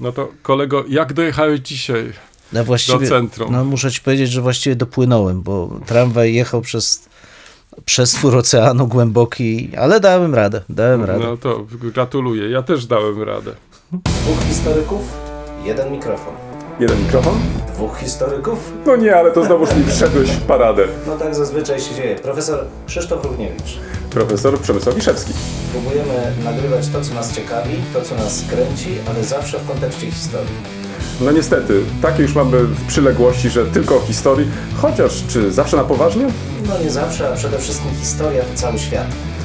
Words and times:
No 0.00 0.12
to 0.12 0.28
kolego, 0.42 0.84
jak 0.88 1.12
dojechałeś 1.12 1.60
dzisiaj 1.60 2.12
no 2.52 2.64
właściwie, 2.64 2.98
do 2.98 3.06
centrum? 3.06 3.52
No 3.52 3.64
muszę 3.64 3.90
ci 3.90 4.00
powiedzieć, 4.00 4.30
że 4.30 4.42
właściwie 4.42 4.76
dopłynąłem, 4.76 5.42
bo 5.42 5.80
tramwaj 5.86 6.34
jechał 6.34 6.60
przez, 6.60 7.08
przez 7.84 8.12
twór 8.14 8.36
oceanu 8.36 8.86
głęboki, 8.86 9.70
ale 9.78 10.00
dałem 10.00 10.34
radę, 10.34 10.62
dałem 10.68 11.04
radę. 11.04 11.24
No 11.24 11.36
to 11.36 11.66
gratuluję, 11.70 12.50
ja 12.50 12.62
też 12.62 12.86
dałem 12.86 13.22
radę. 13.22 13.54
Dwóch 13.92 14.42
historyków, 14.48 15.02
jeden 15.64 15.92
mikrofon. 15.92 16.43
Jeden 16.80 17.02
mikrofon? 17.02 17.34
Dwóch 17.74 17.98
historyków? 17.98 18.72
No 18.86 18.96
nie, 18.96 19.16
ale 19.16 19.30
to 19.30 19.44
znowuż 19.44 19.68
mi 19.74 19.84
wszedłeś 19.84 20.30
w 20.30 20.42
paradę. 20.42 20.84
No 21.06 21.16
tak 21.16 21.34
zazwyczaj 21.34 21.80
się 21.80 21.94
dzieje. 21.94 22.16
Profesor 22.16 22.64
Krzysztof 22.86 23.24
Równiewicz. 23.24 23.78
Profesor 24.10 24.60
Przemysław 24.60 24.94
Wiszewski. 24.94 25.32
Próbujemy 25.72 26.32
nagrywać 26.44 26.88
to, 26.88 27.00
co 27.00 27.14
nas 27.14 27.32
ciekawi, 27.32 27.74
to, 27.92 28.02
co 28.02 28.14
nas 28.14 28.44
kręci, 28.50 28.98
ale 29.10 29.24
zawsze 29.24 29.58
w 29.58 29.68
kontekście 29.68 30.10
historii. 30.10 30.54
No 31.20 31.32
niestety, 31.32 31.80
takie 32.02 32.22
już 32.22 32.34
mamy 32.34 32.58
przyległości, 32.88 33.50
że 33.50 33.66
tylko 33.66 33.96
o 33.96 34.00
historii, 34.00 34.46
chociaż 34.76 35.24
czy 35.28 35.52
zawsze 35.52 35.76
na 35.76 35.84
poważnie? 35.84 36.26
No 36.68 36.78
nie 36.84 36.90
zawsze, 36.90 37.28
a 37.28 37.36
przede 37.36 37.58
wszystkim 37.58 37.90
historia 38.00 38.42
to 38.42 38.60
cały 38.60 38.78
świat. 38.78 39.06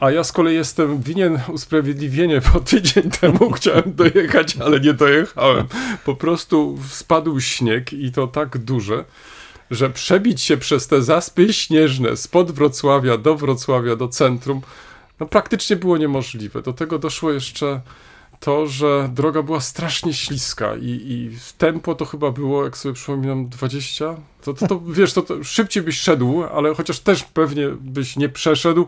A 0.00 0.10
ja 0.10 0.24
z 0.24 0.32
kolei 0.32 0.54
jestem 0.54 1.02
winien 1.02 1.40
usprawiedliwienie, 1.48 2.40
bo 2.52 2.60
tydzień 2.60 3.10
temu 3.20 3.50
chciałem 3.50 3.94
dojechać, 3.94 4.56
ale 4.56 4.80
nie 4.80 4.94
dojechałem. 4.94 5.66
Po 6.04 6.14
prostu 6.14 6.78
spadł 6.88 7.40
śnieg 7.40 7.92
i 7.92 8.12
to 8.12 8.26
tak 8.26 8.58
duże, 8.58 9.04
że 9.70 9.90
przebić 9.90 10.42
się 10.42 10.56
przez 10.56 10.86
te 10.86 11.02
zaspy 11.02 11.52
śnieżne 11.52 12.16
spod 12.16 12.50
Wrocławia 12.50 13.18
do 13.18 13.36
Wrocławia, 13.36 13.96
do 13.96 14.08
centrum, 14.08 14.60
no 15.20 15.26
praktycznie 15.26 15.76
było 15.76 15.98
niemożliwe. 15.98 16.62
Do 16.62 16.72
tego 16.72 16.98
doszło 16.98 17.32
jeszcze 17.32 17.80
to, 18.40 18.66
że 18.66 19.10
droga 19.14 19.42
była 19.42 19.60
strasznie 19.60 20.14
śliska 20.14 20.76
i, 20.76 20.86
i 20.86 21.30
tempo 21.58 21.94
to 21.94 22.04
chyba 22.04 22.30
było, 22.30 22.64
jak 22.64 22.76
sobie 22.76 22.94
przypominam, 22.94 23.48
20. 23.48 24.16
To, 24.42 24.54
to, 24.54 24.68
to 24.68 24.80
wiesz, 24.80 25.12
to, 25.12 25.22
to 25.22 25.44
szybciej 25.44 25.82
byś 25.82 26.00
szedł, 26.00 26.44
ale 26.44 26.74
chociaż 26.74 27.00
też 27.00 27.22
pewnie 27.22 27.68
byś 27.68 28.16
nie 28.16 28.28
przeszedł. 28.28 28.86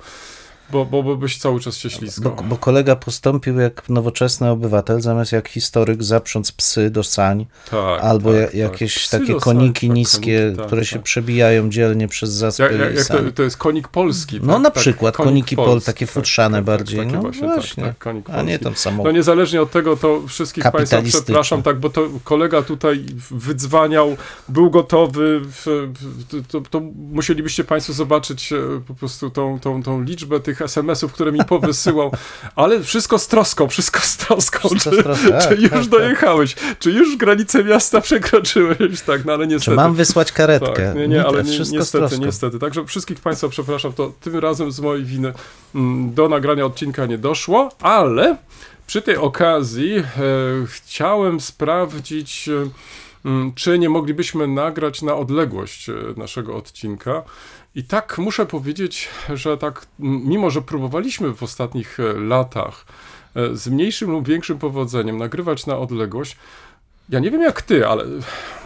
Bo, 0.72 0.84
bo, 0.84 1.02
bo 1.02 1.16
byś 1.16 1.38
cały 1.38 1.60
czas 1.60 1.76
się 1.76 1.90
ślizgał. 1.90 2.34
Bo, 2.36 2.42
bo, 2.42 2.56
kolega 2.56 2.96
postąpił 2.96 3.58
jak 3.58 3.88
nowoczesny 3.88 4.50
obywatel, 4.50 5.00
zamiast 5.00 5.32
jak 5.32 5.48
historyk 5.48 6.02
zaprząc 6.02 6.52
psy 6.52 6.90
do 6.90 7.04
sań, 7.04 7.46
tak, 7.70 8.00
albo 8.02 8.32
tak, 8.32 8.54
jakieś 8.54 9.08
tak. 9.08 9.20
takie 9.20 9.34
koniki 9.34 9.86
sań, 9.86 9.96
niskie, 9.96 10.40
koniki, 10.42 10.66
które 10.66 10.84
się 10.84 10.96
tak. 10.96 11.02
przebijają 11.02 11.70
dzielnie 11.70 12.08
przez 12.08 12.30
zaspy 12.30 12.62
jak, 12.62 12.72
jak, 12.72 12.94
jak 12.94 13.06
to, 13.06 13.32
to, 13.34 13.42
jest 13.42 13.56
konik 13.56 13.88
polski. 13.88 14.40
No 14.42 14.52
tak? 14.52 14.62
na 14.62 14.70
przykład 14.70 15.16
konik 15.16 15.30
koniki 15.30 15.56
pol, 15.56 15.80
takie 15.80 16.06
futrzane 16.06 16.62
bardziej. 16.62 17.06
no 17.06 17.20
właśnie, 17.20 17.48
właśnie. 17.48 17.94
a 18.32 18.42
nie 18.42 18.58
tam 18.58 18.74
samochód. 18.76 19.04
No 19.04 19.12
niezależnie 19.12 19.62
od 19.62 19.70
tego, 19.70 19.96
to 19.96 20.22
wszystkich 20.26 20.64
Państwa 20.72 21.02
przepraszam, 21.02 21.62
tak, 21.62 21.80
bo 21.80 21.90
to 21.90 22.08
kolega 22.24 22.62
tutaj 22.62 23.04
wydzwaniał, 23.30 24.16
był 24.48 24.70
gotowy, 24.70 25.40
to, 26.48 26.60
to 26.60 26.80
musielibyście 27.12 27.64
Państwo 27.64 27.92
zobaczyć 27.92 28.52
po 28.88 28.94
prostu 28.94 29.30
tą, 29.30 29.60
tą, 29.60 29.82
tą 29.82 30.02
liczbę 30.02 30.40
tych 30.40 30.59
SMS-ów, 30.64 31.12
które 31.12 31.32
mi 31.32 31.44
powysyłał, 31.44 32.12
ale 32.56 32.82
wszystko 32.82 33.18
z 33.18 33.28
troską, 33.28 33.68
wszystko 33.68 34.00
z 34.00 34.16
troską. 34.16 34.68
Wszystko 34.68 35.14
czy, 35.14 35.14
z 35.14 35.48
czy 35.48 35.54
już 35.54 35.70
tak, 35.70 35.86
dojechałeś? 35.86 36.54
Tak. 36.54 36.78
Czy 36.78 36.90
już 36.90 37.16
granicę 37.16 37.64
miasta 37.64 38.00
przekroczyłeś? 38.00 39.00
Tak, 39.06 39.24
no 39.24 39.32
ale 39.32 39.46
niestety. 39.46 39.70
Czy 39.70 39.76
mam 39.76 39.94
wysłać 39.94 40.32
karetkę? 40.32 40.86
Tak, 40.86 40.96
nie, 40.96 41.08
nie, 41.08 41.24
ale 41.24 41.44
nie, 41.44 41.58
niestety, 41.58 42.18
niestety. 42.18 42.58
Także 42.58 42.84
wszystkich 42.84 43.20
Państwa 43.20 43.48
przepraszam, 43.48 43.92
to 43.92 44.12
tym 44.20 44.36
razem 44.36 44.72
z 44.72 44.80
mojej 44.80 45.04
winy 45.04 45.32
mm, 45.74 46.14
do 46.14 46.28
nagrania 46.28 46.66
odcinka 46.66 47.06
nie 47.06 47.18
doszło, 47.18 47.68
ale 47.80 48.36
przy 48.86 49.02
tej 49.02 49.16
okazji 49.16 49.96
e, 49.96 50.04
chciałem 50.66 51.40
sprawdzić, 51.40 52.48
e, 52.48 53.50
czy 53.54 53.78
nie 53.78 53.88
moglibyśmy 53.88 54.46
nagrać 54.46 55.02
na 55.02 55.14
odległość 55.14 55.88
e, 55.88 55.94
naszego 56.16 56.56
odcinka. 56.56 57.22
I 57.74 57.84
tak 57.84 58.18
muszę 58.18 58.46
powiedzieć, 58.46 59.08
że 59.34 59.58
tak, 59.58 59.86
mimo 59.98 60.50
że 60.50 60.62
próbowaliśmy 60.62 61.34
w 61.34 61.42
ostatnich 61.42 62.00
e, 62.00 62.12
latach 62.12 62.86
e, 63.34 63.56
z 63.56 63.68
mniejszym 63.68 64.10
lub 64.10 64.28
większym 64.28 64.58
powodzeniem 64.58 65.18
nagrywać 65.18 65.66
na 65.66 65.78
odległość, 65.78 66.36
ja 67.10 67.20
nie 67.20 67.30
wiem 67.30 67.42
jak 67.42 67.62
ty, 67.62 67.86
ale 67.86 68.04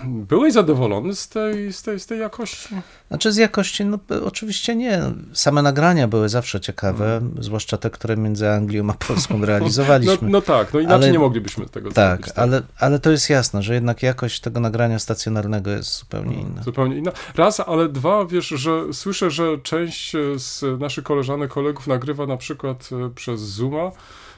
byłeś 0.04 0.52
zadowolony 0.52 1.14
z 1.14 1.28
tej, 1.28 1.72
z 1.72 1.82
tej, 1.82 2.00
z 2.00 2.06
tej 2.06 2.20
jakości? 2.20 2.74
Znaczy 3.08 3.32
z 3.32 3.36
jakości, 3.36 3.84
no 3.84 3.98
oczywiście 4.24 4.76
nie. 4.76 5.02
Same 5.32 5.62
nagrania 5.62 6.08
były 6.08 6.28
zawsze 6.28 6.60
ciekawe, 6.60 7.04
hmm. 7.04 7.42
zwłaszcza 7.42 7.76
te, 7.76 7.90
które 7.90 8.16
między 8.16 8.50
Anglią 8.50 8.90
a 8.90 8.92
Polską 8.92 9.44
realizowaliśmy. 9.44 10.14
No, 10.24 10.28
no 10.30 10.42
tak, 10.42 10.72
no 10.74 10.80
inaczej 10.80 11.02
ale, 11.02 11.12
nie 11.12 11.18
moglibyśmy 11.18 11.66
tego 11.66 11.92
tak, 11.92 12.18
zrobić. 12.18 12.26
Tak, 12.26 12.38
ale, 12.38 12.62
ale 12.78 12.98
to 12.98 13.10
jest 13.10 13.30
jasne, 13.30 13.62
że 13.62 13.74
jednak 13.74 14.02
jakość 14.02 14.40
tego 14.40 14.60
nagrania 14.60 14.98
stacjonarnego 14.98 15.70
jest 15.70 15.98
zupełnie 15.98 16.40
inna. 16.40 16.62
Zupełnie 16.62 16.96
inna. 16.96 17.12
Raz, 17.34 17.60
ale 17.60 17.88
dwa, 17.88 18.24
wiesz, 18.24 18.48
że 18.48 18.92
słyszę, 18.92 19.30
że 19.30 19.58
część 19.58 20.12
z 20.36 20.80
naszych 20.80 21.04
koleżanek, 21.04 21.50
kolegów 21.50 21.86
nagrywa 21.86 22.26
na 22.26 22.36
przykład 22.36 22.88
e, 22.92 23.10
przez 23.10 23.40
Zooma, 23.40 23.90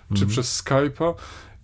czy 0.09 0.15
hmm. 0.15 0.29
przez 0.29 0.63
Skype'a 0.63 1.15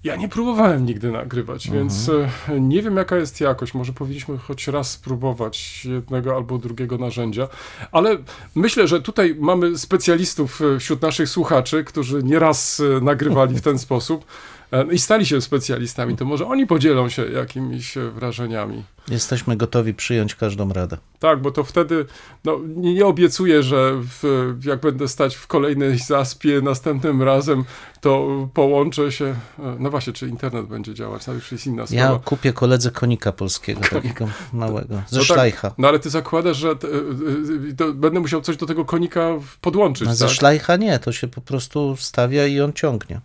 ja 0.04 0.16
nie 0.16 0.28
próbowałem 0.28 0.86
nigdy 0.86 1.10
nagrywać, 1.10 1.66
mhm. 1.66 1.84
więc 1.84 2.10
e, 2.48 2.60
nie 2.60 2.82
wiem 2.82 2.96
jaka 2.96 3.16
jest 3.16 3.40
jakość. 3.40 3.74
Może 3.74 3.92
powinniśmy 3.92 4.38
choć 4.38 4.68
raz 4.68 4.90
spróbować 4.90 5.84
jednego 5.84 6.36
albo 6.36 6.58
drugiego 6.58 6.98
narzędzia, 6.98 7.48
ale 7.92 8.16
myślę, 8.54 8.88
że 8.88 9.02
tutaj 9.02 9.36
mamy 9.38 9.78
specjalistów 9.78 10.62
e, 10.62 10.78
wśród 10.78 11.02
naszych 11.02 11.28
słuchaczy, 11.28 11.84
którzy 11.84 12.22
nieraz 12.22 12.80
e, 12.80 13.04
nagrywali 13.04 13.54
w 13.56 13.60
ten 13.60 13.78
sposób. 13.78 14.24
E, 14.72 14.84
i 14.92 14.98
stali 14.98 15.26
się 15.26 15.40
specjalistami, 15.40 16.16
to 16.16 16.24
może 16.24 16.46
oni 16.46 16.66
podzielą 16.66 17.08
się 17.08 17.24
jakimiś 17.24 17.96
e, 17.96 18.10
wrażeniami. 18.10 18.84
Jesteśmy 19.08 19.56
gotowi 19.56 19.94
przyjąć 19.94 20.34
każdą 20.34 20.72
radę. 20.72 20.96
Tak, 21.18 21.40
bo 21.40 21.50
to 21.50 21.64
wtedy, 21.64 22.06
no 22.44 22.60
nie, 22.66 23.06
obiecuję, 23.06 23.62
że 23.62 23.92
w, 23.94 24.54
jak 24.64 24.80
będę 24.80 25.08
stać 25.08 25.36
w 25.36 25.46
kolejnej 25.46 25.98
zaspie 26.14 26.60
następnym 26.60 27.22
razem, 27.22 27.64
to 28.00 28.48
połączę 28.54 29.12
się, 29.12 29.24
e, 29.58 29.76
no 29.78 29.90
właśnie, 29.90 30.12
czy 30.12 30.28
internet 30.28 30.66
będzie 30.66 30.94
działać, 30.94 31.24
to 31.24 31.32
już 31.32 31.52
jest 31.52 31.66
inna 31.66 31.86
sprawa. 31.86 32.12
Ja 32.12 32.18
kupię 32.18 32.52
koledze 32.52 32.90
konika 32.90 33.32
polskiego, 33.32 33.80
takiego 33.90 34.28
małego, 34.52 35.02
ze 35.08 35.18
no 35.18 35.24
szlajcha. 35.24 35.70
Tak, 35.70 35.78
no 35.78 35.88
ale 35.88 35.98
ty 35.98 36.10
zakładasz, 36.10 36.56
że 36.56 36.76
te, 36.76 36.88
będę 37.94 38.20
musiał 38.20 38.40
coś 38.40 38.56
do 38.56 38.66
tego 38.66 38.84
konika 38.84 39.28
podłączyć, 39.60 40.08
no, 40.08 40.14
Ze 40.14 40.24
tak? 40.26 40.34
szlajcha 40.34 40.76
nie, 40.76 40.98
to 40.98 41.12
się 41.12 41.28
po 41.28 41.40
prostu 41.40 41.96
stawia 41.96 42.46
i 42.46 42.60
on 42.60 42.72
ciągnie. 42.72 43.20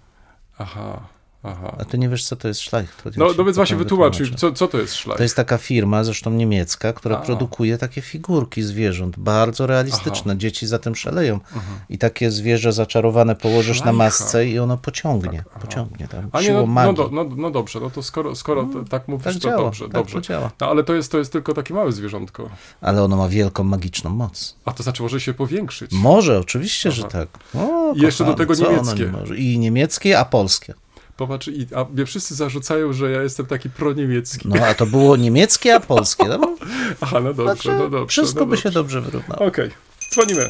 Aha. 0.57 1.16
Aha. 1.47 1.75
A 1.79 1.85
ty 1.85 1.97
nie 1.97 2.09
wiesz, 2.09 2.25
co 2.25 2.35
to 2.35 2.47
jest. 2.47 2.71
To 2.71 2.77
no, 3.17 3.27
no 3.37 3.43
więc 3.43 3.55
właśnie 3.55 3.77
wytłumacz, 3.77 4.35
co, 4.35 4.51
co 4.51 4.67
to 4.67 4.77
jest 4.77 4.95
szlajch? 4.95 5.17
To 5.17 5.23
jest 5.23 5.35
taka 5.35 5.57
firma, 5.57 6.03
zresztą 6.03 6.31
niemiecka, 6.31 6.93
która 6.93 7.17
A. 7.17 7.21
produkuje 7.21 7.77
takie 7.77 8.01
figurki 8.01 8.63
zwierząt, 8.63 9.19
bardzo 9.19 9.67
realistyczne. 9.67 10.31
Aha. 10.31 10.39
Dzieci 10.39 10.67
za 10.67 10.79
tym 10.79 10.95
szaleją. 10.95 11.39
Aha. 11.43 11.55
Mhm. 11.55 11.79
I 11.89 11.97
takie 11.97 12.31
zwierzę 12.31 12.71
zaczarowane 12.71 13.35
położysz 13.35 13.83
na 13.83 13.93
masce 13.93 14.47
i 14.47 14.59
ono 14.59 14.77
pociągnie. 14.77 15.43
Tak, 15.53 15.61
pociągnie 15.61 16.07
tam, 16.07 16.29
A 16.31 16.41
nie, 16.41 16.53
no, 16.53 16.65
no, 16.67 17.09
no, 17.11 17.25
no, 17.35 17.51
dobrze, 17.51 17.79
no 17.79 17.89
to 17.89 18.03
skoro, 18.03 18.35
skoro 18.35 18.63
no, 18.63 18.83
tak 18.89 19.07
mówisz, 19.07 19.23
tak 19.23 19.33
to 19.33 19.39
działa, 19.39 19.57
dobrze. 19.57 19.85
Tak 19.85 19.93
dobrze. 19.93 20.21
działa. 20.21 20.51
No, 20.61 20.67
ale 20.69 20.83
to 20.83 20.93
jest, 20.93 21.11
to 21.11 21.17
jest 21.17 21.31
tylko 21.31 21.53
takie 21.53 21.73
małe 21.73 21.91
zwierzątko. 21.91 22.49
Ale 22.81 23.03
ono 23.03 23.17
ma 23.17 23.29
wielką, 23.29 23.63
magiczną 23.63 24.09
moc. 24.09 24.55
A 24.65 24.73
to 24.73 24.83
znaczy 24.83 25.03
może 25.03 25.19
się 25.19 25.33
powiększyć? 25.33 25.91
Może, 25.91 26.39
oczywiście, 26.39 26.91
że 26.91 27.03
tak. 27.03 27.27
O, 27.55 27.93
I 27.95 28.01
jeszcze 28.01 28.25
do 28.25 28.33
tego 28.33 28.53
niemieckie. 28.53 29.11
I 29.35 29.59
niemieckie, 29.59 30.19
a 30.19 30.25
polskie. 30.25 30.73
Popatrz, 31.17 31.47
i, 31.47 31.67
a 31.75 31.83
mnie 31.83 32.05
wszyscy 32.05 32.35
zarzucają, 32.35 32.93
że 32.93 33.11
ja 33.11 33.23
jestem 33.23 33.45
taki 33.45 33.69
proniemiecki. 33.69 34.47
No, 34.47 34.65
a 34.65 34.73
to 34.73 34.85
było 34.85 35.15
niemieckie, 35.15 35.75
a 35.75 35.79
polskie. 35.79 36.25
No? 36.25 36.55
Aha, 37.01 37.19
no 37.19 37.33
dobrze, 37.33 37.43
znaczy, 37.43 37.69
no 37.79 37.89
dobrze. 37.89 38.07
Wszystko 38.07 38.39
no 38.39 38.45
by 38.45 38.55
dobrze. 38.55 38.63
się 38.63 38.71
dobrze 38.71 39.01
wyrównało. 39.01 39.45
Okej, 39.45 39.65
okay. 39.65 39.77
dzwonimy. 40.13 40.49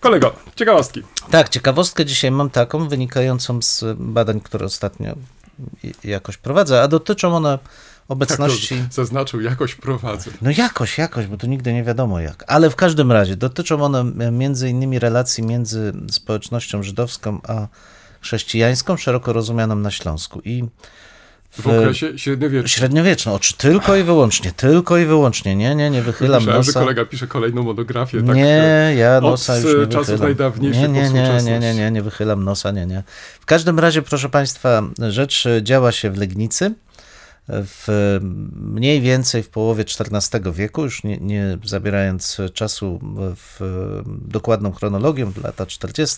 Kolego, 0.00 0.34
ciekawostki. 0.56 1.02
Tak, 1.30 1.48
ciekawostkę 1.48 2.04
dzisiaj 2.04 2.30
mam 2.30 2.50
taką, 2.50 2.88
wynikającą 2.88 3.62
z 3.62 3.84
badań, 3.96 4.40
które 4.40 4.66
ostatnio 4.66 5.14
jakoś 6.04 6.36
prowadzę, 6.36 6.82
a 6.82 6.88
dotyczą 6.88 7.36
one 7.36 7.58
obecności. 8.08 8.76
Tak 8.76 8.92
zaznaczył, 8.92 9.40
jakoś 9.40 9.74
prowadzę. 9.74 10.30
No 10.42 10.50
jakoś, 10.50 10.98
jakoś, 10.98 11.26
bo 11.26 11.36
to 11.36 11.46
nigdy 11.46 11.72
nie 11.72 11.84
wiadomo 11.84 12.20
jak. 12.20 12.44
Ale 12.46 12.70
w 12.70 12.76
każdym 12.76 13.12
razie 13.12 13.36
dotyczą 13.36 13.82
one 13.82 14.04
między 14.32 14.68
innymi 14.68 14.98
relacji 14.98 15.44
między 15.44 15.92
społecznością 16.10 16.82
żydowską 16.82 17.40
a 17.48 17.66
chrześcijańską, 18.20 18.96
szeroko 18.96 19.32
rozumianą 19.32 19.76
na 19.76 19.90
Śląsku. 19.90 20.40
I 20.44 20.64
W, 21.50 21.62
w 21.62 21.66
okresie 21.66 22.18
średniowiecznym. 22.18 22.68
Średniowiecznym, 22.68 23.34
oczy 23.34 23.56
tylko 23.56 23.96
i 23.96 24.02
wyłącznie, 24.02 24.52
tylko 24.52 24.98
i 24.98 25.04
wyłącznie. 25.04 25.56
Nie, 25.56 25.74
nie, 25.74 25.90
nie 25.90 26.02
wychylam 26.02 26.40
Myślałem, 26.42 26.60
nosa. 26.60 26.72
że 26.72 26.80
kolega 26.80 27.04
pisze 27.04 27.26
kolejną 27.26 27.62
monografię. 27.62 28.22
Tak, 28.22 28.36
nie, 28.36 28.94
ja 28.96 29.16
od 29.16 29.22
nosa 29.24 29.56
już 29.58 29.64
nie 29.78 29.86
czasów 29.86 30.06
wychylam. 30.06 30.22
najdawniejszych 30.22 30.82
nie, 30.82 30.88
nie, 30.88 31.10
nie, 31.10 31.40
nie, 31.44 31.58
nie, 31.58 31.74
nie, 31.74 31.90
nie 31.90 32.02
wychylam 32.02 32.44
nosa, 32.44 32.70
nie, 32.70 32.86
nie. 32.86 33.02
W 33.40 33.46
każdym 33.46 33.78
razie, 33.78 34.02
proszę 34.02 34.28
Państwa, 34.28 34.82
rzecz 35.08 35.44
działa 35.62 35.92
się 35.92 36.10
w 36.10 36.16
Legnicy 36.16 36.74
w 37.48 38.18
mniej 38.54 39.00
więcej 39.00 39.42
w 39.42 39.48
połowie 39.48 39.84
XIV 40.00 40.52
wieku, 40.52 40.82
już 40.82 41.04
nie, 41.04 41.16
nie 41.16 41.58
zabierając 41.64 42.36
czasu 42.54 43.00
w 43.36 43.60
dokładną 44.06 44.72
chronologią, 44.72 45.32
lata 45.42 45.66
40. 45.66 46.16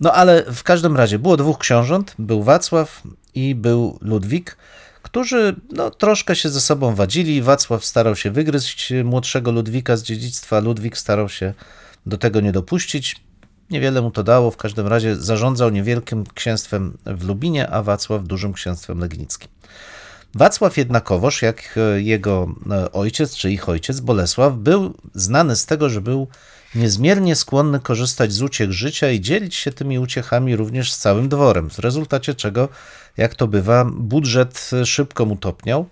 No 0.00 0.12
ale 0.12 0.44
w 0.52 0.62
każdym 0.62 0.96
razie 0.96 1.18
było 1.18 1.36
dwóch 1.36 1.58
książąt, 1.58 2.14
był 2.18 2.42
Wacław 2.42 3.02
i 3.34 3.54
był 3.54 3.98
Ludwik, 4.00 4.56
którzy 5.02 5.56
no, 5.72 5.90
troszkę 5.90 6.36
się 6.36 6.48
ze 6.48 6.60
sobą 6.60 6.94
wadzili. 6.94 7.42
Wacław 7.42 7.84
starał 7.84 8.16
się 8.16 8.30
wygryźć 8.30 8.92
młodszego 9.04 9.52
Ludwika 9.52 9.96
z 9.96 10.02
dziedzictwa, 10.02 10.60
Ludwik 10.60 10.98
starał 10.98 11.28
się 11.28 11.54
do 12.06 12.18
tego 12.18 12.40
nie 12.40 12.52
dopuścić. 12.52 13.16
Niewiele 13.70 14.02
mu 14.02 14.10
to 14.10 14.22
dało, 14.22 14.50
w 14.50 14.56
każdym 14.56 14.86
razie 14.86 15.16
zarządzał 15.16 15.70
niewielkim 15.70 16.24
księstwem 16.34 16.98
w 17.06 17.24
Lubinie, 17.24 17.70
a 17.70 17.82
Wacław 17.82 18.24
dużym 18.24 18.52
księstwem 18.52 18.98
legnickim. 18.98 19.57
Wacław 20.34 20.76
jednakowoż, 20.76 21.42
jak 21.42 21.78
jego 21.96 22.54
ojciec, 22.92 23.36
czy 23.36 23.50
ich 23.50 23.68
ojciec, 23.68 24.00
Bolesław, 24.00 24.56
był 24.56 24.94
znany 25.14 25.56
z 25.56 25.66
tego, 25.66 25.88
że 25.88 26.00
był 26.00 26.28
niezmiernie 26.74 27.36
skłonny 27.36 27.80
korzystać 27.80 28.32
z 28.32 28.42
uciech 28.42 28.72
życia 28.72 29.10
i 29.10 29.20
dzielić 29.20 29.54
się 29.54 29.72
tymi 29.72 29.98
uciechami 29.98 30.56
również 30.56 30.92
z 30.92 30.98
całym 30.98 31.28
dworem, 31.28 31.70
w 31.70 31.78
rezultacie 31.78 32.34
czego, 32.34 32.68
jak 33.16 33.34
to 33.34 33.48
bywa, 33.48 33.84
budżet 33.84 34.70
szybko 34.84 35.26
mu 35.26 35.36
topniał. 35.36 35.88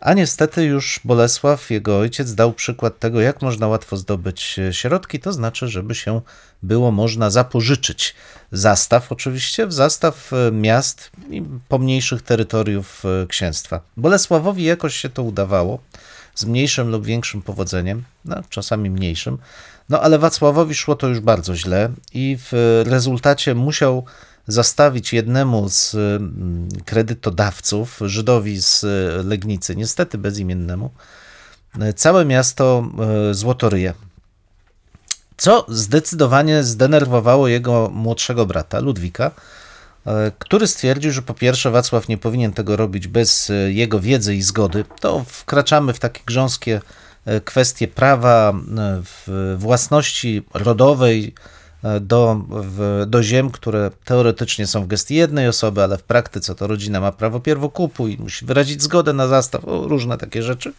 A 0.00 0.14
niestety 0.14 0.64
już 0.64 1.00
Bolesław, 1.04 1.70
jego 1.70 1.98
ojciec, 1.98 2.34
dał 2.34 2.52
przykład 2.52 2.98
tego, 2.98 3.20
jak 3.20 3.42
można 3.42 3.68
łatwo 3.68 3.96
zdobyć 3.96 4.60
środki, 4.70 5.20
to 5.20 5.32
znaczy, 5.32 5.68
żeby 5.68 5.94
się 5.94 6.20
było 6.62 6.92
można 6.92 7.30
zapożyczyć 7.30 8.14
zastaw, 8.52 9.12
oczywiście, 9.12 9.66
w 9.66 9.72
zastaw 9.72 10.30
miast 10.52 11.10
i 11.30 11.42
pomniejszych 11.68 12.22
terytoriów 12.22 13.02
księstwa. 13.28 13.80
Bolesławowi 13.96 14.64
jakoś 14.64 14.96
się 14.96 15.08
to 15.08 15.22
udawało, 15.22 15.78
z 16.34 16.44
mniejszym 16.44 16.90
lub 16.90 17.04
większym 17.06 17.42
powodzeniem, 17.42 18.04
no, 18.24 18.36
czasami 18.48 18.90
mniejszym, 18.90 19.38
no 19.88 20.00
ale 20.02 20.18
Wacławowi 20.18 20.74
szło 20.74 20.96
to 20.96 21.08
już 21.08 21.20
bardzo 21.20 21.56
źle 21.56 21.90
i 22.14 22.38
w 22.40 22.82
rezultacie 22.86 23.54
musiał 23.54 24.04
zastawić 24.52 25.12
jednemu 25.12 25.68
z 25.68 25.96
kredytodawców, 26.84 27.98
Żydowi 28.00 28.62
z 28.62 28.84
Legnicy, 29.26 29.76
niestety 29.76 30.18
bezimiennemu, 30.18 30.90
całe 31.96 32.24
miasto 32.24 32.88
Złotoryje. 33.32 33.94
Co 35.36 35.66
zdecydowanie 35.68 36.62
zdenerwowało 36.62 37.48
jego 37.48 37.90
młodszego 37.94 38.46
brata, 38.46 38.80
Ludwika, 38.80 39.30
który 40.38 40.66
stwierdził, 40.66 41.12
że 41.12 41.22
po 41.22 41.34
pierwsze 41.34 41.70
Wacław 41.70 42.08
nie 42.08 42.18
powinien 42.18 42.52
tego 42.52 42.76
robić 42.76 43.08
bez 43.08 43.52
jego 43.68 44.00
wiedzy 44.00 44.34
i 44.34 44.42
zgody. 44.42 44.84
To 45.00 45.24
wkraczamy 45.28 45.92
w 45.92 45.98
takie 45.98 46.20
grząskie 46.26 46.80
kwestie 47.44 47.88
prawa 47.88 48.54
własności 49.56 50.42
rodowej, 50.54 51.34
do, 52.00 52.40
w, 52.50 53.04
do 53.06 53.22
ziem, 53.22 53.50
które 53.50 53.90
teoretycznie 54.04 54.66
są 54.66 54.84
w 54.84 54.86
gestii 54.86 55.14
jednej 55.14 55.48
osoby, 55.48 55.82
ale 55.82 55.98
w 55.98 56.02
praktyce 56.02 56.54
to 56.54 56.66
rodzina 56.66 57.00
ma 57.00 57.12
prawo 57.12 57.40
pierwokupu 57.40 58.08
i 58.08 58.16
musi 58.18 58.46
wyrazić 58.46 58.82
zgodę 58.82 59.12
na 59.12 59.28
zastaw, 59.28 59.64
o, 59.64 59.88
różne 59.88 60.18
takie 60.18 60.42
rzeczy. 60.42 60.72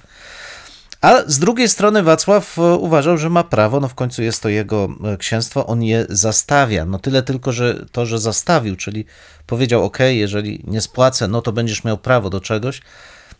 A 1.01 1.21
z 1.27 1.39
drugiej 1.39 1.69
strony 1.69 2.03
Wacław 2.03 2.57
uważał, 2.57 3.17
że 3.17 3.29
ma 3.29 3.43
prawo, 3.43 3.79
no 3.79 3.87
w 3.87 3.95
końcu 3.95 4.23
jest 4.23 4.43
to 4.43 4.49
jego 4.49 4.89
księstwo, 5.19 5.67
on 5.67 5.83
je 5.83 6.05
zastawia. 6.09 6.85
No 6.85 6.99
tyle 6.99 7.23
tylko, 7.23 7.51
że 7.51 7.85
to, 7.91 8.05
że 8.05 8.19
zastawił, 8.19 8.75
czyli 8.75 9.05
powiedział, 9.47 9.83
ok, 9.83 9.97
jeżeli 10.09 10.63
nie 10.67 10.81
spłacę, 10.81 11.27
no 11.27 11.41
to 11.41 11.51
będziesz 11.51 11.83
miał 11.83 11.97
prawo 11.97 12.29
do 12.29 12.41
czegoś. 12.41 12.81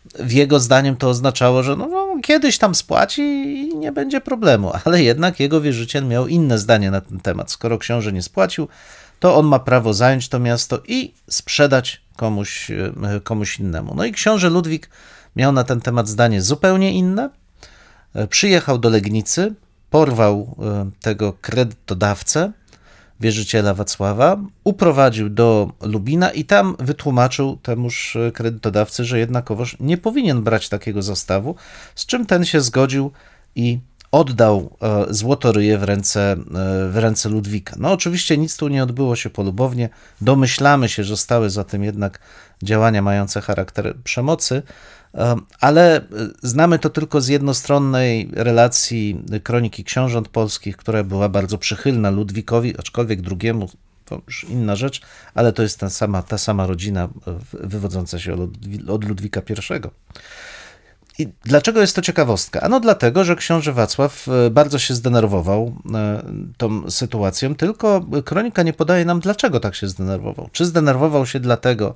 W 0.04 0.32
jego 0.32 0.60
zdaniem 0.60 0.96
to 0.96 1.08
oznaczało, 1.08 1.62
że 1.62 1.76
no, 1.76 1.86
no, 1.86 2.16
kiedyś 2.22 2.58
tam 2.58 2.74
spłaci 2.74 3.22
i 3.22 3.76
nie 3.76 3.92
będzie 3.92 4.20
problemu, 4.20 4.72
ale 4.84 5.02
jednak 5.02 5.40
jego 5.40 5.60
wierzyciel 5.60 6.06
miał 6.06 6.28
inne 6.28 6.58
zdanie 6.58 6.90
na 6.90 7.00
ten 7.00 7.20
temat. 7.20 7.50
Skoro 7.50 7.78
książę 7.78 8.12
nie 8.12 8.22
spłacił, 8.22 8.68
to 9.20 9.36
on 9.36 9.46
ma 9.46 9.58
prawo 9.58 9.94
zająć 9.94 10.28
to 10.28 10.38
miasto 10.38 10.80
i 10.88 11.14
sprzedać 11.30 12.02
komuś, 12.16 12.70
komuś 13.24 13.58
innemu. 13.58 13.94
No 13.94 14.04
i 14.04 14.12
książę 14.12 14.50
Ludwik 14.50 14.90
miał 15.36 15.52
na 15.52 15.64
ten 15.64 15.80
temat 15.80 16.08
zdanie 16.08 16.42
zupełnie 16.42 16.92
inne. 16.92 17.30
Przyjechał 18.28 18.78
do 18.78 18.88
Legnicy, 18.88 19.54
porwał 19.90 20.56
tego 21.00 21.32
kredytodawcę, 21.40 22.52
wierzyciela 23.22 23.74
Wacława, 23.74 24.36
uprowadził 24.64 25.30
do 25.30 25.72
Lubina 25.80 26.30
i 26.30 26.44
tam 26.44 26.76
wytłumaczył 26.78 27.56
temuż 27.56 28.16
kredytodawcy, 28.34 29.04
że 29.04 29.18
jednakowoż 29.18 29.76
nie 29.80 29.98
powinien 29.98 30.42
brać 30.42 30.68
takiego 30.68 31.02
zastawu, 31.02 31.54
z 31.94 32.06
czym 32.06 32.26
ten 32.26 32.44
się 32.44 32.60
zgodził 32.60 33.10
i 33.54 33.78
oddał 34.12 34.76
złotoryje 35.10 35.78
w 35.78 35.82
ręce, 35.82 36.36
w 36.90 36.96
ręce 36.96 37.28
Ludwika. 37.28 37.76
No 37.78 37.92
oczywiście 37.92 38.38
nic 38.38 38.56
tu 38.56 38.68
nie 38.68 38.82
odbyło 38.82 39.16
się 39.16 39.30
polubownie, 39.30 39.88
domyślamy 40.20 40.88
się, 40.88 41.04
że 41.04 41.16
stały 41.16 41.50
za 41.50 41.64
tym 41.64 41.84
jednak 41.84 42.18
działania 42.62 43.02
mające 43.02 43.40
charakter 43.40 43.96
przemocy, 44.04 44.62
ale 45.60 46.00
znamy 46.42 46.78
to 46.78 46.90
tylko 46.90 47.20
z 47.20 47.28
jednostronnej 47.28 48.30
relacji 48.32 49.22
kroniki 49.42 49.84
książąt 49.84 50.28
polskich, 50.28 50.76
która 50.76 51.04
była 51.04 51.28
bardzo 51.28 51.58
przychylna 51.58 52.10
Ludwikowi, 52.10 52.78
aczkolwiek 52.78 53.20
drugiemu, 53.20 53.70
to 54.04 54.20
już 54.26 54.44
inna 54.44 54.76
rzecz, 54.76 55.00
ale 55.34 55.52
to 55.52 55.62
jest 55.62 55.80
ta 55.80 55.90
sama, 55.90 56.22
ta 56.22 56.38
sama 56.38 56.66
rodzina 56.66 57.08
wywodząca 57.52 58.18
się 58.18 58.34
od, 58.34 58.50
od 58.88 59.04
Ludwika 59.04 59.40
I. 59.40 59.54
I 61.18 61.28
dlaczego 61.44 61.80
jest 61.80 61.96
to 61.96 62.02
ciekawostka? 62.02 62.60
Ano 62.60 62.80
dlatego, 62.80 63.24
że 63.24 63.36
książę 63.36 63.72
Wacław 63.72 64.26
bardzo 64.50 64.78
się 64.78 64.94
zdenerwował 64.94 65.74
tą 66.56 66.90
sytuacją, 66.90 67.54
tylko 67.54 68.06
kronika 68.24 68.62
nie 68.62 68.72
podaje 68.72 69.04
nam, 69.04 69.20
dlaczego 69.20 69.60
tak 69.60 69.74
się 69.74 69.88
zdenerwował. 69.88 70.48
Czy 70.52 70.64
zdenerwował 70.64 71.26
się 71.26 71.40
dlatego, 71.40 71.94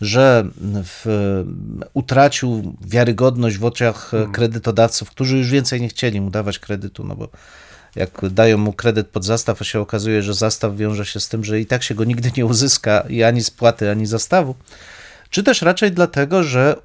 że 0.00 0.44
w, 0.84 1.06
utracił 1.94 2.76
wiarygodność 2.80 3.58
w 3.58 3.64
oczach 3.64 4.12
kredytodawców, 4.32 5.10
którzy 5.10 5.38
już 5.38 5.50
więcej 5.50 5.80
nie 5.80 5.88
chcieli 5.88 6.20
mu 6.20 6.30
dawać 6.30 6.58
kredytu, 6.58 7.04
no 7.04 7.16
bo 7.16 7.28
jak 7.96 8.28
dają 8.30 8.58
mu 8.58 8.72
kredyt 8.72 9.06
pod 9.06 9.24
zastaw, 9.24 9.62
a 9.62 9.64
się 9.64 9.80
okazuje, 9.80 10.22
że 10.22 10.34
zastaw 10.34 10.76
wiąże 10.76 11.06
się 11.06 11.20
z 11.20 11.28
tym, 11.28 11.44
że 11.44 11.60
i 11.60 11.66
tak 11.66 11.82
się 11.82 11.94
go 11.94 12.04
nigdy 12.04 12.30
nie 12.36 12.46
uzyska 12.46 13.00
i 13.08 13.22
ani 13.22 13.44
spłaty, 13.44 13.90
ani 13.90 14.06
zastawu, 14.06 14.54
czy 15.30 15.42
też 15.42 15.62
raczej 15.62 15.92
dlatego, 15.92 16.42
że 16.42 16.76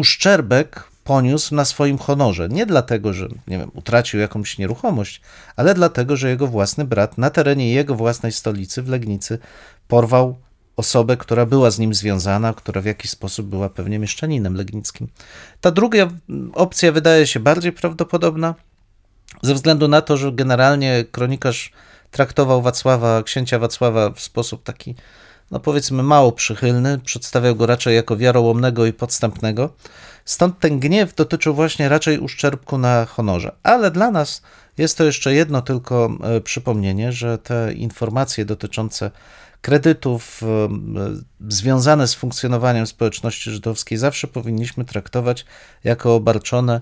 uszczerbek 0.00 0.90
poniósł 1.04 1.54
na 1.54 1.64
swoim 1.64 1.98
honorze. 1.98 2.48
Nie 2.48 2.66
dlatego, 2.66 3.12
że 3.12 3.28
nie 3.48 3.58
wiem, 3.58 3.70
utracił 3.74 4.20
jakąś 4.20 4.58
nieruchomość, 4.58 5.20
ale 5.56 5.74
dlatego, 5.74 6.16
że 6.16 6.28
jego 6.30 6.46
własny 6.46 6.84
brat 6.84 7.18
na 7.18 7.30
terenie 7.30 7.72
jego 7.72 7.94
własnej 7.94 8.32
stolicy 8.32 8.82
w 8.82 8.88
Legnicy 8.88 9.38
porwał 9.88 10.38
osobę, 10.76 11.16
która 11.16 11.46
była 11.46 11.70
z 11.70 11.78
nim 11.78 11.94
związana, 11.94 12.54
która 12.54 12.80
w 12.80 12.84
jakiś 12.84 13.10
sposób 13.10 13.46
była 13.46 13.68
pewnie 13.68 13.98
mieszczaninem 13.98 14.54
legnickim. 14.54 15.08
Ta 15.60 15.70
druga 15.70 16.08
opcja 16.54 16.92
wydaje 16.92 17.26
się 17.26 17.40
bardziej 17.40 17.72
prawdopodobna, 17.72 18.54
ze 19.42 19.54
względu 19.54 19.88
na 19.88 20.00
to, 20.00 20.16
że 20.16 20.32
generalnie 20.32 21.04
kronikarz 21.10 21.72
traktował 22.10 22.62
Wacława, 22.62 23.22
księcia 23.22 23.58
Wacława 23.58 24.10
w 24.10 24.20
sposób 24.20 24.62
taki, 24.62 24.94
no 25.50 25.60
powiedzmy, 25.60 26.02
mało 26.02 26.32
przychylny, 26.32 26.98
przedstawiał 26.98 27.56
go 27.56 27.66
raczej 27.66 27.96
jako 27.96 28.16
wiarołomnego 28.16 28.86
i 28.86 28.92
podstępnego. 28.92 29.72
Stąd 30.24 30.58
ten 30.58 30.80
gniew 30.80 31.14
dotyczył 31.14 31.54
właśnie 31.54 31.88
raczej 31.88 32.18
uszczerbku 32.18 32.78
na 32.78 33.06
honorze. 33.06 33.52
Ale 33.62 33.90
dla 33.90 34.10
nas 34.10 34.42
jest 34.78 34.98
to 34.98 35.04
jeszcze 35.04 35.34
jedno 35.34 35.62
tylko 35.62 36.10
przypomnienie, 36.44 37.12
że 37.12 37.38
te 37.38 37.72
informacje 37.72 38.44
dotyczące 38.44 39.10
kredytów 39.60 40.40
związane 41.48 42.08
z 42.08 42.14
funkcjonowaniem 42.14 42.86
społeczności 42.86 43.50
żydowskiej 43.50 43.98
zawsze 43.98 44.28
powinniśmy 44.28 44.84
traktować 44.84 45.44
jako 45.84 46.14
obarczone 46.14 46.80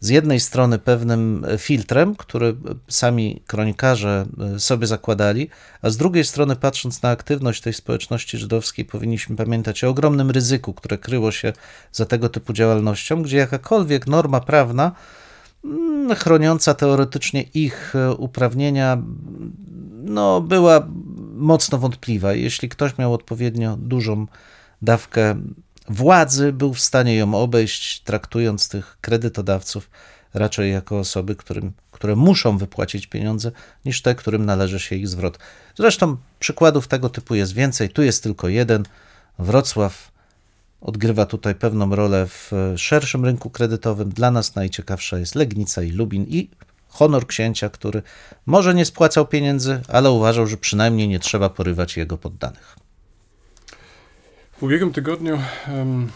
z 0.00 0.08
jednej 0.08 0.40
strony 0.40 0.78
pewnym 0.78 1.46
filtrem, 1.58 2.16
który 2.16 2.56
sami 2.88 3.42
kronikarze 3.46 4.26
sobie 4.58 4.86
zakładali, 4.86 5.48
a 5.82 5.90
z 5.90 5.96
drugiej 5.96 6.24
strony, 6.24 6.56
patrząc 6.56 7.02
na 7.02 7.08
aktywność 7.08 7.60
tej 7.60 7.72
społeczności 7.72 8.38
żydowskiej, 8.38 8.84
powinniśmy 8.84 9.36
pamiętać 9.36 9.84
o 9.84 9.88
ogromnym 9.88 10.30
ryzyku, 10.30 10.74
które 10.74 10.98
kryło 10.98 11.32
się 11.32 11.52
za 11.92 12.06
tego 12.06 12.28
typu 12.28 12.52
działalnością, 12.52 13.22
gdzie 13.22 13.36
jakakolwiek 13.36 14.06
norma 14.06 14.40
prawna 14.40 14.92
chroniąca 16.16 16.74
teoretycznie 16.74 17.42
ich 17.42 17.94
uprawnienia, 18.18 19.02
no, 20.04 20.40
była 20.40 20.88
mocno 21.34 21.78
wątpliwa. 21.78 22.32
Jeśli 22.32 22.68
ktoś 22.68 22.98
miał 22.98 23.14
odpowiednio 23.14 23.76
dużą 23.76 24.26
dawkę 24.82 25.34
władzy, 25.90 26.52
był 26.52 26.74
w 26.74 26.80
stanie 26.80 27.16
ją 27.16 27.34
obejść, 27.34 28.00
traktując 28.00 28.68
tych 28.68 28.98
kredytodawców 29.00 29.90
raczej 30.34 30.72
jako 30.72 30.98
osoby, 30.98 31.36
którym, 31.36 31.72
które 31.92 32.16
muszą 32.16 32.58
wypłacić 32.58 33.06
pieniądze, 33.06 33.52
niż 33.84 34.02
te, 34.02 34.14
którym 34.14 34.46
należy 34.46 34.80
się 34.80 34.96
ich 34.96 35.08
zwrot. 35.08 35.38
Zresztą 35.76 36.16
przykładów 36.38 36.88
tego 36.88 37.08
typu 37.08 37.34
jest 37.34 37.52
więcej. 37.54 37.90
Tu 37.90 38.02
jest 38.02 38.22
tylko 38.22 38.48
jeden. 38.48 38.82
Wrocław 39.38 40.12
odgrywa 40.80 41.26
tutaj 41.26 41.54
pewną 41.54 41.96
rolę 41.96 42.26
w 42.26 42.52
szerszym 42.76 43.24
rynku 43.24 43.50
kredytowym. 43.50 44.08
Dla 44.08 44.30
nas 44.30 44.54
najciekawsza 44.54 45.18
jest 45.18 45.34
Legnica 45.34 45.82
i 45.82 45.90
Lubin 45.90 46.26
i 46.28 46.50
honor 46.88 47.26
księcia, 47.26 47.70
który 47.70 48.02
może 48.46 48.74
nie 48.74 48.84
spłacał 48.84 49.26
pieniędzy, 49.26 49.80
ale 49.88 50.10
uważał, 50.10 50.46
że 50.46 50.56
przynajmniej 50.56 51.08
nie 51.08 51.18
trzeba 51.18 51.48
porywać 51.48 51.96
jego 51.96 52.18
poddanych. 52.18 52.76
W 54.58 54.62
ubiegłym 54.62 54.92
tygodniu 54.92 55.38
um, 55.68 56.08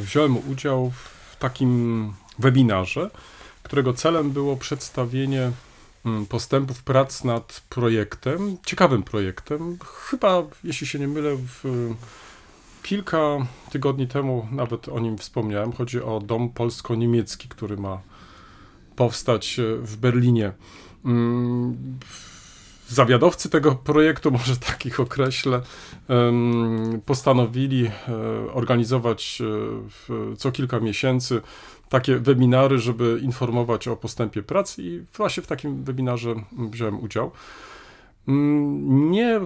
wziąłem 0.00 0.50
udział 0.50 0.90
w 0.90 1.36
takim 1.36 2.12
webinarze, 2.38 3.10
którego 3.62 3.92
celem 3.92 4.30
było 4.30 4.56
przedstawienie 4.56 5.50
mm, 6.06 6.26
postępów 6.26 6.82
prac 6.82 7.24
nad 7.24 7.62
projektem, 7.68 8.56
ciekawym 8.66 9.02
projektem. 9.02 9.78
Chyba, 9.84 10.42
jeśli 10.64 10.86
się 10.86 10.98
nie 10.98 11.08
mylę, 11.08 11.36
w 11.36 11.64
kilka 12.82 13.46
tygodni 13.70 14.08
temu 14.08 14.48
nawet 14.52 14.88
o 14.88 14.98
nim 14.98 15.18
wspomniałem. 15.18 15.72
Chodzi 15.72 16.02
o 16.02 16.20
dom 16.20 16.50
polsko-niemiecki, 16.50 17.48
który 17.48 17.76
ma 17.76 18.00
powstać 18.96 19.58
e, 19.58 19.76
w 19.76 19.96
Berlinie. 19.96 20.52
Zawiadowcy 22.90 23.50
tego 23.50 23.74
projektu, 23.74 24.30
może 24.38 24.56
takich 24.56 25.00
określę, 25.00 25.60
postanowili 27.06 27.86
e, 27.86 27.92
organizować 28.52 29.42
e, 30.32 30.36
co 30.36 30.52
kilka 30.52 30.80
miesięcy 30.80 31.40
takie 31.88 32.16
webinary, 32.16 32.78
żeby 32.78 33.20
informować 33.22 33.88
o 33.88 33.96
postępie 33.96 34.42
prac 34.42 34.78
i 34.78 35.04
właśnie 35.16 35.42
w 35.42 35.46
takim 35.46 35.84
webinarze 35.84 36.34
wziąłem 36.52 37.00
udział. 37.00 37.30
Mm, 38.28 39.10
nie 39.10 39.40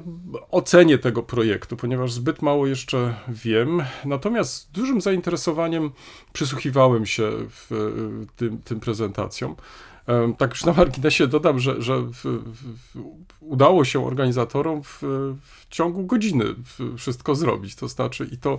ocenię 0.51 0.99
tego 0.99 1.23
projektu, 1.23 1.77
ponieważ 1.77 2.13
zbyt 2.13 2.43
mało 2.43 2.67
jeszcze 2.67 3.15
wiem, 3.29 3.83
natomiast 4.05 4.55
z 4.55 4.71
dużym 4.71 5.01
zainteresowaniem 5.01 5.91
przysłuchiwałem 6.33 7.07
się 7.07 7.31
w 7.49 7.93
tym, 8.37 8.59
tym 8.59 8.81
prezentacjom. 8.81 9.57
Tak 10.39 10.51
już 10.51 10.65
na 10.71 10.73
marginesie 10.73 11.27
dodam, 11.27 11.59
że, 11.59 11.83
że 11.83 12.01
w, 12.01 12.25
w, 12.25 13.03
udało 13.41 13.85
się 13.85 14.07
organizatorom 14.07 14.83
w, 14.83 14.99
w, 15.43 15.67
ciągu 15.71 16.07
godziny 16.07 16.45
wszystko 16.97 17.35
zrobić. 17.35 17.75
To 17.75 17.89
znaczy, 17.89 18.29
i 18.33 18.39
to 18.39 18.59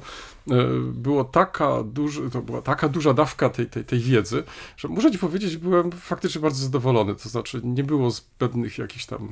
e, 0.51 0.55
było 0.93 1.23
taka 1.23 1.83
duży, 1.83 2.29
to 2.29 2.41
była 2.41 2.61
taka 2.61 2.89
duża 2.89 3.13
dawka 3.13 3.49
tej, 3.49 3.67
tej, 3.67 3.85
tej 3.85 3.99
wiedzy, 3.99 4.43
że 4.77 4.87
muszę 4.87 5.11
ci 5.11 5.19
powiedzieć, 5.19 5.57
byłem 5.57 5.91
faktycznie 5.91 6.41
bardzo 6.41 6.63
zadowolony. 6.63 7.15
To 7.15 7.29
znaczy, 7.29 7.61
nie 7.63 7.83
było 7.83 8.11
zbędnych 8.11 8.77
jakichś 8.77 9.05
tam 9.05 9.29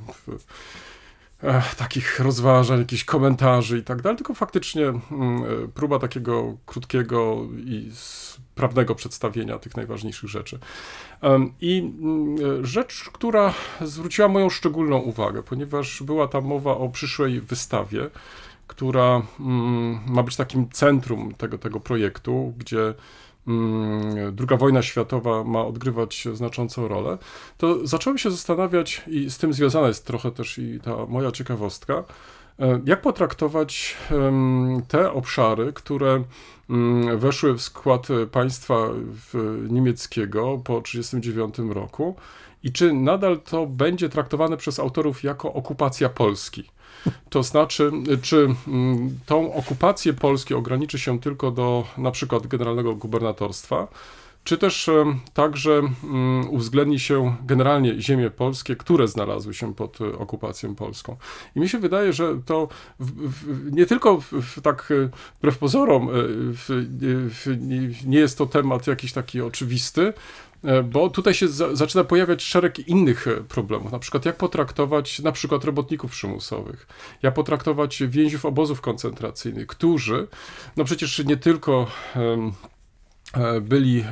takich 1.77 2.19
rozważań, 2.19 2.79
jakichś 2.79 3.03
komentarzy 3.03 3.77
i 3.77 3.83
tak 3.83 4.01
dalej, 4.01 4.17
tylko 4.17 4.33
faktycznie 4.33 4.85
mm, 4.85 5.03
e, 5.12 5.67
próba 5.67 6.00
takiego 6.00 6.57
krótkiego 6.65 7.38
i 7.65 7.91
sprawnego 7.93 8.95
przedstawienia 8.95 9.59
tych 9.59 9.77
najważniejszych 9.77 10.29
rzeczy. 10.29 10.59
I 11.62 11.79
mm, 11.79 12.65
rzecz, 12.65 13.09
która 13.13 13.53
zwróciła 13.81 14.27
moją 14.27 14.50
szczególną 14.50 14.97
uwagę, 14.97 15.43
ponieważ 15.43 16.03
była 16.03 16.27
tam 16.27 16.45
mowa 16.45 16.71
o 16.77 16.89
przyszłej 16.89 17.41
wystawie, 17.41 18.09
która 18.67 19.21
mm, 19.39 20.00
ma 20.07 20.23
być 20.23 20.35
takim 20.35 20.69
centrum 20.69 21.33
tego, 21.35 21.57
tego 21.57 21.79
projektu, 21.79 22.53
gdzie 22.57 22.93
II 23.47 24.57
wojna 24.59 24.81
światowa 24.81 25.43
ma 25.43 25.65
odgrywać 25.65 26.27
znaczącą 26.33 26.88
rolę, 26.88 27.17
to 27.57 27.88
zacząłem 27.88 28.17
się 28.17 28.31
zastanawiać, 28.31 29.01
i 29.07 29.29
z 29.29 29.38
tym 29.38 29.53
związana 29.53 29.88
jest 29.88 30.05
trochę 30.05 30.31
też 30.31 30.57
i 30.57 30.79
ta 30.79 31.05
moja 31.05 31.31
ciekawostka, 31.31 32.03
e, 32.59 32.81
jak 32.85 33.01
potraktować 33.01 33.97
te 34.88 35.12
obszary, 35.12 35.73
które 35.73 36.23
weszły 37.17 37.53
w 37.53 37.62
skład 37.62 38.07
państwa 38.31 38.75
niemieckiego 39.69 40.62
po 40.63 40.81
1939 40.81 41.73
roku? 41.73 42.15
I 42.63 42.71
czy 42.71 42.93
nadal 42.93 43.39
to 43.39 43.65
będzie 43.65 44.09
traktowane 44.09 44.57
przez 44.57 44.79
autorów 44.79 45.23
jako 45.23 45.53
okupacja 45.53 46.09
Polski? 46.09 46.69
To 47.29 47.43
znaczy, 47.43 47.91
czy 48.22 48.55
mm, 48.67 49.19
tą 49.25 49.53
okupację 49.53 50.13
Polski 50.13 50.53
ograniczy 50.53 51.00
się 51.00 51.19
tylko 51.19 51.51
do 51.51 51.83
na 51.98 52.12
przykład 52.12 52.48
generalnego 52.48 52.95
gubernatorstwa, 52.95 53.88
czy 54.43 54.57
też 54.57 54.89
także 55.33 55.81
mm, 56.03 56.50
uwzględni 56.50 57.00
się 57.00 57.36
generalnie 57.45 58.01
ziemie 58.01 58.29
polskie, 58.29 58.75
które 58.75 59.07
znalazły 59.07 59.53
się 59.53 59.75
pod 59.75 60.01
e, 60.01 60.17
okupacją 60.17 60.75
polską. 60.75 61.17
I 61.55 61.60
mi 61.60 61.69
się 61.69 61.79
wydaje, 61.79 62.13
że 62.13 62.41
to 62.45 62.67
w, 63.00 63.29
w, 63.29 63.74
nie 63.74 63.86
tylko 63.86 64.22
w, 64.22 64.62
tak 64.62 64.91
e, 64.91 65.10
wbrew 65.38 65.57
pozorom 65.57 66.10
e, 66.10 66.13
nie 68.05 68.19
jest 68.19 68.38
to 68.38 68.45
temat 68.45 68.88
jakiś 68.88 69.13
taki 69.13 69.41
oczywisty, 69.41 70.13
bo 70.84 71.10
tutaj 71.10 71.34
się 71.34 71.48
za, 71.48 71.75
zaczyna 71.75 72.03
pojawiać 72.03 72.43
szereg 72.43 72.79
innych 72.79 73.27
e, 73.27 73.36
problemów, 73.36 73.91
na 73.91 74.00
przykład 74.00 74.25
jak 74.25 74.38
potraktować 74.38 75.20
na 75.20 75.32
przykład 75.32 75.63
robotników 75.63 76.12
przymusowych, 76.12 76.88
jak 77.22 77.34
potraktować 77.34 78.03
więźniów 78.08 78.46
obozów 78.46 78.82
koncentracyjnych, 78.82 79.67
którzy, 79.67 80.27
no 80.77 80.84
przecież 80.84 81.25
nie 81.25 81.38
tylko 81.38 81.88
um, 82.15 82.51
byli 83.62 84.03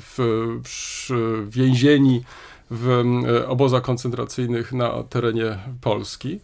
w, 0.00 0.18
w, 0.64 1.10
więzieni 1.48 2.22
w 2.70 3.04
obozach 3.46 3.82
koncentracyjnych 3.82 4.72
na 4.72 5.02
terenie 5.02 5.58
Polski, 5.80 6.40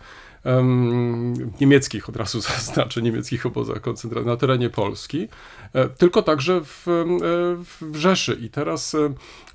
niemieckich, 1.60 2.08
od 2.08 2.16
razu 2.16 2.40
zaznaczę, 2.50 3.02
niemieckich 3.02 3.46
obozach 3.46 3.80
koncentracyjnych 3.80 4.32
na 4.32 4.36
terenie 4.36 4.70
Polski, 4.70 5.28
tylko 5.98 6.22
także 6.22 6.60
w, 6.64 6.86
w 7.80 7.96
Rzeszy. 7.96 8.38
I 8.40 8.50
teraz 8.50 8.96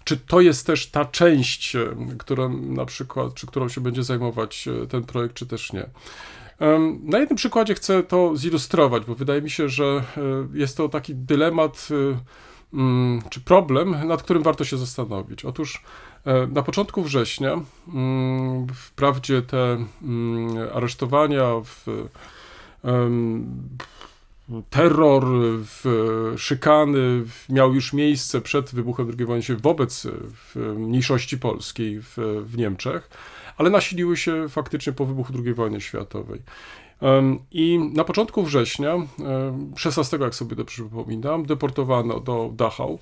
czy 0.06 0.18
to 0.18 0.42
jest 0.42 0.68
też 0.68 0.88
ta 0.88 1.06
część, 1.06 1.75
e, 1.75 1.96
którą 2.18 2.58
na 2.58 2.86
przykład, 2.86 3.34
czy 3.34 3.48
którą 3.48 3.70
się 3.70 3.82
będzie 3.82 4.04
zajmować 4.04 4.68
e, 4.68 4.88
ten 4.88 5.04
projekt, 5.04 5.36
czy 5.36 5.46
też 5.46 5.74
nie? 5.74 5.89
Na 7.04 7.20
jednym 7.20 7.38
przykładzie 7.38 7.75
chcę 7.75 8.04
to 8.04 8.38
zilustrować, 8.38 9.06
bo 9.06 9.15
wydaje 9.15 9.42
mi 9.42 9.50
się, 9.50 9.70
że 9.70 9.84
e, 9.84 10.04
jest 10.54 10.77
to 10.77 10.89
taki 10.89 11.15
dylemat 11.15 11.88
mm, 12.74 13.22
czy 13.30 13.42
problem, 13.42 14.08
nad 14.08 14.24
którym 14.24 14.44
warto 14.44 14.63
się 14.63 14.77
zastanowić. 14.77 15.46
Otóż 15.46 15.84
na 16.51 16.62
początku 16.62 17.03
września, 17.03 17.62
mm, 17.94 18.67
wprawdzie 18.75 19.41
te 19.41 19.86
mm, 20.01 20.67
aresztowania 20.74 21.44
w 21.63 21.86
terror, 24.70 25.25
szykany 26.38 27.24
miały 27.50 27.75
już 27.75 27.94
miejsce 27.94 28.42
przed 28.42 28.75
wybuchem 28.75 29.12
II 29.18 29.25
wojny 29.25 29.44
światowej 29.44 29.64
wobec 29.64 30.08
mniejszości 30.56 31.38
polskiej 31.38 32.02
w, 32.02 32.18
w 32.46 32.58
Niemczech, 32.58 33.10
ale 33.58 33.70
nasiliły 33.70 34.18
się 34.18 34.50
faktycznie 34.50 34.94
po 34.94 35.06
wybuchu 35.06 35.34
II 35.46 35.54
wojny 35.54 35.82
światowej. 35.82 36.42
I 37.52 37.80
na 37.94 38.04
początku 38.04 38.44
września, 38.44 38.96
16, 39.75 40.18
jak 40.18 40.36
sobie 40.36 40.56
dobrze 40.56 40.84
przypominam, 40.84 41.46
deportowano 41.46 42.20
do 42.20 42.52
Dachau 42.54 43.00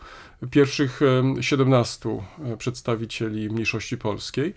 pierwszych 0.52 1.00
17 1.42 2.10
e, 2.46 2.58
przedstawicieli 2.58 3.50
mniejszości 3.50 3.98
polskiej. 3.98 4.54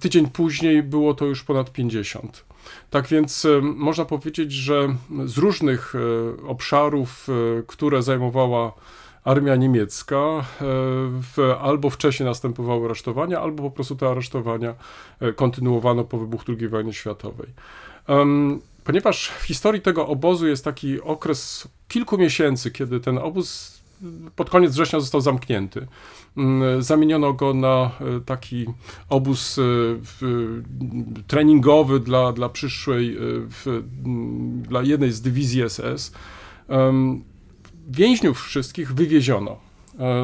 Tydzień 0.00 0.30
później 0.30 0.82
było 0.82 1.14
to 1.14 1.24
już 1.24 1.44
ponad 1.44 1.72
50. 1.72 2.44
Tak 2.90 3.06
więc 3.06 3.44
e, 3.44 3.60
można 3.62 4.04
powiedzieć, 4.04 4.52
że 4.52 4.96
z 5.24 5.38
różnych 5.38 5.94
e, 5.94 6.46
obszarów, 6.46 7.28
e, 7.28 7.62
które 7.66 8.02
zajmowała 8.02 8.72
armia 9.24 9.56
niemiecka, 9.56 10.16
w, 11.22 11.54
albo 11.60 11.90
wcześniej 11.90 12.28
następowały 12.28 12.84
aresztowania, 12.84 13.40
albo 13.40 13.62
po 13.62 13.70
prostu 13.70 13.96
te 13.96 14.08
aresztowania 14.08 14.74
kontynuowano 15.36 16.04
po 16.04 16.18
wybuchu 16.18 16.44
II 16.60 16.68
wojny 16.68 16.92
światowej. 16.92 17.48
Ponieważ 18.84 19.28
w 19.28 19.42
historii 19.42 19.82
tego 19.82 20.06
obozu 20.06 20.46
jest 20.46 20.64
taki 20.64 21.00
okres 21.00 21.68
kilku 21.88 22.18
miesięcy, 22.18 22.70
kiedy 22.70 23.00
ten 23.00 23.18
obóz 23.18 23.75
pod 24.36 24.50
koniec 24.50 24.72
września 24.72 25.00
został 25.00 25.20
zamknięty. 25.20 25.86
Mm, 26.36 26.82
zamieniono 26.82 27.32
go 27.32 27.54
na 27.54 27.90
e, 28.00 28.20
taki 28.20 28.66
obóz 29.08 29.58
e, 29.58 29.62
treningowy 31.26 32.00
dla, 32.00 32.32
dla 32.32 32.48
przyszłej, 32.48 33.16
e, 33.16 33.20
dla 34.62 34.82
jednej 34.82 35.12
z 35.12 35.20
dywizji 35.20 35.62
SS. 35.68 36.12
Więźniów 37.88 38.42
wszystkich 38.42 38.94
wywieziono. 38.94 39.56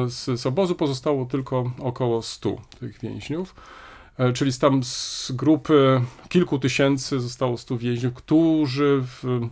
Z, 0.07 0.39
z 0.39 0.45
obozu 0.45 0.75
pozostało 0.75 1.25
tylko 1.25 1.71
około 1.79 2.21
100 2.21 2.55
tych 2.79 2.99
więźniów 2.99 3.55
czyli 4.33 4.53
tam 4.53 4.83
z 4.83 5.31
grupy 5.31 6.01
kilku 6.29 6.59
tysięcy 6.59 7.19
zostało 7.19 7.57
100 7.57 7.77
więźniów, 7.77 8.13
którzy 8.13 9.01
w, 9.01 9.49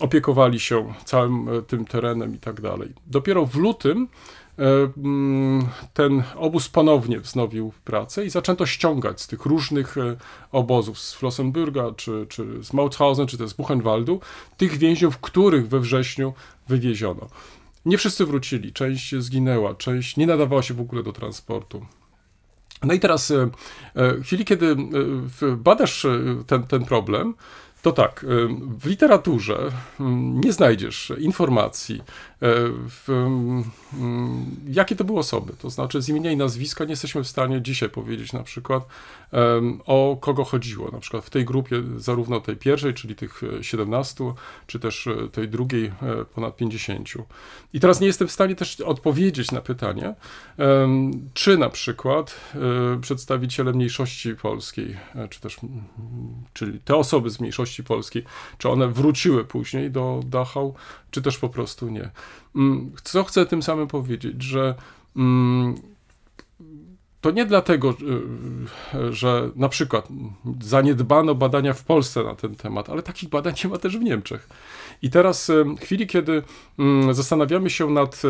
opiekowali 0.00 0.60
się 0.60 0.94
całym 1.04 1.48
tym 1.66 1.84
terenem 1.84 2.34
i 2.34 2.38
tak 2.38 2.60
dalej. 2.60 2.92
Dopiero 3.06 3.46
w 3.46 3.56
lutym 3.56 4.08
mm, 4.58 5.66
ten 5.94 6.22
obóz 6.36 6.68
ponownie 6.68 7.20
wznowił 7.20 7.72
pracę 7.84 8.24
i 8.24 8.30
zaczęto 8.30 8.66
ściągać 8.66 9.20
z 9.20 9.26
tych 9.26 9.46
różnych 9.46 9.96
obozów, 10.52 10.98
z 10.98 11.16
Flossenbürga, 11.16 11.96
czy, 11.96 12.26
czy 12.28 12.62
z 12.64 12.72
Mauthausen, 12.72 13.26
czy 13.26 13.38
też 13.38 13.50
z 13.50 13.54
Buchenwaldu, 13.54 14.20
tych 14.56 14.78
więźniów, 14.78 15.18
których 15.18 15.68
we 15.68 15.80
wrześniu 15.80 16.32
wywieziono. 16.68 17.28
Nie 17.84 17.98
wszyscy 17.98 18.26
wrócili, 18.26 18.72
część 18.72 19.14
zginęła, 19.16 19.74
część 19.74 20.16
nie 20.16 20.26
nadawała 20.26 20.62
się 20.62 20.74
w 20.74 20.80
ogóle 20.80 21.02
do 21.02 21.12
transportu. 21.12 21.86
No 22.82 22.94
i 22.94 23.00
teraz, 23.00 23.30
e, 23.30 23.50
e, 23.94 24.14
w 24.14 24.22
chwili, 24.22 24.44
kiedy 24.44 24.76
e, 25.42 25.56
badasz 25.56 26.06
ten, 26.46 26.62
ten 26.62 26.84
problem, 26.84 27.34
to 27.84 27.92
tak, 27.92 28.26
w 28.78 28.86
literaturze 28.86 29.70
mm, 30.00 30.40
nie 30.40 30.52
znajdziesz 30.52 31.12
informacji, 31.18 32.02
w, 32.40 33.08
mm, 33.08 34.44
jakie 34.68 34.96
to 34.96 35.04
były 35.04 35.18
osoby. 35.18 35.52
To 35.58 35.70
znaczy, 35.70 36.02
z 36.02 36.08
imienia 36.08 36.30
i 36.32 36.36
nazwiska 36.36 36.84
nie 36.84 36.90
jesteśmy 36.90 37.24
w 37.24 37.28
stanie 37.28 37.62
dzisiaj 37.62 37.90
powiedzieć 37.90 38.32
na 38.32 38.42
przykład, 38.42 38.86
o 39.86 40.18
kogo 40.20 40.44
chodziło. 40.44 40.90
Na 40.90 40.98
przykład 41.00 41.24
w 41.24 41.30
tej 41.30 41.44
grupie, 41.44 41.82
zarówno 41.96 42.40
tej 42.40 42.56
pierwszej, 42.56 42.94
czyli 42.94 43.14
tych 43.14 43.42
17, 43.60 44.24
czy 44.66 44.80
też 44.80 45.08
tej 45.32 45.48
drugiej, 45.48 45.92
ponad 46.34 46.56
50. 46.56 47.08
I 47.72 47.80
teraz 47.80 48.00
nie 48.00 48.06
jestem 48.06 48.28
w 48.28 48.32
stanie 48.32 48.54
też 48.54 48.80
odpowiedzieć 48.80 49.52
na 49.52 49.60
pytanie, 49.60 50.14
czy 51.34 51.58
na 51.58 51.70
przykład 51.70 52.40
przedstawiciele 53.00 53.72
mniejszości 53.72 54.34
polskiej, 54.34 54.96
czy 55.30 55.40
też, 55.40 55.56
czyli 56.52 56.80
te 56.80 56.96
osoby 56.96 57.30
z 57.30 57.40
mniejszości 57.40 57.84
polskiej, 57.84 58.24
czy 58.58 58.68
one 58.68 58.88
wróciły 58.88 59.44
później 59.44 59.90
do 59.90 60.20
Dachau, 60.26 60.74
czy 61.14 61.22
też 61.22 61.38
po 61.38 61.48
prostu 61.48 61.88
nie. 61.88 62.10
Mm, 62.56 62.92
co 63.02 63.24
chcę 63.24 63.46
tym 63.46 63.62
samym 63.62 63.88
powiedzieć, 63.88 64.42
że 64.42 64.74
mm, 65.16 65.74
to 67.20 67.30
nie 67.30 67.46
dlatego, 67.46 67.94
że 69.10 69.50
na 69.56 69.68
przykład 69.68 70.08
zaniedbano 70.60 71.34
badania 71.34 71.72
w 71.72 71.84
Polsce 71.84 72.24
na 72.24 72.34
ten 72.34 72.54
temat, 72.54 72.90
ale 72.90 73.02
takich 73.02 73.28
badań 73.28 73.54
nie 73.64 73.70
ma 73.70 73.78
też 73.78 73.98
w 73.98 74.02
Niemczech. 74.02 74.48
I 75.02 75.10
teraz 75.10 75.50
w 75.50 75.80
chwili, 75.80 76.06
kiedy 76.06 76.42
mm, 76.78 77.14
zastanawiamy 77.14 77.70
się 77.70 77.90
nad 77.90 78.22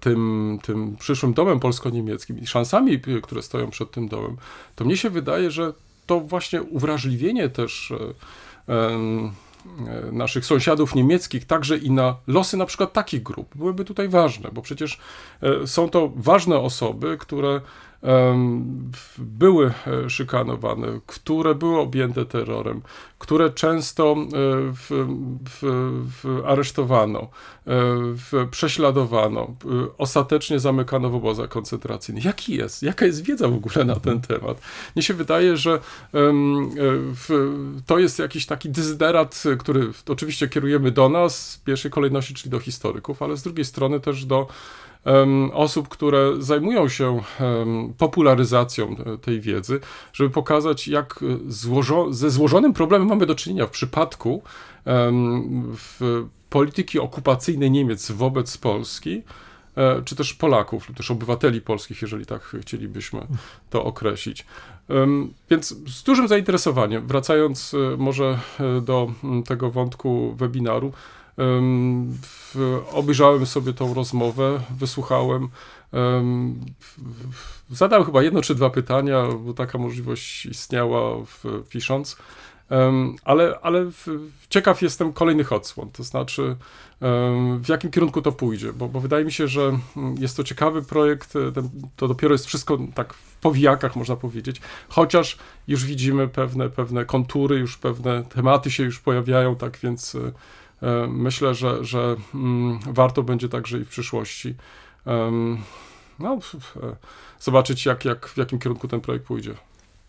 tym, 0.00 0.58
tym 0.62 0.96
przyszłym 0.96 1.34
domem 1.34 1.60
polsko-niemieckim 1.60 2.38
i 2.38 2.46
szansami, 2.46 3.00
które 3.22 3.42
stoją 3.42 3.70
przed 3.70 3.90
tym 3.90 4.08
domem, 4.08 4.36
to 4.74 4.84
mnie 4.84 4.96
się 4.96 5.10
wydaje, 5.10 5.50
że 5.50 5.72
to 6.06 6.20
właśnie 6.20 6.62
uwrażliwienie 6.62 7.48
też 7.48 7.92
naszych 10.12 10.46
sąsiadów 10.46 10.94
niemieckich, 10.94 11.44
także 11.44 11.78
i 11.78 11.90
na 11.90 12.16
losy 12.26 12.56
na 12.56 12.66
przykład 12.66 12.92
takich 12.92 13.22
grup. 13.22 13.56
Byłyby 13.56 13.84
tutaj 13.84 14.08
ważne, 14.08 14.50
bo 14.52 14.62
przecież 14.62 14.98
e, 15.42 15.66
są 15.66 15.88
to 15.88 16.12
ważne 16.16 16.58
osoby, 16.58 17.16
które 17.20 17.60
były 19.18 19.66
e, 19.66 20.10
szykanowane, 20.10 20.86
które 21.06 21.54
były 21.54 21.78
objęte 21.78 22.24
terrorem, 22.24 22.82
które 23.18 23.50
często 23.50 24.12
e, 24.12 24.26
w, 24.72 25.06
w, 25.50 25.62
w 26.22 26.42
aresztowano, 26.46 27.28
e, 27.66 28.46
prześladowano, 28.50 29.54
ostatecznie 29.98 30.60
zamykano 30.60 31.10
w 31.10 31.14
obozach 31.14 31.48
koncentracyjnych. 31.48 32.24
Jaki 32.24 32.54
jest? 32.54 32.82
Jaka 32.82 33.06
jest 33.06 33.22
wiedza 33.22 33.48
w 33.48 33.54
ogóle 33.54 33.84
na 33.84 33.96
ten 33.96 34.20
temat? 34.20 34.60
Mnie 34.96 35.02
się 35.02 35.14
wydaje, 35.14 35.56
że 35.56 35.80
to 37.86 37.98
jest 37.98 38.18
jakiś 38.18 38.46
taki 38.46 38.70
dyzyderat, 38.70 39.42
który 39.58 39.90
oczywiście 40.08 40.48
kierujemy 40.48 40.90
do 40.90 41.08
nas 41.08 41.56
w 41.56 41.64
pierwszej 41.64 41.90
kolejności, 41.90 42.34
czyli 42.34 42.50
do 42.50 42.58
historyków, 42.58 43.22
ale 43.22 43.36
z 43.36 43.42
drugiej 43.42 43.64
strony 43.64 44.00
też 44.00 44.24
do 44.24 44.46
osób, 45.52 45.88
które 45.88 46.32
zajmują 46.38 46.88
się 46.88 47.20
popularyzacją 47.98 48.96
tej 49.22 49.40
wiedzy, 49.40 49.80
żeby 50.12 50.30
pokazać, 50.30 50.88
jak 50.88 51.20
złożo 51.48 52.12
ze 52.12 52.30
złożonym 52.30 52.72
problemem 52.72 53.08
mamy 53.08 53.26
do 53.26 53.34
czynienia 53.34 53.66
w 53.66 53.70
przypadku 53.70 54.42
w 55.76 56.24
polityki 56.50 56.98
okupacyjnej 56.98 57.70
Niemiec 57.70 58.10
wobec 58.10 58.58
Polski, 58.58 59.22
e, 59.76 60.02
czy 60.02 60.16
też 60.16 60.34
Polaków, 60.34 60.88
lub 60.88 60.96
też 60.96 61.10
obywateli 61.10 61.60
polskich, 61.60 62.02
jeżeli 62.02 62.26
tak 62.26 62.42
chcielibyśmy 62.60 63.26
to 63.70 63.84
określić. 63.84 64.46
Więc 65.50 65.68
z 65.88 66.02
dużym 66.02 66.28
zainteresowaniem, 66.28 67.06
wracając 67.06 67.74
e, 67.74 67.96
może 67.96 68.38
e, 68.60 68.80
do 68.80 69.12
tego 69.46 69.70
wątku 69.70 70.34
webinaru, 70.34 70.92
obejrzałem 72.92 73.46
sobie 73.46 73.72
tą 73.72 73.94
rozmowę, 73.94 74.60
wysłuchałem. 74.78 75.48
Zadałem 77.70 78.06
chyba 78.06 78.22
jedno 78.22 78.42
czy 78.42 78.54
dwa 78.54 78.70
pytania, 78.70 79.26
bo 79.44 79.54
taka 79.54 79.78
możliwość 79.78 80.46
istniała 80.46 81.24
w, 81.24 81.44
pisząc. 81.68 82.16
Ale, 83.24 83.58
ale 83.62 83.90
ciekaw 84.48 84.82
jestem 84.82 85.12
kolejnych 85.12 85.52
odsłon, 85.52 85.90
to 85.90 86.02
znaczy 86.02 86.56
w 87.60 87.68
jakim 87.68 87.90
kierunku 87.90 88.22
to 88.22 88.32
pójdzie, 88.32 88.72
bo, 88.72 88.88
bo 88.88 89.00
wydaje 89.00 89.24
mi 89.24 89.32
się, 89.32 89.48
że 89.48 89.78
jest 90.18 90.36
to 90.36 90.44
ciekawy 90.44 90.82
projekt, 90.82 91.32
ten, 91.32 91.70
to 91.96 92.08
dopiero 92.08 92.34
jest 92.34 92.46
wszystko 92.46 92.78
tak 92.94 93.14
w 93.14 93.36
powijakach, 93.40 93.96
można 93.96 94.16
powiedzieć, 94.16 94.60
chociaż 94.88 95.38
już 95.68 95.84
widzimy 95.84 96.28
pewne, 96.28 96.70
pewne 96.70 97.04
kontury, 97.04 97.58
już 97.58 97.78
pewne 97.78 98.24
tematy 98.24 98.70
się 98.70 98.82
już 98.82 99.00
pojawiają, 99.00 99.56
tak 99.56 99.78
więc 99.78 100.16
E, 100.16 100.32
myślę, 101.08 101.54
że, 101.54 101.84
że 101.84 102.16
mm, 102.34 102.78
warto 102.86 103.22
będzie 103.22 103.48
także 103.48 103.78
i 103.78 103.84
w 103.84 103.88
przyszłości 103.88 104.54
no, 106.18 106.38
e, 106.82 106.96
zobaczyć, 107.40 107.86
jak, 107.86 108.04
jak, 108.04 108.28
w 108.28 108.36
jakim 108.36 108.58
kierunku 108.58 108.88
ten 108.88 109.00
projekt 109.00 109.26
pójdzie. 109.26 109.54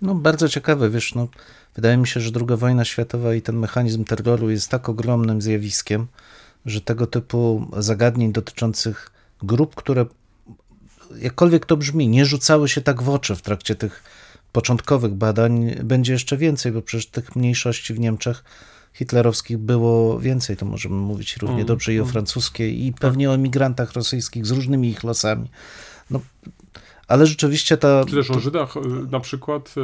No, 0.02 0.16
bardzo 0.16 0.50
ciekawe, 0.50 0.90
wiesz, 0.90 1.16
no, 1.16 1.28
wydaje 1.76 1.98
mi 1.98 2.08
się, 2.08 2.20
że 2.20 2.32
II 2.36 2.58
wojna 2.58 2.86
światowa 2.86 3.34
i 3.34 3.42
ten 3.42 3.60
mechanizm 3.60 4.04
terroru 4.04 4.50
jest 4.50 4.70
tak 4.70 4.90
ogromnym 4.90 5.42
zjawiskiem, 5.42 6.08
że 6.66 6.82
tego 6.82 7.08
typu 7.08 7.72
zagadnień 7.78 8.32
dotyczących 8.32 9.12
grup, 9.44 9.76
które 9.76 10.06
jakkolwiek 11.22 11.66
to 11.66 11.78
brzmi, 11.78 12.08
nie 12.08 12.26
rzucały 12.26 12.70
się 12.70 12.82
tak 12.82 13.02
w 13.02 13.10
oczy 13.10 13.36
w 13.36 13.42
trakcie 13.42 13.76
tych 13.76 14.04
początkowych 14.52 15.14
badań, 15.14 15.76
będzie 15.84 16.14
jeszcze 16.14 16.38
więcej, 16.38 16.72
bo 16.72 16.82
przecież 16.82 17.06
tych 17.06 17.36
mniejszości 17.36 17.94
w 17.94 18.00
Niemczech 18.00 18.44
hitlerowskich 18.98 19.58
było 19.58 20.20
więcej, 20.20 20.58
to 20.58 20.66
możemy 20.66 20.96
mówić 20.96 21.38
równie 21.38 21.56
mm, 21.56 21.68
dobrze 21.68 21.94
i 21.94 22.00
o 22.00 22.02
mm. 22.02 22.12
francuskiej, 22.12 22.86
i 22.86 22.94
pewnie 22.94 23.30
o 23.30 23.34
emigrantach 23.34 23.94
rosyjskich 23.94 24.46
z 24.46 24.52
różnymi 24.52 24.90
ich 24.90 25.04
losami. 25.04 25.50
No, 26.12 26.20
ale 27.08 27.26
rzeczywiście 27.26 27.78
ta... 27.78 28.06
Czy 28.06 28.16
też 28.16 28.32
o 28.32 28.40
Żydach 28.40 28.78
y, 28.78 28.80
na 29.12 29.20
przykład 29.20 29.76
y, 29.78 29.82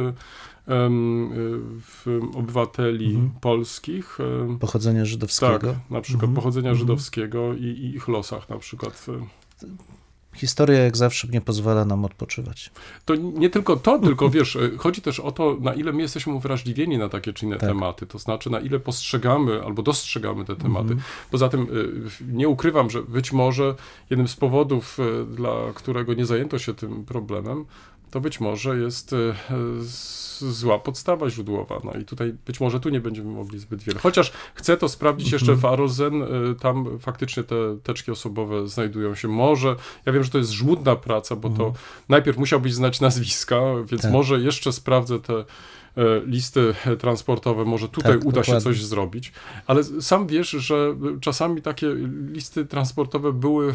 y, 2.06 2.20
obywateli 2.34 3.14
mm. 3.14 3.30
polskich. 3.40 4.18
Pochodzenia 4.60 5.04
żydowskiego. 5.04 5.72
Tak, 5.72 5.90
na 5.90 6.00
przykład 6.00 6.24
mm. 6.24 6.34
pochodzenia 6.34 6.70
mm. 6.70 6.78
żydowskiego 6.78 7.54
i, 7.54 7.64
i, 7.64 7.96
ich 7.96 8.08
losach 8.08 8.48
na 8.48 8.58
przykład. 8.58 9.06
Historia 10.34 10.84
jak 10.84 10.96
zawsze 10.96 11.28
nie 11.28 11.40
pozwala 11.40 11.84
nam 11.84 12.04
odpoczywać. 12.04 12.70
To 13.04 13.14
nie 13.14 13.50
tylko 13.50 13.76
to, 13.76 13.98
tylko 13.98 14.30
wiesz, 14.30 14.56
e, 14.56 14.70
chodzi 14.78 15.02
też 15.02 15.20
o 15.20 15.32
to, 15.32 15.56
na 15.60 15.74
ile 15.74 15.92
my 15.92 16.02
jesteśmy 16.02 16.32
uwrażliwieni 16.32 16.98
na 16.98 17.08
takie 17.08 17.32
czy 17.32 17.46
inne 17.46 17.56
tak. 17.56 17.68
tematy, 17.68 18.06
to 18.06 18.18
znaczy 18.18 18.50
na 18.50 18.60
ile 18.60 18.80
postrzegamy 18.80 19.62
albo 19.64 19.82
dostrzegamy 19.82 20.44
te 20.44 20.56
tematy. 20.56 20.92
Mhm. 20.92 21.00
Poza 21.30 21.48
tym 21.48 21.62
e, 21.62 21.66
nie 22.32 22.48
ukrywam, 22.48 22.90
że 22.90 23.02
być 23.02 23.32
może 23.32 23.74
jednym 24.10 24.28
z 24.28 24.36
powodów, 24.36 24.98
e, 25.00 25.24
dla 25.24 25.52
którego 25.74 26.14
nie 26.14 26.26
zajęto 26.26 26.58
się 26.58 26.74
tym 26.74 27.04
problemem, 27.04 27.64
to 28.14 28.20
być 28.20 28.40
może 28.40 28.78
jest 28.78 29.14
zła 30.38 30.78
podstawa 30.78 31.30
źródłowa. 31.30 31.80
No 31.84 31.92
i 32.00 32.04
tutaj 32.04 32.34
być 32.46 32.60
może 32.60 32.80
tu 32.80 32.88
nie 32.88 33.00
będziemy 33.00 33.30
mogli 33.30 33.58
zbyt 33.58 33.82
wiele. 33.82 34.00
Chociaż 34.00 34.32
chcę 34.54 34.76
to 34.76 34.88
sprawdzić 34.88 35.32
jeszcze 35.32 35.52
w 35.52 35.64
mhm. 35.64 35.74
Arozen, 35.74 36.22
y, 36.22 36.54
tam 36.60 36.98
faktycznie 36.98 37.42
te 37.42 37.56
teczki 37.82 38.10
osobowe 38.10 38.68
znajdują 38.68 39.14
się. 39.14 39.28
Może, 39.28 39.76
ja 40.06 40.12
wiem, 40.12 40.24
że 40.24 40.30
to 40.30 40.38
jest 40.38 40.50
żmudna 40.50 40.96
praca, 40.96 41.36
bo 41.36 41.48
to 41.48 41.66
mhm. 41.66 41.72
najpierw 42.08 42.38
musiałbyś 42.38 42.74
znać 42.74 43.00
nazwiska, 43.00 43.60
więc 43.86 44.02
tak. 44.02 44.12
może 44.12 44.40
jeszcze 44.40 44.72
sprawdzę 44.72 45.20
te 45.20 45.34
y, 45.40 45.44
listy 46.26 46.74
transportowe, 46.98 47.64
może 47.64 47.88
tutaj 47.88 48.12
tak, 48.12 48.24
uda 48.24 48.40
dokładnie. 48.40 48.54
się 48.54 48.60
coś 48.60 48.84
zrobić, 48.84 49.32
ale 49.66 49.84
sam 49.84 50.26
wiesz, 50.26 50.50
że 50.50 50.96
czasami 51.20 51.62
takie 51.62 51.94
listy 52.32 52.66
transportowe 52.66 53.32
były 53.32 53.74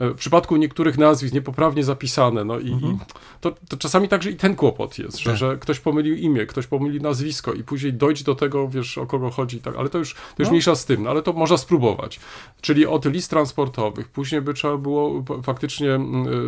w 0.00 0.14
przypadku 0.14 0.56
niektórych 0.56 0.98
nazwisk 0.98 1.34
niepoprawnie 1.34 1.84
zapisane, 1.84 2.44
no 2.44 2.58
i, 2.58 2.72
mhm. 2.72 2.92
i 2.92 2.98
to, 3.40 3.54
to, 3.68 3.76
czasami 3.76 4.08
także 4.08 4.30
i 4.30 4.36
ten 4.36 4.56
kłopot 4.56 4.98
jest, 4.98 5.18
że, 5.18 5.30
tak. 5.30 5.38
że 5.38 5.56
ktoś 5.56 5.80
pomylił 5.80 6.16
imię, 6.16 6.46
ktoś 6.46 6.66
pomylił 6.66 7.02
nazwisko 7.02 7.52
i 7.52 7.64
później 7.64 7.92
dojść 7.92 8.22
do 8.22 8.34
tego, 8.34 8.68
wiesz, 8.68 8.98
o 8.98 9.06
kogo 9.06 9.30
chodzi, 9.30 9.60
tak, 9.60 9.76
ale 9.76 9.88
to 9.88 9.98
już, 9.98 10.14
to 10.14 10.20
już 10.38 10.48
no. 10.48 10.50
mniejsza 10.50 10.74
z 10.74 10.84
tym, 10.84 11.02
no, 11.02 11.10
ale 11.10 11.22
to 11.22 11.32
można 11.32 11.56
spróbować. 11.56 12.20
Czyli 12.60 12.86
od 12.86 13.04
list 13.04 13.30
transportowych, 13.30 14.08
później 14.08 14.42
by 14.42 14.54
trzeba 14.54 14.76
było 14.76 15.24
faktycznie 15.42 15.98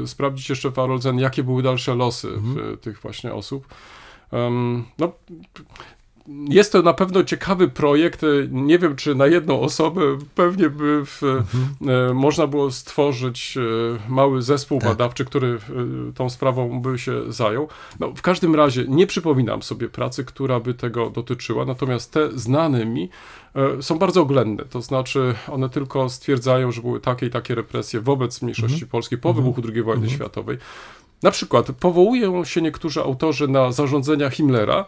y, 0.03 0.07
sprawdzić 0.07 0.51
jeszcze 0.51 0.71
w 0.71 0.79
Arolzen, 0.79 1.19
jakie 1.19 1.43
były 1.43 1.63
dalsze 1.63 1.95
losy 1.95 2.29
mhm. 2.29 2.77
tych 2.79 3.01
właśnie 3.01 3.35
osób. 3.35 3.67
Um, 4.33 4.85
no, 4.99 5.13
jest 6.49 6.73
to 6.73 6.83
na 6.83 6.93
pewno 6.93 7.25
ciekawy 7.25 7.69
projekt. 7.69 8.23
Nie 8.51 8.79
wiem, 8.79 8.97
czy 8.97 9.15
na 9.15 9.27
jedną 9.27 9.61
osobę 9.61 10.01
pewnie 10.35 10.71
by 10.71 11.03
w, 11.07 11.23
mhm. 11.23 12.17
można 12.17 12.47
było 12.47 12.71
stworzyć 12.71 13.59
mały 14.09 14.43
zespół 14.43 14.81
tak. 14.81 14.89
badawczy, 14.89 15.25
który 15.25 15.59
tą 16.15 16.31
sprawą 16.31 16.81
by 16.81 16.99
się 16.99 17.33
zajął. 17.33 17.69
No, 18.01 18.13
w 18.15 18.23
każdym 18.23 18.55
razie 18.55 18.85
nie 18.89 19.07
przypominam 19.07 19.63
sobie 19.63 19.89
pracy, 19.89 20.25
która 20.25 20.61
by 20.61 20.75
tego 20.75 21.11
dotyczyła, 21.11 21.65
natomiast 21.65 22.13
te 22.13 22.39
znane 22.39 22.87
mi 22.87 23.09
E, 23.57 23.83
są 23.83 23.99
bardzo 23.99 24.23
oględne, 24.23 24.65
to 24.65 24.83
znaczy 24.83 25.35
one 25.49 25.69
tylko 25.69 26.09
stwierdzają, 26.09 26.73
że 26.73 26.83
były 26.83 27.01
takie 27.01 27.27
i 27.27 27.31
takie 27.31 27.55
represje 27.55 28.01
wobec 28.01 28.43
mniejszości 28.43 28.75
mhm. 28.75 28.91
polskiej 28.91 29.19
po 29.19 29.35
wybuchu 29.35 29.63
II 29.65 29.83
wojny 29.83 30.03
mhm. 30.03 30.11
światowej. 30.11 30.59
Na 31.23 31.31
przykład 31.31 31.67
powołują 31.81 32.45
się 32.45 32.63
niektórzy 32.63 33.01
autorzy 33.01 33.49
na 33.49 33.73
zarządzenia 33.73 34.31
Himmlera, 34.31 34.85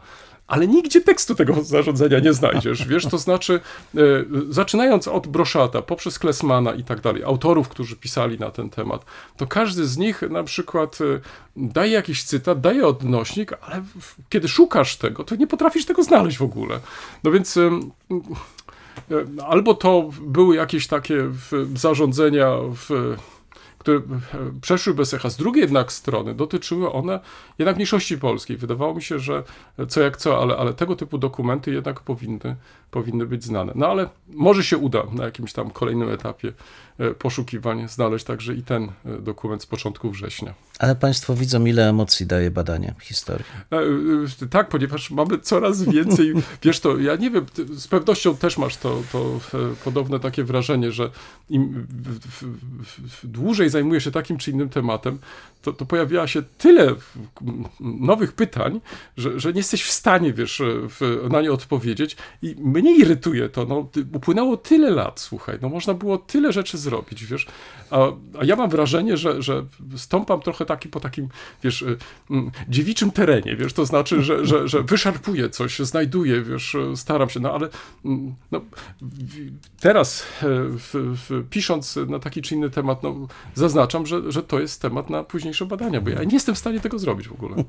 ale 0.49 0.67
nigdzie 0.67 1.01
tekstu 1.01 1.35
tego 1.35 1.65
zarządzenia 1.65 2.19
nie 2.19 2.33
znajdziesz. 2.33 2.87
Wiesz, 2.87 3.07
to 3.07 3.19
znaczy, 3.19 3.61
e, 3.97 4.01
zaczynając 4.49 5.09
od 5.09 5.27
Broszata, 5.27 5.83
poprzez 5.83 6.19
Klesmana 6.19 6.73
i 6.73 6.85
tak 6.85 7.01
dalej, 7.01 7.25
autorów, 7.25 7.69
którzy 7.69 7.97
pisali 7.97 8.39
na 8.39 8.51
ten 8.51 8.71
temat, 8.71 9.05
to 9.37 9.47
każdy 9.47 9.87
z 9.87 9.97
nich 9.97 10.23
na 10.23 10.45
przykład 10.45 10.99
e, 11.01 11.21
daje 11.57 11.93
jakiś 11.93 12.25
cytat, 12.25 12.61
daje 12.61 12.87
odnośnik, 12.87 13.53
ale 13.61 13.83
kiedy 14.29 14.49
szukasz 14.49 14.97
tego, 14.97 15.25
to 15.25 15.37
nie 15.37 15.47
potrafisz 15.47 15.87
tego 15.87 16.03
znaleźć 16.03 16.39
w 16.39 16.43
ogóle. 16.43 16.81
No 17.25 17.31
więc. 17.31 17.57
E, 17.57 17.81
albo 19.47 19.75
to 19.75 20.11
były 20.21 20.57
jakieś 20.57 20.87
takie 20.87 21.31
zarządzenia 21.75 22.57
w 22.89 23.17
które 23.79 24.01
przeszły 24.61 24.95
bez 24.95 25.14
echa. 25.14 25.31
Z 25.31 25.37
drugiej 25.37 25.62
jednak 25.62 25.93
strony 25.93 26.35
dotyczyły 26.35 26.93
one 26.93 27.21
jednak 27.59 27.77
mniejszości 27.77 28.19
polskiej. 28.19 28.57
Wydawało 28.57 28.95
mi 28.95 29.03
się, 29.03 29.19
że 29.19 29.43
co 29.88 30.01
jak 30.01 30.17
co, 30.17 30.43
ale, 30.43 30.57
ale 30.57 30.75
tego 30.75 30.97
typu 30.97 31.19
dokumenty 31.19 31.73
jednak 31.73 32.01
powinny, 32.01 32.57
powinny 32.91 33.27
być 33.27 33.45
znane. 33.45 33.73
No 33.77 33.87
ale 33.87 34.09
może 34.29 34.64
się 34.64 34.79
uda 34.79 35.03
na 35.12 35.25
jakimś 35.25 35.53
tam 35.53 35.71
kolejnym 35.71 36.11
etapie 36.11 36.53
E, 36.99 37.14
poszukiwań 37.14 37.88
znaleźć 37.88 38.25
także 38.25 38.55
i 38.55 38.62
ten 38.62 38.93
e, 39.05 39.19
dokument 39.19 39.62
z 39.62 39.67
początku 39.67 40.11
września. 40.11 40.55
Ale 40.79 40.97
Państwo 40.97 41.35
widzą, 41.35 41.64
ile 41.64 41.88
emocji 41.88 42.27
daje 42.27 42.51
badanie 42.51 42.95
historii. 43.01 43.47
E, 44.43 44.47
tak, 44.47 44.69
ponieważ 44.69 45.11
mamy 45.11 45.38
coraz 45.38 45.83
więcej. 45.83 46.33
Wiesz 46.62 46.81
to, 46.81 46.99
ja 46.99 47.17
nie 47.17 47.31
wiem, 47.31 47.47
z 47.69 47.88
pewnością 47.88 48.37
też 48.37 48.59
masz 48.59 48.77
to, 48.77 49.03
to 49.12 49.41
podobne 49.85 50.21
takie 50.21 50.45
wrażenie, 50.45 50.93
że 50.93 51.11
im 51.51 51.87
dłużej 53.25 53.71
zajmuje 53.71 54.01
się 54.01 54.11
takim 54.11 54.38
czy 54.38 54.51
innym 54.51 54.69
tematem, 54.69 55.19
to, 55.62 55.73
to 55.73 56.27
się 56.27 56.43
tyle 56.59 56.95
nowych 57.81 58.33
pytań, 58.33 58.81
że, 59.17 59.41
że 59.41 59.53
nie 59.53 59.59
jesteś 59.59 59.83
w 59.83 59.91
stanie, 59.91 60.33
wiesz, 60.33 60.62
na 61.31 61.43
nie 61.43 61.53
odpowiedzieć 61.53 62.17
i 62.43 62.57
mnie 62.59 62.97
irytuje 62.97 63.49
to, 63.49 63.64
no, 63.64 63.88
upłynęło 64.14 64.57
tyle 64.57 64.91
lat, 64.91 65.21
słuchaj, 65.21 65.59
no 65.62 65.69
można 65.69 65.95
było 65.95 66.19
tyle 66.19 66.53
rzeczy 66.53 66.79
zrobić, 66.79 67.25
wiesz, 67.25 67.47
a, 67.91 67.99
a 68.41 68.45
ja 68.45 68.57
mam 68.57 68.71
wrażenie, 68.71 69.17
że, 69.17 69.43
że 69.43 69.67
stąpam 69.97 70.41
trochę 70.41 70.67
taki 70.69 70.89
po 70.89 71.01
takim, 71.01 71.29
wiesz, 71.63 71.83
y, 71.83 71.97
mm, 72.31 72.51
dziewiczym 72.69 73.11
terenie, 73.11 73.57
wiesz, 73.57 73.73
to 73.73 73.87
znaczy, 73.87 74.23
że, 74.23 74.47
że, 74.47 74.69
że 74.69 74.83
wyszarpuję 74.83 75.51
coś, 75.51 75.79
znajduję, 75.79 76.43
wiesz, 76.43 76.77
staram 76.97 77.31
się, 77.31 77.41
no 77.41 77.53
ale 77.53 77.69
mm, 78.05 78.35
no, 78.51 78.61
teraz 79.81 80.23
e, 80.23 80.47
w, 80.61 81.17
w, 81.29 81.49
pisząc 81.51 81.99
na 82.09 82.19
taki 82.19 82.43
czy 82.43 82.55
inny 82.55 82.71
temat, 82.71 83.03
no, 83.03 83.29
zaznaczam, 83.55 84.07
że, 84.07 84.33
że 84.33 84.43
to 84.43 84.61
jest 84.61 84.83
temat 84.83 85.11
na 85.11 85.25
późniejsze 85.25 85.67
badania, 85.67 86.01
bo 86.01 86.11
ja 86.11 86.25
nie 86.25 86.35
jestem 86.35 86.55
w 86.55 86.59
stanie 86.59 86.81
tego 86.81 86.99
zrobić 86.99 87.29
w 87.29 87.33
ogóle. 87.33 87.65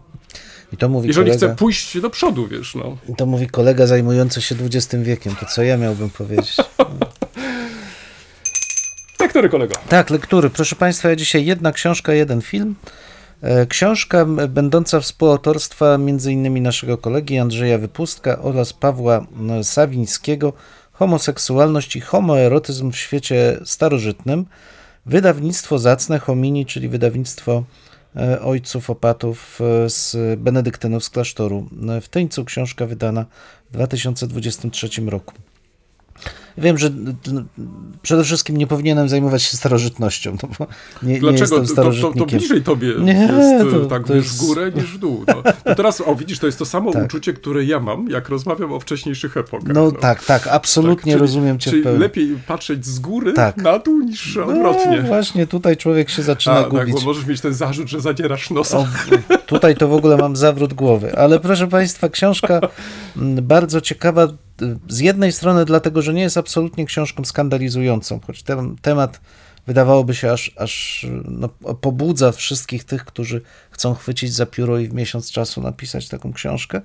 I 0.74 0.78
to 0.78 0.90
mówi 0.90 1.08
Jeżeli 1.08 1.32
kolega, 1.32 1.48
chcę 1.48 1.56
pójść 1.56 2.02
do 2.02 2.10
przodu, 2.10 2.48
wiesz, 2.48 2.76
no. 2.76 2.98
I 3.10 3.16
to 3.16 3.26
mówi 3.26 3.48
kolega 3.48 3.88
zajmujący 3.88 4.42
się 4.42 4.56
XX 4.56 5.04
wiekiem, 5.04 5.36
to 5.36 5.46
co 5.46 5.64
ja 5.64 5.78
miałbym 5.78 6.10
powiedzieć? 6.10 6.58
Lektury, 9.30 9.50
kolego. 9.50 9.76
Tak, 9.90 10.10
lektury. 10.10 10.50
Proszę 10.50 10.76
Państwa, 10.76 11.10
ja 11.10 11.16
dzisiaj 11.16 11.46
jedna 11.46 11.72
książka, 11.72 12.14
jeden 12.14 12.42
film. 12.42 12.76
E, 13.42 13.66
książka 13.66 14.26
będąca 14.48 15.00
współautorstwa 15.00 15.86
m.in. 15.96 16.64
naszego 16.64 16.98
kolegi 16.98 17.38
Andrzeja 17.38 17.78
Wypustka 17.78 18.42
oraz 18.42 18.74
Pawła 18.74 19.26
Sawińskiego 19.64 20.54
Homoseksualność 20.92 21.96
i 21.96 22.02
homoerotyzm 22.02 22.92
w 22.92 22.98
świecie 22.98 23.60
starożytnym. 23.66 24.46
Wydawnictwo 25.06 25.80
Zacne 25.80 26.20
Homini, 26.20 26.66
czyli 26.66 26.90
wydawnictwo 26.90 27.64
e, 28.16 28.42
ojców 28.42 28.90
opatów 28.90 29.60
e, 29.62 29.90
z 29.90 30.40
benedyktynów 30.40 31.04
z 31.04 31.10
klasztoru. 31.10 31.70
W 32.02 32.10
Tyńcu 32.10 32.46
książka 32.46 32.86
wydana 32.86 33.26
w 33.70 33.74
2023 33.74 34.90
roku. 35.02 35.34
Wiem, 36.60 36.78
że 36.78 36.92
przede 38.02 38.24
wszystkim 38.24 38.58
nie 38.58 38.68
powinienem 38.68 39.10
zajmować 39.10 39.44
się 39.44 39.58
starożytnością, 39.58 40.38
no 40.44 40.50
bo 40.60 40.68
nie, 41.04 41.20
Dlaczego? 41.20 41.32
nie 41.32 41.40
jestem 41.40 41.68
starożytnikiem. 41.68 42.14
To, 42.14 42.26
to, 42.26 42.32
to 42.32 42.38
bliżej 42.38 42.62
tobie 42.62 42.94
nie, 43.00 43.14
jest 43.14 43.72
to, 43.72 43.86
tak 43.86 44.08
to 44.08 44.16
jest... 44.16 44.30
w 44.30 44.38
górę 44.38 44.72
niż 44.76 44.86
w 44.86 44.98
dół. 44.98 45.24
No. 45.28 45.44
no. 45.66 45.76
teraz, 45.76 46.02
o 46.02 46.16
widzisz, 46.16 46.40
to 46.40 46.46
jest 46.46 46.60
to 46.60 46.66
samo 46.66 46.92
tak. 46.92 47.06
uczucie, 47.06 47.34
które 47.34 47.64
ja 47.64 47.80
mam, 47.80 48.10
jak 48.10 48.30
rozmawiam 48.30 48.74
o 48.74 48.80
wcześniejszych 48.80 49.38
epokach. 49.38 49.74
No, 49.74 49.86
no. 49.86 49.92
tak, 49.92 50.26
tak, 50.26 50.48
absolutnie 50.48 51.14
tak, 51.14 51.20
czyli, 51.20 51.22
rozumiem 51.22 51.60
cię 51.60 51.72
Czyli 51.72 51.84
lepiej 51.84 52.38
patrzeć 52.48 52.86
z 52.86 53.00
góry 53.00 53.34
tak. 53.34 53.58
na 53.58 53.80
dół 53.80 54.00
niż 54.00 54.36
no, 54.36 54.46
odwrotnie. 54.46 55.02
właśnie, 55.02 55.48
tutaj 55.48 55.78
człowiek 55.78 56.10
się 56.10 56.24
zaczyna 56.24 56.56
A, 56.56 56.64
gubić. 56.64 56.86
Tak, 56.86 56.94
bo 56.94 57.02
możesz 57.02 57.26
mieć 57.26 57.42
ten 57.42 57.54
zarzut, 57.54 57.88
że 57.88 58.02
zadzierasz 58.02 58.50
nosa. 58.50 58.78
O, 58.78 58.88
tutaj 59.46 59.76
to 59.76 59.88
w 59.88 59.94
ogóle 59.94 60.18
mam 60.18 60.36
zawrót 60.36 60.74
głowy. 60.74 61.18
Ale 61.18 61.40
proszę 61.40 61.68
państwa, 61.68 62.10
książka 62.10 62.62
bardzo 63.42 63.82
ciekawa 63.82 64.28
z 64.90 65.00
jednej 65.00 65.32
strony 65.32 65.66
dlatego, 65.66 66.02
że 66.02 66.14
nie 66.14 66.22
jest 66.22 66.38
absolutnie 66.38 66.86
książką 66.86 67.26
skandalizującą, 67.26 68.20
choć 68.28 68.44
ten 68.44 68.76
temat 68.82 69.22
wydawałoby 69.68 70.16
się 70.16 70.32
aż, 70.32 70.52
aż 70.58 71.06
no, 71.26 71.50
pobudza 71.82 72.32
wszystkich 72.32 72.84
tych, 72.84 73.06
którzy 73.06 73.42
chcą 73.72 73.94
chwycić 73.94 74.34
za 74.34 74.46
pióro 74.46 74.80
i 74.80 74.88
w 74.88 74.94
miesiąc 74.94 75.32
czasu 75.32 75.62
napisać 75.62 76.08
taką 76.08 76.34
książkę. 76.34 76.82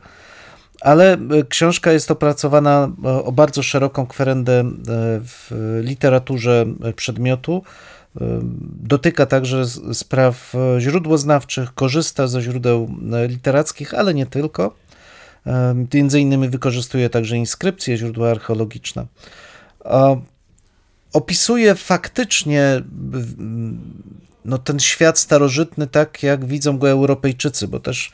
Ale 0.80 1.12
e, 1.12 1.18
książka 1.48 1.92
jest 1.92 2.10
opracowana 2.10 2.88
e, 3.04 3.08
o 3.08 3.32
bardzo 3.32 3.62
szeroką 3.62 4.06
kwerendę 4.06 4.60
e, 4.60 4.64
w 5.20 5.50
literaturze 5.82 6.66
przedmiotu. 6.96 7.62
Dotyka 8.82 9.26
także 9.26 9.64
spraw 9.92 10.52
źródłoznawczych, 10.78 11.74
korzysta 11.74 12.26
ze 12.26 12.42
źródeł 12.42 12.90
literackich, 13.28 13.94
ale 13.94 14.14
nie 14.14 14.26
tylko. 14.26 14.74
Między 15.94 16.20
innymi 16.20 16.48
wykorzystuje 16.48 17.10
także 17.10 17.36
inskrypcje, 17.36 17.96
źródła 17.96 18.30
archeologiczne. 18.30 19.06
Opisuje 21.12 21.74
faktycznie 21.74 22.82
no, 24.44 24.58
ten 24.58 24.80
świat 24.80 25.18
starożytny 25.18 25.86
tak, 25.86 26.22
jak 26.22 26.44
widzą 26.44 26.78
go 26.78 26.90
Europejczycy, 26.90 27.68
bo 27.68 27.80
też 27.80 28.12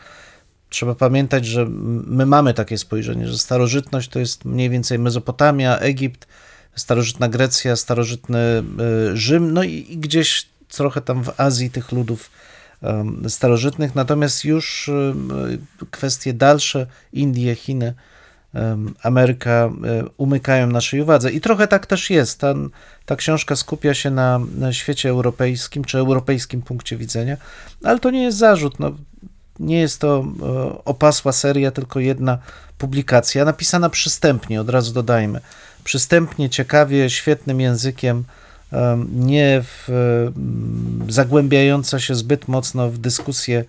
trzeba 0.68 0.94
pamiętać, 0.94 1.46
że 1.46 1.66
my 2.06 2.26
mamy 2.26 2.54
takie 2.54 2.78
spojrzenie, 2.78 3.28
że 3.28 3.38
starożytność 3.38 4.08
to 4.08 4.18
jest 4.18 4.44
mniej 4.44 4.70
więcej 4.70 4.98
Mezopotamia, 4.98 5.78
Egipt, 5.78 6.26
starożytna 6.76 7.28
Grecja, 7.28 7.76
starożytny 7.76 8.38
e, 8.38 8.62
Rzym, 9.16 9.52
no 9.52 9.62
i, 9.62 9.86
i 9.88 9.98
gdzieś 9.98 10.46
trochę 10.68 11.00
tam 11.00 11.24
w 11.24 11.40
Azji 11.40 11.70
tych 11.70 11.92
ludów 11.92 12.30
starożytnych, 13.28 13.94
natomiast 13.94 14.44
już 14.44 14.90
kwestie 15.90 16.32
dalsze, 16.32 16.86
Indie, 17.12 17.54
Chiny, 17.54 17.94
Ameryka 19.02 19.70
umykają 20.16 20.66
naszej 20.66 21.00
uwadze. 21.00 21.32
I 21.32 21.40
trochę 21.40 21.68
tak 21.68 21.86
też 21.86 22.10
jest. 22.10 22.40
Ta, 22.40 22.54
ta 23.06 23.16
książka 23.16 23.56
skupia 23.56 23.94
się 23.94 24.10
na, 24.10 24.40
na 24.58 24.72
świecie 24.72 25.08
europejskim, 25.08 25.84
czy 25.84 25.98
europejskim 25.98 26.62
punkcie 26.62 26.96
widzenia, 26.96 27.36
ale 27.84 27.98
to 27.98 28.10
nie 28.10 28.22
jest 28.22 28.38
zarzut. 28.38 28.80
No, 28.80 28.92
nie 29.58 29.80
jest 29.80 30.00
to 30.00 30.24
opasła 30.84 31.32
seria, 31.32 31.70
tylko 31.70 32.00
jedna 32.00 32.38
publikacja, 32.78 33.44
napisana 33.44 33.90
przystępnie, 33.90 34.60
od 34.60 34.70
razu 34.70 34.92
dodajmy. 34.92 35.40
Przystępnie, 35.84 36.50
ciekawie, 36.50 37.10
świetnym 37.10 37.60
językiem, 37.60 38.24
nie 39.12 39.62
w, 39.62 39.88
zagłębiająca 41.08 42.00
się 42.00 42.14
zbyt 42.14 42.48
mocno 42.48 42.90
w 42.90 42.98
dyskusje 42.98 43.64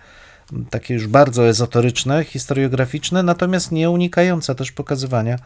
takie 0.70 0.94
już 0.94 1.08
bardzo 1.08 1.48
ezoteryczne, 1.48 2.24
historiograficzne, 2.24 3.24
natomiast 3.24 3.72
nie 3.72 3.90
unikająca 3.90 4.56
też 4.56 4.72
pokazywania 4.72 5.40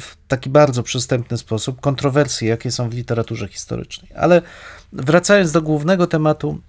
w 0.00 0.16
taki 0.28 0.50
bardzo 0.50 0.82
przystępny 0.82 1.38
sposób 1.38 1.80
kontrowersji, 1.80 2.48
jakie 2.48 2.70
są 2.70 2.90
w 2.90 2.94
literaturze 2.94 3.48
historycznej. 3.48 4.10
Ale 4.16 4.42
wracając 4.92 5.52
do 5.52 5.62
głównego 5.62 6.06
tematu, 6.06 6.60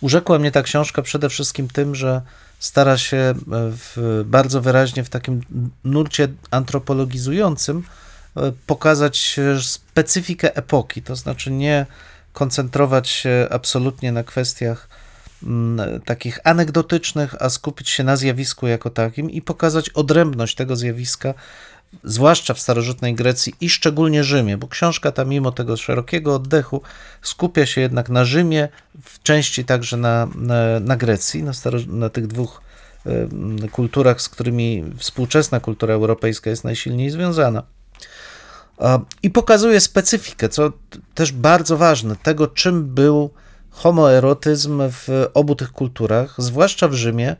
urzekła 0.00 0.38
mnie 0.38 0.50
ta 0.50 0.62
książka 0.62 1.02
przede 1.02 1.28
wszystkim 1.28 1.68
tym, 1.68 1.94
że 1.94 2.22
stara 2.58 2.98
się 2.98 3.34
w, 3.46 4.22
bardzo 4.26 4.60
wyraźnie 4.60 5.04
w 5.04 5.08
takim 5.08 5.40
nurcie 5.84 6.28
antropologizującym 6.50 7.82
E, 7.82 8.11
pokazać 8.66 9.40
specyfikę 9.62 10.56
epoki, 10.56 11.02
to 11.02 11.16
znaczy 11.16 11.50
nie 11.50 11.86
koncentrować 12.32 13.08
się 13.08 13.48
absolutnie 13.50 14.12
na 14.12 14.22
kwestiach 14.22 14.88
mm, 15.42 16.00
takich 16.00 16.38
anegdotycznych, 16.44 17.34
a 17.42 17.50
skupić 17.50 17.90
się 17.90 18.04
na 18.04 18.16
zjawisku 18.16 18.66
jako 18.66 18.90
takim 18.90 19.30
i 19.30 19.42
pokazać 19.42 19.90
odrębność 19.90 20.54
tego 20.54 20.76
zjawiska, 20.76 21.34
zwłaszcza 22.04 22.54
w 22.54 22.60
starożytnej 22.60 23.14
Grecji 23.14 23.54
i 23.60 23.70
szczególnie 23.70 24.24
Rzymie, 24.24 24.56
bo 24.56 24.68
książka 24.68 25.12
ta 25.12 25.24
mimo 25.24 25.52
tego 25.52 25.76
szerokiego 25.76 26.34
oddechu 26.34 26.82
skupia 27.22 27.66
się 27.66 27.80
jednak 27.80 28.08
na 28.08 28.24
Rzymie, 28.24 28.68
w 29.02 29.22
części 29.22 29.64
także 29.64 29.96
na, 29.96 30.28
na, 30.34 30.80
na 30.80 30.96
Grecji, 30.96 31.42
na, 31.42 31.52
staro, 31.52 31.78
na 31.86 32.08
tych 32.08 32.26
dwóch 32.26 32.62
kulturach, 33.72 34.22
z 34.22 34.28
którymi 34.28 34.84
współczesna 34.96 35.60
kultura 35.60 35.94
europejska 35.94 36.50
jest 36.50 36.64
najsilniej 36.64 37.10
związana. 37.10 37.62
I 39.22 39.30
pokazuje 39.30 39.80
specyfikę, 39.80 40.48
co 40.48 40.72
też 41.14 41.32
bardzo 41.32 41.76
ważne, 41.76 42.16
tego 42.16 42.46
czym 42.46 42.84
był 42.84 43.30
homoerotyzm 43.70 44.82
w 44.90 45.26
obu 45.34 45.54
tych 45.54 45.72
kulturach, 45.72 46.34
zwłaszcza 46.38 46.88
w 46.88 46.94
Rzymie, 46.94 47.36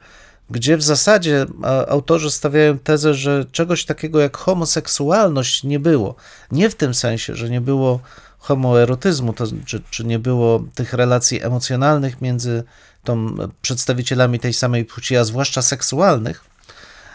gdzie 0.50 0.76
w 0.76 0.82
zasadzie 0.82 1.46
autorzy 1.88 2.30
stawiają 2.30 2.78
tezę, 2.78 3.14
że 3.14 3.44
czegoś 3.52 3.84
takiego 3.84 4.20
jak 4.20 4.36
homoseksualność 4.36 5.64
nie 5.64 5.80
było. 5.80 6.14
Nie 6.52 6.70
w 6.70 6.74
tym 6.74 6.94
sensie, 6.94 7.34
że 7.34 7.50
nie 7.50 7.60
było 7.60 8.00
homoerotyzmu, 8.38 9.32
to, 9.32 9.44
czy, 9.66 9.82
czy 9.90 10.04
nie 10.04 10.18
było 10.18 10.64
tych 10.74 10.92
relacji 10.92 11.42
emocjonalnych 11.42 12.20
między 12.20 12.64
tą 13.04 13.36
przedstawicielami 13.62 14.40
tej 14.40 14.52
samej 14.52 14.84
płci, 14.84 15.16
a 15.16 15.24
zwłaszcza 15.24 15.62
seksualnych, 15.62 16.44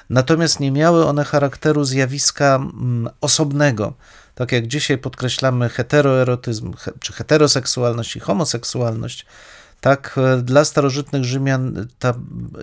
natomiast 0.10 0.60
nie 0.60 0.72
miały 0.72 1.06
one 1.06 1.26
charakteru 1.26 1.84
zjawiska 1.84 2.56
mm, 2.56 3.10
osobnego. 3.22 3.94
Tak 4.36 4.52
jak 4.52 4.68
dzisiaj 4.68 4.98
podkreślamy 4.98 5.70
heteroerotyzm, 5.70 6.74
czy 7.00 7.14
heteroseksualność 7.14 8.16
i 8.16 8.20
homoseksualność, 8.20 9.26
tak 9.82 10.16
e, 10.18 10.38
dla 10.38 10.66
starożytnych 10.66 11.24
Rzymian, 11.24 11.88
ta, 12.00 12.14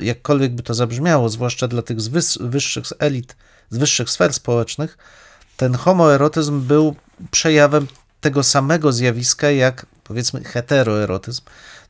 jakkolwiek 0.00 0.54
by 0.54 0.62
to 0.62 0.74
zabrzmiało, 0.74 1.28
zwłaszcza 1.28 1.68
dla 1.68 1.82
tych 1.82 2.00
z 2.00 2.08
wyższych 2.40 2.84
elit, 2.98 3.36
z 3.70 3.76
wyższych 3.76 4.10
sfer 4.10 4.32
społecznych, 4.32 4.98
ten 5.56 5.74
homoerotyzm 5.74 6.60
był 6.60 6.96
przejawem 7.30 7.86
tego 8.20 8.42
samego 8.42 8.92
zjawiska 8.92 9.50
jak 9.50 9.86
powiedzmy 10.04 10.44
heteroerotyzm, 10.44 11.42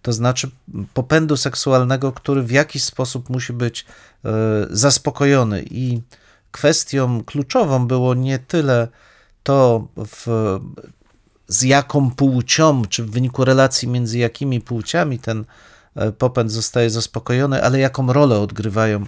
to 0.05 0.13
znaczy 0.13 0.51
popędu 0.95 1.37
seksualnego, 1.37 2.13
który 2.13 2.43
w 2.43 2.51
jakiś 2.51 2.85
sposób 2.85 3.31
musi 3.31 3.53
być 3.53 3.85
e, 4.25 4.31
zaspokojony. 4.71 5.65
I 5.71 6.01
kwestią 6.53 7.25
kluczową 7.25 7.87
było 7.87 8.15
nie 8.15 8.39
tyle 8.39 8.89
to, 9.43 9.89
w, 9.97 10.27
z 11.49 11.63
jaką 11.63 12.11
płcią, 12.11 12.83
czy 12.85 13.05
w 13.05 13.11
wyniku 13.11 13.45
relacji 13.45 13.89
między 13.89 14.19
jakimi 14.19 14.61
płciami 14.61 15.19
ten 15.19 15.45
e, 15.95 16.13
popęd 16.13 16.53
zostaje 16.53 16.91
zaspokojony, 16.91 17.63
ale 17.63 17.79
jaką 17.79 18.13
rolę 18.13 18.41
odgrywają 18.41 19.05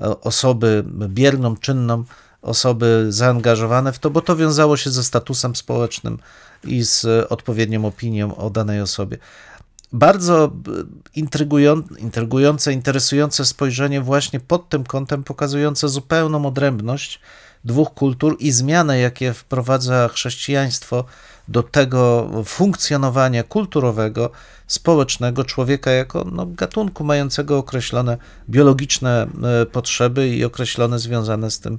e, 0.00 0.20
osoby 0.20 0.84
bierną, 1.08 1.56
czynną, 1.56 2.04
osoby 2.42 3.06
zaangażowane 3.08 3.92
w 3.92 3.98
to, 3.98 4.10
bo 4.10 4.20
to 4.20 4.36
wiązało 4.36 4.76
się 4.76 4.90
ze 4.90 5.04
statusem 5.04 5.56
społecznym 5.56 6.18
i 6.64 6.82
z 6.84 7.06
odpowiednią 7.32 7.84
opinią 7.84 8.36
o 8.36 8.50
danej 8.50 8.80
osobie. 8.80 9.18
Bardzo 9.92 10.44
e, 10.44 10.50
intrygujące, 11.98 12.72
interesujące 12.72 13.44
spojrzenie 13.44 14.00
właśnie 14.00 14.40
pod 14.40 14.68
tym 14.68 14.84
kątem, 14.84 15.24
pokazujące 15.24 15.88
zupełną 15.88 16.46
odrębność 16.46 17.20
dwóch 17.64 17.94
kultur 17.94 18.36
i 18.38 18.52
zmianę, 18.52 18.98
jakie 18.98 19.32
wprowadza 19.32 20.08
chrześcijaństwo 20.08 21.04
do 21.48 21.62
tego 21.62 22.30
funkcjonowania 22.44 23.42
kulturowego, 23.42 24.30
społecznego 24.66 25.44
człowieka 25.44 25.90
jako 25.90 26.24
no, 26.32 26.46
gatunku 26.46 27.04
mającego 27.04 27.58
określone 27.58 28.16
biologiczne 28.48 29.26
e, 29.62 29.66
potrzeby 29.66 30.28
i 30.28 30.44
określone 30.44 30.98
związane 30.98 31.50
z 31.50 31.60
tym 31.60 31.78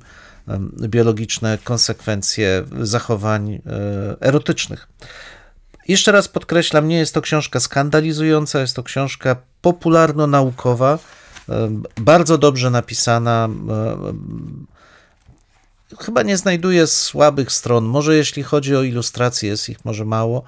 biologiczne 0.88 1.58
konsekwencje 1.63 2.63
zachowań 2.82 3.54
e, 3.54 3.62
erotycznych. 4.21 4.88
Jeszcze 5.88 6.12
raz 6.12 6.28
podkreślam, 6.28 6.88
nie 6.88 6.98
jest 6.98 7.13
to 7.13 7.22
książka 7.22 7.60
skandalizująca, 7.60 8.60
jest 8.60 8.76
to 8.76 8.84
książka 8.84 9.36
popularno-naukowa, 9.62 11.00
bardzo 12.02 12.38
dobrze 12.38 12.70
napisana, 12.70 13.50
chyba 16.00 16.24
nie 16.24 16.38
znajduje 16.38 16.88
słabych 16.88 17.52
stron. 17.52 17.86
Może 17.86 18.15
jeśli 18.15 18.44
chodzi 18.44 18.76
o 18.76 18.84
ilustracje, 18.84 19.50
jest 19.50 19.70
ich 19.70 19.86
może 19.86 20.06
mało. 20.06 20.44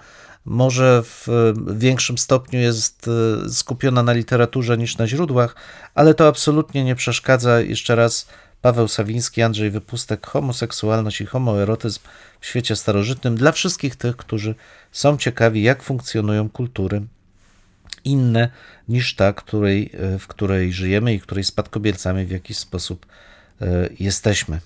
Może 0.45 1.03
w 1.03 1.27
większym 1.75 2.17
stopniu 2.17 2.59
jest 2.59 3.09
e, 3.45 3.49
skupiona 3.49 4.03
na 4.03 4.13
literaturze 4.13 4.77
niż 4.77 4.97
na 4.97 5.07
źródłach, 5.07 5.55
ale 5.95 6.13
to 6.13 6.27
absolutnie 6.27 6.83
nie 6.83 6.95
przeszkadza. 6.95 7.59
Jeszcze 7.59 7.95
raz, 7.95 8.27
Paweł 8.63 8.87
Sawiński, 8.87 9.41
Andrzej 9.41 9.71
Wypustek, 9.71 10.27
homoseksualność 10.27 11.21
i 11.21 11.25
homoerotyzm 11.25 11.99
w 12.39 12.45
świecie 12.45 12.75
starożytnym 12.75 13.35
dla 13.35 13.51
wszystkich 13.51 13.95
tych, 13.95 14.17
którzy 14.17 14.55
są 14.91 15.17
ciekawi, 15.17 15.63
jak 15.63 15.83
funkcjonują 15.83 16.49
kultury 16.49 17.01
inne 18.05 18.49
niż 18.89 19.15
ta, 19.15 19.33
której, 19.33 19.91
e, 19.93 20.19
w 20.19 20.27
której 20.27 20.73
żyjemy 20.73 21.13
i 21.13 21.19
której 21.19 21.43
spadkobiercami 21.43 22.25
w 22.25 22.31
jakiś 22.31 22.57
sposób 22.57 23.05
e, 23.61 23.89
jesteśmy. 23.99 24.59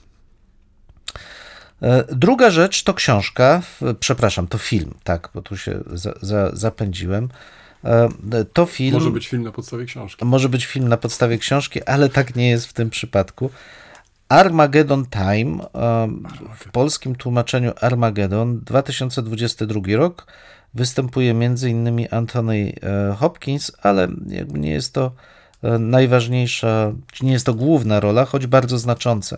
E, 1.82 2.04
druga 2.16 2.50
rzecz 2.50 2.84
to 2.84 2.94
książka, 2.94 3.62
przepraszam, 4.00 4.48
to 4.48 4.58
film, 4.58 4.94
tak, 5.04 5.30
bo 5.34 5.42
tu 5.42 5.58
się 5.58 5.80
za, 5.94 6.14
za, 6.22 6.56
zapędziłem. 6.56 7.30
To 8.54 8.66
film. 8.66 8.94
Może 8.94 9.12
być 9.12 9.28
film 9.28 9.44
na 9.44 9.52
podstawie 9.52 9.86
książki. 9.86 10.26
Może 10.26 10.50
być 10.50 10.66
film 10.66 10.88
na 10.88 10.98
podstawie 10.98 11.38
książki, 11.38 11.84
ale 11.84 12.10
tak 12.10 12.36
nie 12.36 12.50
jest 12.50 12.68
w 12.68 12.74
tym 12.74 12.90
przypadku. 12.90 13.52
Armageddon 14.30 15.06
Time, 15.06 15.64
e, 15.64 16.08
w 16.56 16.72
polskim 16.72 17.16
tłumaczeniu 17.16 17.72
Armageddon, 17.82 18.60
2022 18.60 19.82
rok. 19.96 20.28
Występuje 20.74 21.32
m.in. 21.32 22.08
Anthony 22.12 22.74
Hopkins, 23.18 23.72
ale 23.82 24.08
jakby 24.28 24.60
nie 24.60 24.72
jest 24.72 24.94
to 24.94 25.12
najważniejsza, 25.80 26.92
nie 27.22 27.32
jest 27.32 27.46
to 27.46 27.54
główna 27.54 28.00
rola, 28.00 28.26
choć 28.26 28.48
bardzo 28.48 28.78
znacząca. 28.78 29.38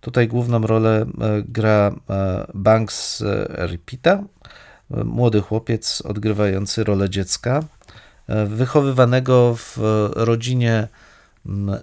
Tutaj 0.00 0.28
główną 0.28 0.60
rolę 0.60 1.00
e, 1.00 1.06
gra 1.48 1.94
e, 2.10 2.46
Banks 2.54 3.22
e, 3.22 3.66
Ripita, 3.66 4.22
młody 4.90 5.40
chłopiec 5.40 6.00
odgrywający 6.00 6.84
rolę 6.84 7.10
dziecka, 7.10 7.62
wychowywanego 8.46 9.54
w 9.56 9.78
rodzinie 10.14 10.88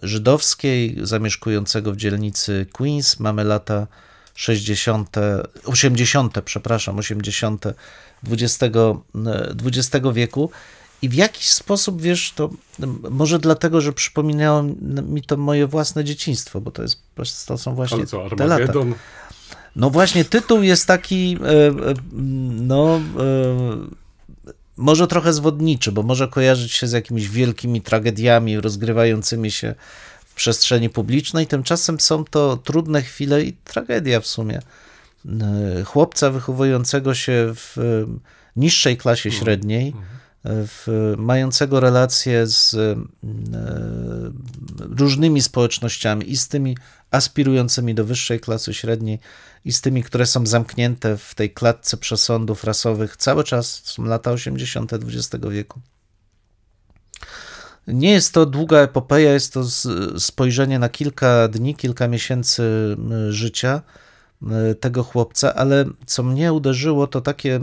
żydowskiej, 0.02 0.98
zamieszkującego 1.02 1.92
w 1.92 1.98
dzielnicy 1.98 2.66
Queens. 2.72 3.20
Mamy 3.20 3.44
lata 3.44 3.88
60., 4.36 5.16
80., 5.66 6.42
przepraszam, 6.42 6.98
80. 6.98 7.66
XX, 8.32 8.60
XX 9.66 10.08
wieku 10.14 10.50
i 11.04 11.10
w 11.10 11.14
jakiś 11.14 11.50
sposób, 11.50 12.02
wiesz, 12.02 12.34
to 12.36 12.50
może 13.10 13.40
dlatego, 13.40 13.82
że 13.82 13.94
przypominało 13.94 14.64
mi 15.08 15.22
to 15.22 15.38
moje 15.38 15.68
własne 15.68 16.04
dzieciństwo, 16.04 16.62
bo 16.62 16.72
to, 16.72 16.82
jest, 16.82 17.02
to 17.48 17.58
są 17.58 17.76
właśnie 17.76 17.98
Ale 17.98 18.06
co, 18.06 18.30
te 18.38 18.48
lata. 18.48 18.74
No 19.76 19.90
właśnie, 19.90 20.26
tytuł 20.26 20.64
jest 20.64 20.88
taki, 20.88 21.38
e, 21.44 21.68
e, 21.68 21.94
no, 22.62 22.96
e, 22.96 23.02
może 24.78 25.08
trochę 25.08 25.34
zwodniczy, 25.34 25.92
bo 25.92 26.04
może 26.04 26.28
kojarzyć 26.28 26.72
się 26.72 26.88
z 26.88 26.92
jakimiś 26.92 27.30
wielkimi 27.30 27.82
tragediami 27.82 28.62
rozgrywającymi 28.62 29.52
się 29.52 29.76
w 30.26 30.34
przestrzeni 30.34 30.90
publicznej. 30.90 31.48
Tymczasem 31.48 32.00
są 32.00 32.26
to 32.26 32.58
trudne 32.58 33.02
chwile 33.02 33.44
i 33.44 33.54
tragedia 33.54 34.20
w 34.20 34.28
sumie. 34.28 34.60
Chłopca 35.86 36.30
wychowującego 36.30 37.14
się 37.14 37.54
w 37.56 37.78
niższej 38.56 38.98
klasie 38.98 39.30
mhm. 39.30 39.44
średniej, 39.44 39.88
mhm 39.88 40.14
w, 40.46 41.14
mającego 41.18 41.80
relacje 41.80 42.48
z 42.48 42.74
e, 42.74 42.96
różnymi 44.80 45.42
społecznościami 45.42 46.32
i 46.32 46.38
z 46.38 46.48
tymi 46.48 46.78
aspirującymi 47.12 47.96
do 47.96 48.06
wyższej 48.06 48.40
klasy 48.40 48.74
średniej 48.74 49.20
i 49.66 49.74
z 49.74 49.82
tymi, 49.82 50.04
które 50.04 50.26
są 50.26 50.46
zamknięte 50.46 51.18
w 51.18 51.36
tej 51.36 51.54
klatce 51.54 51.98
przesądów 51.98 52.64
rasowych 52.64 53.18
cały 53.18 53.44
czas, 53.44 53.82
są 53.86 54.04
lata 54.04 54.32
80. 54.32 54.94
XX 54.94 55.46
wieku. 55.50 55.80
Nie 57.88 58.12
jest 58.12 58.34
to 58.34 58.46
długa 58.46 58.78
epopeja, 58.78 59.34
jest 59.34 59.54
to 59.54 59.64
spojrzenie 60.20 60.80
na 60.80 60.90
kilka 60.90 61.48
dni, 61.48 61.76
kilka 61.76 62.08
miesięcy 62.08 62.64
życia 63.30 63.82
tego 64.80 65.04
chłopca, 65.04 65.56
ale 65.56 65.86
co 66.06 66.24
mnie 66.24 66.54
uderzyło, 66.54 67.08
to 67.08 67.22
takie 67.22 67.60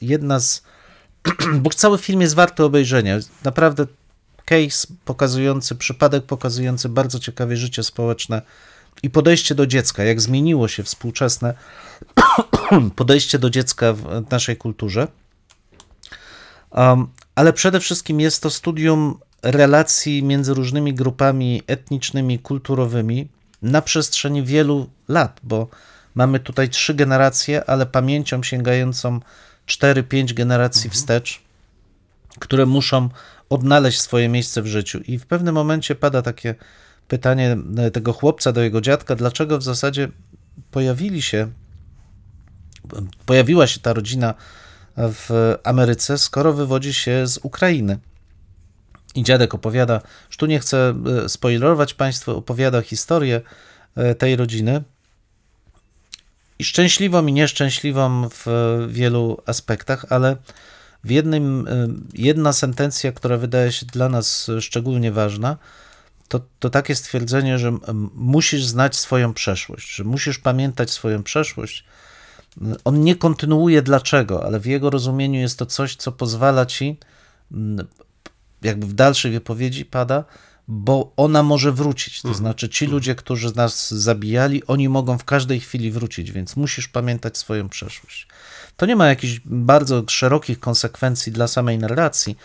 jedna 0.00 0.40
z 0.40 0.62
bo 1.62 1.70
cały 1.70 1.98
film 1.98 2.20
jest 2.20 2.34
warty 2.34 2.64
obejrzenia. 2.64 3.18
Naprawdę 3.44 3.86
case 4.44 4.86
pokazujący, 5.04 5.74
przypadek 5.74 6.24
pokazujący 6.24 6.88
bardzo 6.88 7.18
ciekawie 7.18 7.56
życie 7.56 7.82
społeczne 7.82 8.42
i 9.02 9.10
podejście 9.10 9.54
do 9.54 9.66
dziecka, 9.66 10.04
jak 10.04 10.20
zmieniło 10.20 10.68
się 10.68 10.82
współczesne 10.82 11.54
podejście 12.96 13.38
do 13.38 13.50
dziecka 13.50 13.92
w 13.92 14.30
naszej 14.30 14.56
kulturze. 14.56 15.08
Um, 16.70 17.06
ale 17.34 17.52
przede 17.52 17.80
wszystkim 17.80 18.20
jest 18.20 18.42
to 18.42 18.50
studium 18.50 19.18
relacji 19.42 20.22
między 20.22 20.54
różnymi 20.54 20.94
grupami 20.94 21.62
etnicznymi, 21.66 22.38
kulturowymi 22.38 23.28
na 23.62 23.82
przestrzeni 23.82 24.42
wielu 24.42 24.90
lat, 25.08 25.40
bo 25.42 25.68
mamy 26.14 26.40
tutaj 26.40 26.68
trzy 26.68 26.94
generacje, 26.94 27.64
ale 27.64 27.86
pamięcią 27.86 28.42
sięgającą 28.42 29.20
4-5 29.66 30.34
generacji 30.34 30.88
mhm. 30.88 30.92
wstecz, 30.92 31.42
które 32.38 32.66
muszą 32.66 33.08
odnaleźć 33.50 34.00
swoje 34.00 34.28
miejsce 34.28 34.62
w 34.62 34.66
życiu. 34.66 35.00
I 35.06 35.18
w 35.18 35.26
pewnym 35.26 35.54
momencie 35.54 35.94
pada 35.94 36.22
takie 36.22 36.54
pytanie 37.08 37.56
tego 37.92 38.12
chłopca 38.12 38.52
do 38.52 38.62
jego 38.62 38.80
dziadka, 38.80 39.16
dlaczego 39.16 39.58
w 39.58 39.62
zasadzie 39.62 40.08
pojawili 40.70 41.22
się, 41.22 41.48
pojawiła 43.26 43.66
się 43.66 43.80
ta 43.80 43.92
rodzina 43.92 44.34
w 44.96 45.54
Ameryce, 45.64 46.18
skoro 46.18 46.52
wywodzi 46.52 46.94
się 46.94 47.26
z 47.26 47.38
Ukrainy. 47.42 47.98
I 49.14 49.22
dziadek 49.22 49.54
opowiada, 49.54 50.00
że 50.30 50.38
tu 50.38 50.46
nie 50.46 50.60
chcę 50.60 50.94
e, 51.24 51.28
spoilerować 51.28 51.94
Państwu, 51.94 52.36
opowiada 52.36 52.82
historię 52.82 53.40
e, 53.96 54.14
tej 54.14 54.36
rodziny. 54.36 54.82
I 56.58 56.64
szczęśliwą 56.64 57.26
i 57.26 57.32
nieszczęśliwą 57.32 58.28
w 58.28 58.46
wielu 58.88 59.42
aspektach, 59.46 60.04
ale 60.10 60.36
w 61.04 61.10
jednym, 61.10 61.68
e, 61.68 61.88
jedna 62.14 62.52
sentencja, 62.52 63.12
która 63.12 63.36
wydaje 63.36 63.72
się 63.72 63.86
dla 63.86 64.08
nas 64.08 64.50
szczególnie 64.60 65.12
ważna, 65.12 65.56
to, 66.28 66.40
to 66.58 66.70
takie 66.70 66.94
stwierdzenie, 66.94 67.58
że 67.58 67.78
musisz 68.14 68.64
znać 68.64 68.96
swoją 68.96 69.34
przeszłość, 69.34 69.94
że 69.94 70.04
musisz 70.04 70.38
pamiętać 70.38 70.90
swoją 70.90 71.22
przeszłość. 71.22 71.84
On 72.84 73.00
nie 73.00 73.16
kontynuuje 73.16 73.82
dlaczego, 73.82 74.44
ale 74.44 74.60
w 74.60 74.66
jego 74.66 74.90
rozumieniu 74.90 75.40
jest 75.40 75.58
to 75.58 75.66
coś, 75.66 75.96
co 75.96 76.12
pozwala 76.12 76.66
ci 76.66 76.98
jakby 78.62 78.86
w 78.86 78.92
dalszej 78.92 79.32
wypowiedzi 79.32 79.84
pada, 79.84 80.24
bo 80.68 81.12
ona 81.16 81.42
może 81.42 81.72
wrócić. 81.72 82.22
To 82.22 82.28
mhm. 82.28 82.44
znaczy, 82.44 82.68
ci 82.68 82.86
ludzie, 82.86 83.14
którzy 83.14 83.56
nas 83.56 83.94
zabijali, 83.94 84.66
oni 84.66 84.88
mogą 84.88 85.18
w 85.18 85.24
każdej 85.24 85.60
chwili 85.60 85.90
wrócić, 85.90 86.32
więc 86.32 86.56
musisz 86.56 86.88
pamiętać 86.88 87.38
swoją 87.38 87.68
przeszłość. 87.68 88.26
To 88.76 88.86
nie 88.86 88.96
ma 88.96 89.06
jakichś 89.06 89.40
bardzo 89.44 90.04
szerokich 90.08 90.60
konsekwencji 90.60 91.32
dla 91.32 91.48
samej 91.48 91.78
narracji, 91.78 92.36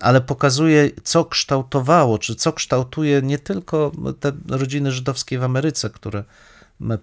ale 0.00 0.20
pokazuje, 0.20 0.90
co 1.04 1.24
kształtowało, 1.24 2.18
czy 2.18 2.34
co 2.34 2.52
kształtuje 2.52 3.22
nie 3.22 3.38
tylko 3.38 3.92
te 4.20 4.32
rodziny 4.48 4.92
żydowskie 4.92 5.38
w 5.38 5.44
Ameryce, 5.44 5.90
które 5.90 6.24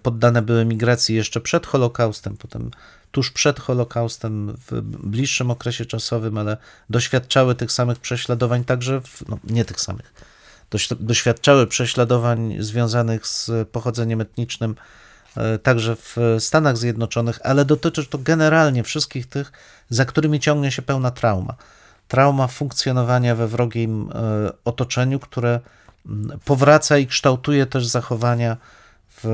poddane 0.02 0.42
były 0.42 0.64
migracji 0.64 1.14
jeszcze 1.14 1.40
przed 1.40 1.66
Holokaustem, 1.66 2.36
potem 2.36 2.70
tuż 3.12 3.30
przed 3.30 3.60
Holokaustem, 3.60 4.56
w 4.70 4.80
bliższym 4.82 5.50
okresie 5.50 5.86
czasowym, 5.86 6.38
ale 6.38 6.56
doświadczały 6.90 7.54
tych 7.54 7.72
samych 7.72 7.98
prześladowań, 7.98 8.64
także 8.64 9.00
w, 9.00 9.28
no, 9.28 9.38
nie 9.44 9.64
tych 9.64 9.80
samych, 9.80 10.14
doświadczały 11.00 11.66
prześladowań 11.66 12.56
związanych 12.58 13.26
z 13.26 13.50
pochodzeniem 13.68 14.20
etnicznym 14.20 14.74
e, 15.36 15.58
także 15.58 15.96
w 15.96 16.16
Stanach 16.38 16.76
Zjednoczonych, 16.76 17.38
ale 17.44 17.64
dotyczy 17.64 18.06
to 18.06 18.18
generalnie 18.18 18.82
wszystkich 18.82 19.26
tych, 19.26 19.52
za 19.90 20.04
którymi 20.04 20.40
ciągnie 20.40 20.72
się 20.72 20.82
pełna 20.82 21.10
trauma. 21.10 21.54
Trauma 22.12 22.46
funkcjonowania 22.46 23.34
we 23.34 23.48
wrogim 23.48 24.10
e, 24.14 24.52
otoczeniu, 24.64 25.18
które 25.18 25.60
powraca 26.44 26.98
i 26.98 27.06
kształtuje 27.06 27.66
też 27.66 27.86
zachowania 27.86 28.56
w 29.08 29.26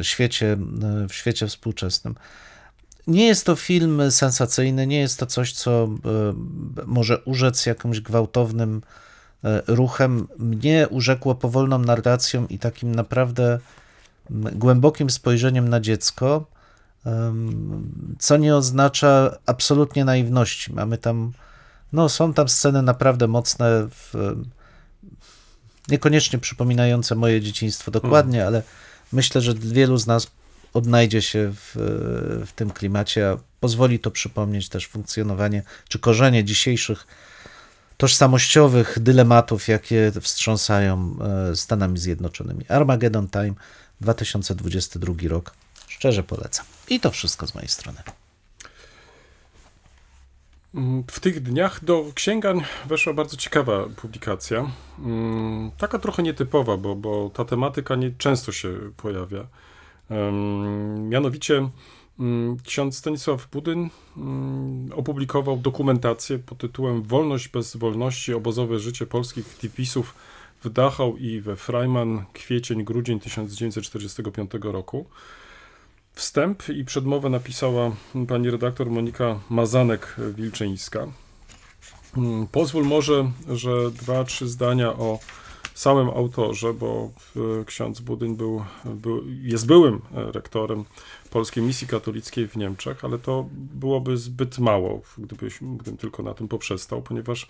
e, 0.00 0.04
świecie, 0.04 0.56
w 1.08 1.14
świecie 1.14 1.46
współczesnym. 1.46 2.14
Nie 3.06 3.26
jest 3.26 3.46
to 3.46 3.56
film 3.56 4.02
sensacyjny, 4.10 4.86
nie 4.86 5.00
jest 5.00 5.18
to 5.18 5.26
coś, 5.26 5.52
co 5.52 5.84
e, 5.84 5.88
może 6.86 7.18
urzec 7.18 7.66
jakimś 7.66 8.00
gwałtownym 8.00 8.82
e, 9.44 9.62
ruchem. 9.66 10.28
Mnie 10.38 10.86
urzekło 10.90 11.34
powolną 11.34 11.78
narracją 11.78 12.46
i 12.46 12.58
takim 12.58 12.94
naprawdę 12.94 13.58
głębokim 14.30 15.10
spojrzeniem 15.10 15.68
na 15.68 15.80
dziecko, 15.80 16.46
co 18.18 18.36
nie 18.36 18.56
oznacza 18.56 19.38
absolutnie 19.46 20.04
naiwności. 20.04 20.72
Mamy 20.72 20.98
tam, 20.98 21.32
no 21.92 22.08
są 22.08 22.34
tam 22.34 22.48
sceny 22.48 22.82
naprawdę 22.82 23.28
mocne, 23.28 23.88
w, 23.90 24.14
niekoniecznie 25.88 26.38
przypominające 26.38 27.14
moje 27.14 27.40
dzieciństwo 27.40 27.90
dokładnie, 27.90 28.38
hmm. 28.38 28.54
ale 28.54 28.62
myślę, 29.12 29.40
że 29.40 29.54
wielu 29.54 29.96
z 29.96 30.06
nas 30.06 30.26
odnajdzie 30.74 31.22
się 31.22 31.52
w, 31.52 31.72
w 32.46 32.52
tym 32.52 32.70
klimacie, 32.70 33.30
a 33.30 33.36
pozwoli 33.60 33.98
to 33.98 34.10
przypomnieć 34.10 34.68
też 34.68 34.86
funkcjonowanie 34.86 35.62
czy 35.88 35.98
korzenie 35.98 36.44
dzisiejszych 36.44 37.06
tożsamościowych 37.96 38.98
dylematów, 39.00 39.68
jakie 39.68 40.12
wstrząsają 40.20 41.16
e, 41.50 41.56
Stanami 41.56 41.98
Zjednoczonymi. 41.98 42.64
Armageddon 42.68 43.28
Time 43.28 43.54
2022 44.00 45.14
rok. 45.28 45.54
Szczerze 45.88 46.22
polecam. 46.22 46.66
I 46.88 47.00
to 47.00 47.10
wszystko 47.10 47.46
z 47.46 47.54
mojej 47.54 47.68
strony. 47.68 48.02
W 51.10 51.20
tych 51.20 51.40
dniach 51.40 51.84
do 51.84 52.04
księgań 52.14 52.62
weszła 52.86 53.14
bardzo 53.14 53.36
ciekawa 53.36 53.86
publikacja. 53.96 54.70
Mm, 54.98 55.70
taka 55.78 55.98
trochę 55.98 56.22
nietypowa, 56.22 56.76
bo, 56.76 56.96
bo 56.96 57.30
ta 57.34 57.44
tematyka 57.44 57.94
nie 57.94 58.10
często 58.18 58.52
się 58.52 58.68
pojawia. 58.96 59.46
Mianowicie 60.98 61.68
mm, 62.20 62.56
ksiądz 62.64 62.98
Stanisław 62.98 63.48
Budyn 63.48 63.90
mm, 64.16 64.92
opublikował 64.92 65.56
dokumentację 65.56 66.38
pod 66.38 66.58
tytułem 66.58 67.02
Wolność 67.02 67.48
bez 67.48 67.76
wolności, 67.76 68.34
obozowe 68.34 68.78
życie 68.78 69.06
polskich 69.06 69.46
aktywisów 69.46 70.14
w 70.64 70.70
Dachau 70.70 71.16
i 71.16 71.40
we 71.40 71.56
Freiman, 71.56 72.24
kwiecień, 72.32 72.84
grudzień 72.84 73.20
1945 73.20 74.50
roku. 74.62 75.06
Wstęp 76.14 76.68
i 76.68 76.84
przedmowę 76.84 77.28
napisała 77.28 77.90
pani 78.28 78.50
redaktor 78.50 78.90
Monika 78.90 79.40
Mazanek-Wilczyńska. 79.50 81.06
Mm, 82.16 82.46
pozwól 82.46 82.84
może, 82.84 83.30
że 83.48 83.90
dwa, 83.90 84.24
trzy 84.24 84.48
zdania 84.48 84.92
o 84.92 85.18
samym 85.74 86.08
autorze, 86.08 86.74
bo 86.74 87.10
e, 87.36 87.64
ksiądz 87.64 88.00
Budyń 88.00 88.36
był, 88.36 88.64
był, 88.84 89.22
jest 89.42 89.66
byłym 89.66 90.00
e, 90.14 90.32
rektorem 90.32 90.84
Polskiej 91.30 91.62
Misji 91.62 91.86
Katolickiej 91.86 92.48
w 92.48 92.56
Niemczech, 92.56 93.04
ale 93.04 93.18
to 93.18 93.46
byłoby 93.52 94.16
zbyt 94.16 94.58
mało, 94.58 95.00
gdybyś, 95.18 95.58
gdybym 95.60 95.96
tylko 95.96 96.22
na 96.22 96.34
tym 96.34 96.48
poprzestał, 96.48 97.02
ponieważ 97.02 97.48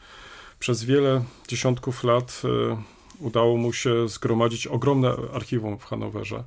przez 0.58 0.84
wiele 0.84 1.24
dziesiątków 1.48 2.04
lat 2.04 2.42
e, 2.44 2.82
udało 3.18 3.56
mu 3.56 3.72
się 3.72 4.08
zgromadzić 4.08 4.66
ogromne 4.66 5.16
archiwum 5.32 5.78
w 5.78 5.84
Hanowerze 5.84 6.44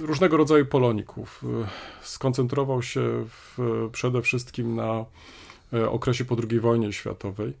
różnego 0.00 0.36
rodzaju 0.36 0.66
poloników. 0.66 1.44
Skoncentrował 2.02 2.82
się 2.82 3.24
w, 3.26 3.58
przede 3.92 4.22
wszystkim 4.22 4.76
na 4.76 5.04
okresie 5.90 6.24
po 6.24 6.36
II 6.50 6.60
wojnie 6.60 6.92
światowej 6.92 7.52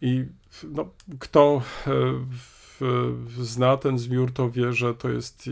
i 0.00 0.24
no, 0.64 0.88
kto 1.18 1.62
e, 1.86 1.92
zna 3.42 3.76
ten 3.76 3.98
zbiór, 3.98 4.32
to 4.32 4.50
wie, 4.50 4.72
że 4.72 4.94
to 4.94 5.08
jest 5.08 5.50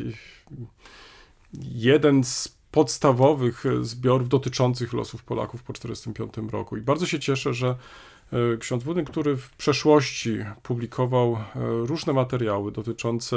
jeden 1.62 2.25
z 2.25 2.59
podstawowych 2.71 3.64
zbiorów 3.83 4.29
dotyczących 4.29 4.93
losów 4.93 5.23
Polaków 5.25 5.62
po 5.62 5.73
1945 5.73 6.53
roku. 6.53 6.77
I 6.77 6.81
bardzo 6.81 7.07
się 7.07 7.21
cieszę, 7.21 7.55
że 7.55 7.69
e, 7.69 7.77
ksiądz 8.59 8.85
Budyn, 8.85 9.05
który 9.05 9.37
w 9.37 9.51
przeszłości 9.51 10.38
publikował 10.62 11.35
e, 11.35 11.38
różne 11.87 12.12
materiały 12.12 12.73
dotyczące 12.73 13.37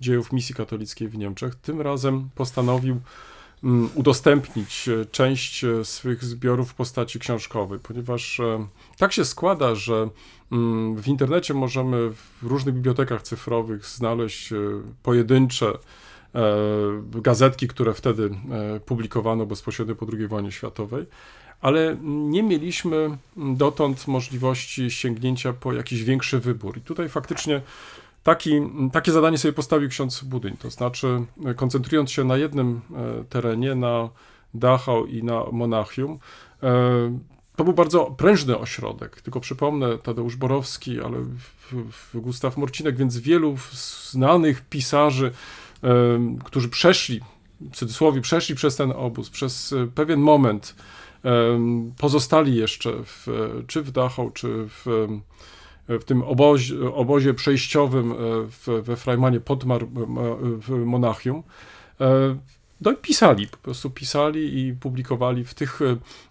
dziejów 0.00 0.32
misji 0.32 0.54
katolickiej 0.54 1.08
w 1.08 1.18
Niemczech, 1.18 1.54
tym 1.54 1.80
razem 1.80 2.28
postanowił 2.34 3.00
Mm, 3.64 3.90
udostępnić 3.94 4.88
e, 4.88 5.06
część 5.06 5.64
e, 5.64 5.84
swych 5.84 6.24
zbiorów 6.24 6.70
w 6.70 6.74
postaci 6.74 7.18
książkowej, 7.18 7.78
ponieważ 7.78 8.40
e, 8.40 8.66
tak 8.98 9.12
się 9.12 9.24
składa, 9.24 9.74
że 9.74 10.08
mm, 10.52 10.96
w 10.96 11.08
internecie 11.08 11.54
możemy 11.54 12.10
w 12.10 12.42
różnych 12.42 12.74
bibliotekach 12.74 13.22
cyfrowych 13.22 13.86
znaleźć 13.86 14.50
pojedyncze 15.02 15.72
gazetki, 17.04 17.68
które 17.68 17.94
wtedy 17.94 18.30
publikowano 18.86 19.46
bezpośrednio 19.46 19.94
po 19.94 20.06
II 20.12 20.26
wojnie 20.26 20.52
światowej, 20.52 21.06
ale 21.64 21.96
nie 22.02 22.42
mieliśmy 22.42 23.18
dotąd 23.36 24.08
możliwości 24.08 24.90
sięgnięcia 24.90 25.52
po 25.52 25.72
jakiś 25.72 26.04
większy 26.04 26.40
wybór. 26.40 26.78
I 26.78 26.80
tutaj 26.80 27.08
faktycznie 27.08 27.60
Taki, 28.22 28.50
takie 28.92 29.12
zadanie 29.12 29.38
sobie 29.38 29.52
postawił 29.52 29.88
ksiądz 29.88 30.24
Budyń, 30.24 30.56
to 30.56 30.70
znaczy 30.70 31.24
koncentrując 31.56 32.10
się 32.10 32.24
na 32.24 32.36
jednym 32.36 32.80
e, 33.20 33.24
terenie, 33.24 33.74
na 33.74 34.08
Dachau 34.54 35.06
i 35.06 35.22
na 35.22 35.44
Monachium, 35.52 36.18
e, 36.62 37.18
to 37.56 37.64
był 37.64 37.72
bardzo 37.72 38.04
prężny 38.04 38.58
ośrodek, 38.58 39.20
tylko 39.20 39.40
przypomnę, 39.40 39.98
Tadeusz 39.98 40.36
Borowski, 40.36 41.00
ale 41.00 41.18
Gustaw 42.14 42.56
Morcinek, 42.56 42.96
więc 42.96 43.18
wielu 43.18 43.56
znanych 44.10 44.60
pisarzy, 44.60 45.32
e, 45.82 45.88
którzy 46.44 46.68
przeszli, 46.68 47.20
w 47.60 47.76
cudzysłowie, 47.76 48.20
przeszli 48.20 48.54
przez 48.54 48.76
ten 48.76 48.92
obóz, 48.92 49.30
przez 49.30 49.74
pewien 49.94 50.20
moment, 50.20 50.74
pozostali 51.98 52.56
jeszcze 52.56 52.92
w, 53.04 53.26
czy 53.66 53.82
w 53.82 53.90
Dachau, 53.90 54.30
czy 54.30 54.48
w 54.68 54.86
w 55.88 56.04
tym 56.04 56.22
obozie, 56.22 56.94
obozie 56.94 57.34
przejściowym 57.34 58.14
w, 58.48 58.82
we 58.82 58.96
Freimanie 58.96 59.40
Podmar 59.40 59.86
w 60.60 60.70
Monachium. 60.84 61.42
No 62.80 62.92
i 62.92 62.96
pisali, 62.96 63.46
po 63.46 63.56
prostu 63.56 63.90
pisali 63.90 64.58
i 64.58 64.72
publikowali 64.72 65.44
w 65.44 65.54
tych 65.54 65.80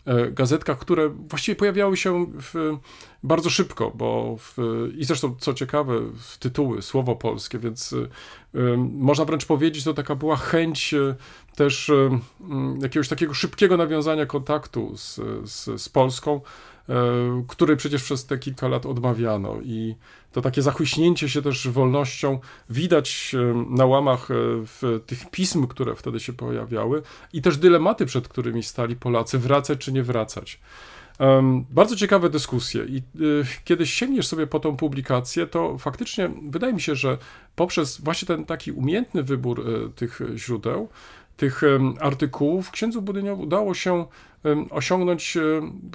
e, 0.06 0.32
gazetkach, 0.32 0.80
które 0.80 1.10
właściwie 1.10 1.56
pojawiały 1.56 1.98
się 1.98 2.26
w, 2.26 2.78
bardzo 3.24 3.50
szybko, 3.50 3.92
bo 3.96 4.36
w, 4.40 4.58
i 4.98 5.06
zresztą 5.06 5.36
co 5.40 5.54
ciekawe, 5.54 6.00
w 6.18 6.38
tytuły, 6.38 6.82
słowo 6.82 7.16
polskie, 7.16 7.60
więc 7.60 7.94
y, 7.94 8.10
można 8.78 9.26
wręcz 9.26 9.46
powiedzieć, 9.46 9.84
to 9.84 9.94
taka 9.94 10.16
była 10.16 10.36
chęć 10.36 10.94
y, 10.94 11.16
też 11.56 11.90
y, 11.90 12.10
jakiegoś 12.82 13.08
takiego 13.08 13.34
szybkiego 13.34 13.78
nawiązania 13.78 14.26
kontaktu 14.26 14.98
z, 14.98 15.20
z, 15.44 15.82
z 15.82 15.90
Polską, 15.90 16.42
który 17.48 17.76
przecież 17.76 18.04
przez 18.04 18.26
te 18.26 18.38
kilka 18.38 18.68
lat 18.68 18.86
odmawiano. 18.86 19.56
I 19.64 19.96
to 20.32 20.42
takie 20.42 20.62
zachłyśnięcie 20.62 21.30
się 21.30 21.42
też 21.42 21.68
wolnością 21.68 22.40
widać 22.70 23.36
na 23.70 23.86
łamach 23.86 24.28
tych 25.06 25.30
pism, 25.32 25.68
które 25.68 25.96
wtedy 25.96 26.20
się 26.20 26.34
pojawiały, 26.34 27.02
i 27.34 27.42
też 27.42 27.58
dylematy, 27.58 28.06
przed 28.06 28.28
którymi 28.28 28.64
stali 28.64 28.96
Polacy, 28.96 29.40
wracać 29.40 29.80
czy 29.80 29.92
nie 29.92 30.04
wracać. 30.04 30.60
Bardzo 31.70 31.96
ciekawe 31.96 32.30
dyskusje 32.30 32.86
i 32.86 32.98
y, 32.98 33.46
kiedy 33.64 33.88
sięgniesz 33.88 34.28
sobie 34.28 34.48
po 34.48 34.60
tą 34.60 34.78
publikację, 34.78 35.48
to 35.48 35.78
faktycznie 35.78 36.30
wydaje 36.50 36.74
mi 36.74 36.82
się, 36.82 36.96
że 36.96 37.18
poprzez 37.56 38.02
właśnie 38.02 38.28
ten 38.28 38.46
taki 38.46 38.72
umiejętny 38.72 39.24
wybór 39.24 39.70
y, 39.70 39.90
tych 39.90 40.22
źródeł, 40.36 40.90
tych 41.38 41.62
artykułów, 42.00 42.72
księdzu 42.72 43.02
Budyniowi 43.02 43.44
udało 43.44 43.74
się 43.74 44.06
osiągnąć 44.70 45.38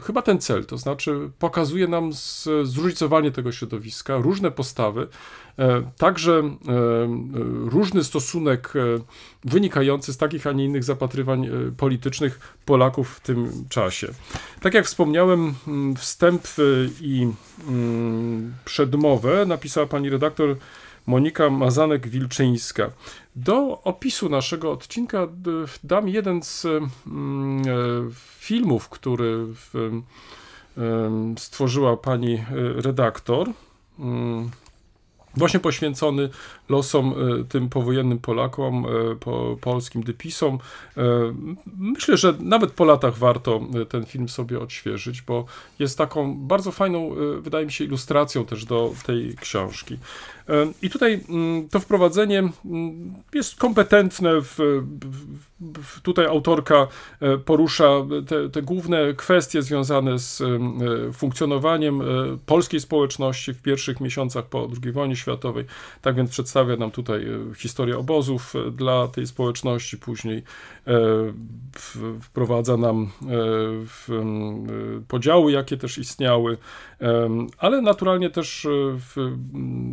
chyba 0.02 0.22
ten 0.22 0.38
cel, 0.38 0.64
to 0.64 0.78
znaczy 0.78 1.30
pokazuje 1.38 1.88
nam 1.88 2.10
zróżnicowanie 2.62 3.32
tego 3.32 3.52
środowiska, 3.52 4.16
różne 4.16 4.50
postawy, 4.50 5.08
e, 5.58 5.82
także 5.98 6.42
różny 7.64 8.04
stosunek 8.04 8.72
e, 8.76 8.80
wynikający 9.44 10.12
z 10.12 10.16
takich, 10.16 10.46
a 10.46 10.52
nie 10.52 10.64
innych 10.64 10.84
zapatrywań 10.84 11.46
e, 11.46 11.50
politycznych 11.76 12.56
Polaków 12.64 13.16
w 13.16 13.20
tym 13.20 13.52
czasie. 13.68 14.08
Tak 14.60 14.74
jak 14.74 14.86
wspomniałem, 14.86 15.54
wstęp 15.96 16.42
i 17.00 17.28
przedmowę 18.64 19.46
napisała 19.46 19.86
pani 19.86 20.10
redaktor 20.10 20.56
Monika 21.08 21.50
Mazanek-Wilczyńska. 21.50 22.90
Do 23.36 23.82
opisu 23.82 24.28
naszego 24.28 24.72
odcinka 24.72 25.28
dam 25.84 26.08
jeden 26.08 26.42
z 26.42 26.66
mm, 27.06 27.62
e, 27.62 27.64
filmów, 28.38 28.88
który 28.88 29.46
stworzyła 31.38 31.96
pani 31.96 32.34
e, 32.34 32.44
redaktor. 32.82 33.50
Mm, 33.98 34.50
właśnie 35.36 35.60
poświęcony 35.60 36.28
losom 36.68 37.14
e, 37.40 37.44
tym 37.44 37.68
powojennym 37.68 38.18
Polakom, 38.18 38.86
po, 39.20 39.56
polskim 39.60 40.02
dypisom. 40.02 40.58
Myślę, 41.78 42.16
że 42.16 42.34
nawet 42.40 42.72
po 42.72 42.84
latach 42.84 43.18
warto 43.18 43.60
ten 43.88 44.06
film 44.06 44.28
sobie 44.28 44.60
odświeżyć, 44.60 45.22
bo 45.22 45.44
jest 45.78 45.98
taką 45.98 46.36
bardzo 46.36 46.72
fajną, 46.72 47.10
wydaje 47.40 47.66
mi 47.66 47.72
się, 47.72 47.84
ilustracją 47.84 48.44
też 48.44 48.64
do 48.64 48.92
tej 49.06 49.36
książki. 49.40 49.98
I 50.82 50.90
tutaj 50.90 51.20
mm, 51.28 51.68
to 51.68 51.80
wprowadzenie 51.80 52.38
mm, 52.38 53.14
jest 53.34 53.56
kompetentne. 53.56 54.40
W, 54.40 54.56
w, 55.60 56.00
tutaj 56.00 56.26
autorka 56.26 56.86
e, 57.20 57.38
porusza 57.38 57.88
te, 58.26 58.50
te, 58.50 58.62
główne 58.62 59.14
kwestie 59.14 59.62
związane 59.62 60.18
z 60.18 60.40
e, 60.40 61.12
funkcjonowaniem 61.12 62.00
e, 62.00 62.04
polskiej 62.46 62.80
społeczności 62.80 63.54
w 63.54 63.62
pierwszych 63.62 64.00
miesiącach 64.00 64.44
po 64.46 64.68
II 64.82 64.92
wojnie 64.92 65.16
światowej. 65.16 65.64
Tak 66.02 66.16
więc 66.16 66.30
przedstawia 66.30 66.57
nam 66.64 66.90
tutaj 66.90 67.26
historię 67.56 67.98
obozów 67.98 68.54
dla 68.72 69.08
tej 69.08 69.26
społeczności, 69.26 69.98
później 69.98 70.42
wprowadza 72.20 72.76
nam 72.76 73.10
podziały, 75.08 75.52
jakie 75.52 75.76
też 75.76 75.98
istniały, 75.98 76.56
ale 77.58 77.82
naturalnie 77.82 78.30
też 78.30 78.66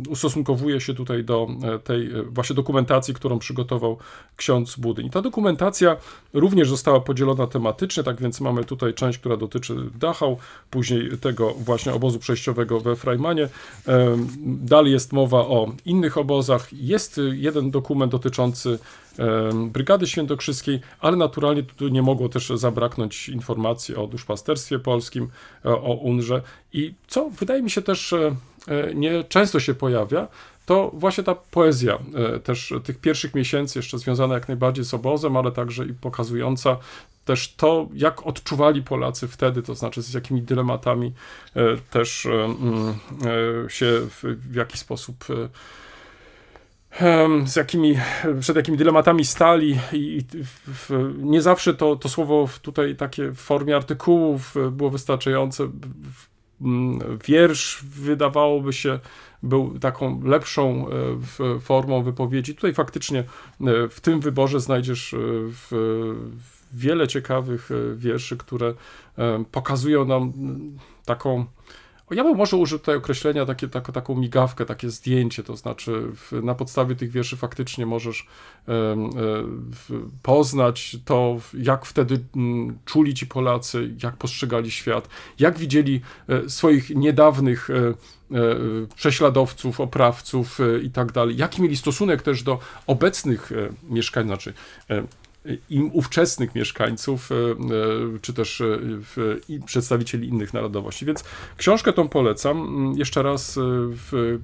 ustosunkowuje 0.08 0.80
się 0.80 0.94
tutaj 0.94 1.24
do 1.24 1.46
e, 1.62 1.78
tej 1.78 2.06
e, 2.06 2.22
właśnie 2.22 2.56
dokumentacji, 2.56 3.14
którą 3.14 3.38
przygotował 3.38 3.98
ksiądz 4.36 4.76
Budyń. 4.76 5.10
Ta 5.10 5.22
dokumentacja 5.22 5.96
również 6.32 6.68
została 6.68 7.00
podzielona 7.00 7.46
tematycznie, 7.46 8.02
tak 8.02 8.20
więc 8.20 8.40
mamy 8.40 8.64
tutaj 8.64 8.94
część, 8.94 9.18
która 9.18 9.36
dotyczy 9.36 9.76
Dachau, 9.94 10.38
później 10.70 11.10
tego 11.20 11.54
właśnie 11.54 11.94
obozu 11.94 12.18
przejściowego 12.18 12.80
we 12.80 12.96
Freimanie. 12.96 13.48
Dalej 14.46 14.92
jest 14.92 15.12
mowa 15.12 15.38
o 15.38 15.72
innych 15.84 16.18
obozach. 16.18 16.55
Jest 16.72 17.20
jeden 17.32 17.70
dokument 17.70 18.12
dotyczący 18.12 18.78
Brygady 19.66 20.06
Świętokrzyskiej, 20.06 20.80
ale 21.00 21.16
naturalnie 21.16 21.62
tu 21.62 21.88
nie 21.88 22.02
mogło 22.02 22.28
też 22.28 22.48
zabraknąć 22.54 23.28
informacji 23.28 23.96
o 23.96 24.06
duszpasterstwie 24.06 24.78
polskim, 24.78 25.28
e, 25.64 25.70
o 25.70 25.94
UNRze. 25.94 26.42
I 26.72 26.94
co 27.06 27.30
wydaje 27.30 27.62
mi 27.62 27.70
się 27.70 27.82
też 27.82 28.14
E, 28.68 28.94
nie 28.94 29.24
często 29.24 29.60
się 29.60 29.74
pojawia, 29.74 30.28
to 30.66 30.90
właśnie 30.94 31.24
ta 31.24 31.34
poezja 31.34 31.98
e, 32.14 32.40
też 32.40 32.74
tych 32.84 32.98
pierwszych 32.98 33.34
miesięcy, 33.34 33.78
jeszcze 33.78 33.98
związana 33.98 34.34
jak 34.34 34.48
najbardziej 34.48 34.84
z 34.84 34.94
obozem, 34.94 35.36
ale 35.36 35.52
także 35.52 35.86
i 35.86 35.92
pokazująca 35.92 36.76
też 37.24 37.54
to, 37.54 37.88
jak 37.94 38.26
odczuwali 38.26 38.82
Polacy 38.82 39.28
wtedy, 39.28 39.62
to 39.62 39.74
znaczy 39.74 40.02
z 40.02 40.14
jakimi 40.14 40.42
dylematami 40.42 41.12
e, 41.56 41.76
też 41.90 42.26
mm, 42.26 42.94
się 43.68 43.86
w, 44.22 44.54
jaki 44.54 44.78
sposób 44.78 45.24
z 47.44 47.56
jakimi, 47.56 47.98
przed 48.40 48.56
jakimi 48.56 48.78
dylematami 48.78 49.24
stali 49.24 49.78
i 49.92 50.24
w, 50.66 51.14
nie 51.18 51.42
zawsze 51.42 51.74
to, 51.74 51.96
to 51.96 52.08
słowo 52.08 52.48
tutaj 52.62 52.96
takie 52.96 53.30
w 53.30 53.36
formie 53.36 53.76
artykułów 53.76 54.54
było 54.72 54.90
wystarczające. 54.90 55.68
Wiersz 57.26 57.84
wydawałoby 57.84 58.72
się 58.72 58.98
był 59.42 59.78
taką 59.78 60.20
lepszą 60.24 60.86
e, 61.56 61.60
formą 61.60 62.02
wypowiedzi. 62.02 62.54
Tutaj 62.54 62.74
faktycznie 62.74 63.18
e, 63.18 63.24
w 63.88 64.00
tym 64.00 64.20
wyborze 64.20 64.60
znajdziesz 64.60 65.14
e, 65.14 65.18
wiele 66.72 67.08
ciekawych 67.08 67.70
wierszy, 67.94 68.36
które 68.36 68.74
pokazują 69.52 70.04
nam 70.04 70.32
taką 71.04 71.44
ja 72.14 72.24
bym 72.24 72.36
może 72.36 72.56
użył 72.56 72.78
tutaj 72.78 72.96
określenia, 72.96 73.46
takie, 73.46 73.68
tak, 73.68 73.92
taką 73.92 74.14
migawkę, 74.14 74.66
takie 74.66 74.90
zdjęcie, 74.90 75.42
to 75.42 75.56
znaczy 75.56 76.02
w, 76.14 76.32
na 76.42 76.54
podstawie 76.54 76.96
tych 76.96 77.10
wierszy 77.10 77.36
faktycznie 77.36 77.86
możesz 77.86 78.26
e, 78.68 78.96
poznać 80.22 80.96
to, 81.04 81.36
jak 81.58 81.84
wtedy 81.84 82.20
mm, 82.36 82.78
czuli 82.84 83.14
ci 83.14 83.26
Polacy, 83.26 83.94
jak 84.02 84.16
postrzegali 84.16 84.70
świat, 84.70 85.08
jak 85.38 85.58
widzieli 85.58 86.00
e, 86.28 86.48
swoich 86.48 86.90
niedawnych 86.90 87.70
e, 87.70 87.94
prześladowców, 88.96 89.80
oprawców 89.80 90.58
i 90.82 90.90
tak 90.90 91.12
dalej, 91.12 91.36
jaki 91.36 91.62
mieli 91.62 91.76
stosunek 91.76 92.22
też 92.22 92.42
do 92.42 92.58
obecnych 92.86 93.52
mieszkańców, 93.82 94.28
znaczy 94.28 94.54
im 95.70 95.90
ówczesnych 95.92 96.54
mieszkańców, 96.54 97.32
e, 97.32 97.34
e, 97.34 97.36
czy 98.22 98.34
też 98.34 98.60
e, 98.60 98.78
przedstawicieli 99.66 100.28
innych 100.28 100.54
narodowości. 100.54 101.06
Więc 101.06 101.24
książkę 101.56 101.92
tą 101.92 102.08
polecam. 102.08 102.58
Mm, 102.58 102.98
jeszcze 102.98 103.22
raz 103.22 103.58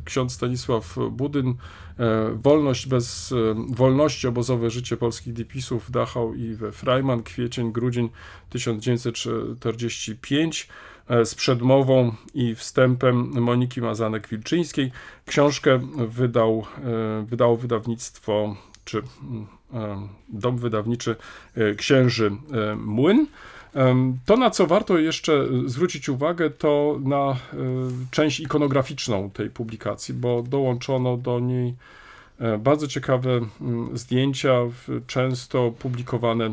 ksiądz 0.04 0.32
Stanisław 0.32 0.96
Budyn, 1.10 1.54
Wolność 2.34 2.86
bez 2.86 3.34
wolności, 3.68 4.26
obozowe 4.26 4.70
życie 4.70 4.96
polskich 4.96 5.32
dipisów 5.32 5.88
w 5.88 5.90
Dachau 5.90 6.34
i 6.34 6.54
we 6.54 6.72
Freiman, 6.72 7.22
kwiecień, 7.22 7.72
grudzień 7.72 8.08
1945 8.50 10.68
z 11.24 11.34
przedmową 11.34 12.14
i 12.34 12.54
wstępem 12.54 13.40
Moniki 13.40 13.82
Mazanek-Wilczyńskiej. 13.82 14.90
Książkę 15.26 15.80
wydał, 16.08 16.66
wydało 17.26 17.56
wydawnictwo, 17.56 18.56
czy 18.84 18.98
mm, 18.98 19.46
dom 20.28 20.58
wydawniczy 20.58 21.16
e, 21.54 21.74
Księży 21.74 22.26
e, 22.52 22.76
Młyn. 22.76 23.26
To, 24.26 24.36
na 24.36 24.50
co 24.50 24.66
warto 24.66 24.98
jeszcze 24.98 25.46
zwrócić 25.66 26.08
uwagę, 26.08 26.50
to 26.50 26.98
na 27.04 27.36
część 28.10 28.40
ikonograficzną 28.40 29.30
tej 29.30 29.50
publikacji, 29.50 30.14
bo 30.14 30.42
dołączono 30.42 31.16
do 31.16 31.40
niej 31.40 31.74
bardzo 32.58 32.88
ciekawe 32.88 33.40
zdjęcia, 33.94 34.54
często 35.06 35.72
publikowane 35.78 36.52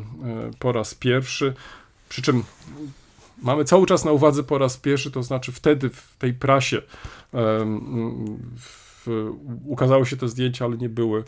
po 0.59 0.72
raz 0.72 0.95
pierwszy. 0.95 1.53
Przy 2.09 2.22
czym 2.22 2.43
mamy 3.41 3.65
cały 3.65 3.86
czas 3.86 4.05
na 4.05 4.11
uwadze 4.11 4.43
po 4.43 4.57
raz 4.57 4.78
pierwszy, 4.78 5.11
to 5.11 5.24
znaczy 5.24 5.51
wtedy 5.51 5.89
w 5.89 6.15
tej 6.20 6.34
prasie 6.34 6.82
ukazały 9.66 10.06
się 10.06 10.18
te 10.18 10.28
zdjęcia, 10.28 10.66
ale 10.66 10.78
nie 10.78 10.89
były 10.89 11.24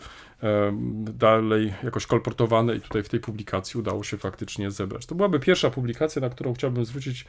dalej 1.03 1.73
jakoś 1.83 2.05
kolportowane 2.05 2.75
i 2.75 2.81
tutaj 2.81 3.03
w 3.03 3.09
tej 3.09 3.19
publikacji 3.19 3.79
udało 3.79 4.03
się 4.03 4.17
faktycznie 4.17 4.71
zebrać. 4.71 5.05
To 5.05 5.15
byłaby 5.15 5.39
pierwsza 5.39 5.69
publikacja, 5.69 6.21
na 6.21 6.29
którą 6.29 6.53
chciałbym 6.53 6.85
zwrócić 6.85 7.25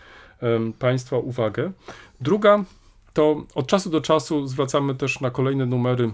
Państwa 0.79 1.19
uwagę. 1.19 1.73
Druga 2.21 2.65
to 3.13 3.45
od 3.55 3.67
czasu 3.67 3.91
do 3.91 4.01
czasu 4.01 4.47
zwracamy 4.47 4.95
też 4.95 5.21
na 5.21 5.31
kolejne 5.31 5.67
numery 5.67 6.11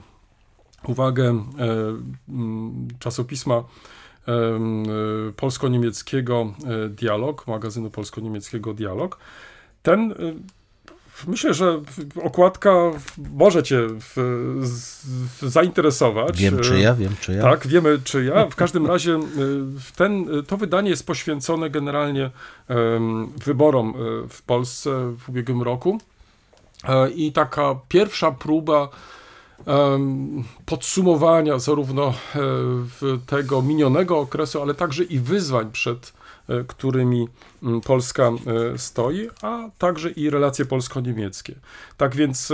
uwagę 0.84 1.44
czasopisma 2.98 3.64
polsko-niemieckiego 5.36 6.54
Dialog, 6.88 7.46
magazynu 7.46 7.90
polsko-niemieckiego 7.90 8.74
Dialog. 8.74 9.18
Ten 9.82 10.14
Myślę, 11.26 11.54
że 11.54 11.80
okładka 12.22 12.70
może 13.32 13.62
cię 13.62 13.86
w, 13.88 14.16
zainteresować. 15.42 16.38
Wiem 16.38 16.58
czy 16.60 16.80
ja, 16.80 16.94
wiem 16.94 17.14
czy 17.20 17.32
ja. 17.32 17.42
Tak, 17.42 17.66
wiemy 17.66 17.98
czy 18.04 18.24
ja. 18.24 18.46
W 18.46 18.56
każdym 18.56 18.86
razie 18.86 19.12
y, 19.14 19.20
ten, 19.96 20.26
to 20.46 20.56
wydanie 20.56 20.90
jest 20.90 21.06
poświęcone 21.06 21.70
generalnie 21.70 22.30
wyborom 23.44 23.90
y, 23.90 24.28
w 24.28 24.42
Polsce 24.42 24.90
w 25.18 25.28
ubiegłym 25.28 25.62
roku. 25.62 25.98
E, 26.84 27.10
I 27.10 27.32
taka 27.32 27.74
pierwsza 27.88 28.32
próba 28.32 28.88
podsumowania 30.66 31.58
zarówno 31.58 32.06
e, 32.06 32.14
tego 33.26 33.62
minionego 33.62 34.18
okresu, 34.18 34.62
ale 34.62 34.74
także 34.74 35.04
i 35.04 35.18
wyzwań 35.18 35.70
przed 35.72 36.12
E, 36.12 36.17
którymi 36.68 37.28
mm, 37.62 37.80
Polska 37.80 38.30
e, 38.74 38.78
stoi, 38.78 39.28
a 39.42 39.70
także 39.78 40.10
i 40.10 40.30
relacje 40.30 40.64
polsko-niemieckie. 40.64 41.54
Tak 41.96 42.16
więc 42.16 42.52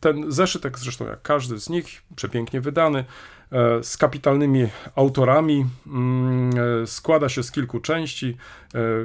ten 0.00 0.32
zeszytek, 0.32 0.78
zresztą 0.78 1.06
jak 1.06 1.22
każdy 1.22 1.60
z 1.60 1.68
nich, 1.68 2.02
przepięknie 2.16 2.60
wydany, 2.60 2.98
e, 3.52 3.84
z 3.84 3.96
kapitalnymi 3.96 4.68
autorami, 4.94 5.66
mm, 5.86 6.86
składa 6.86 7.28
się 7.28 7.42
z 7.42 7.52
kilku 7.52 7.80
części. 7.80 8.36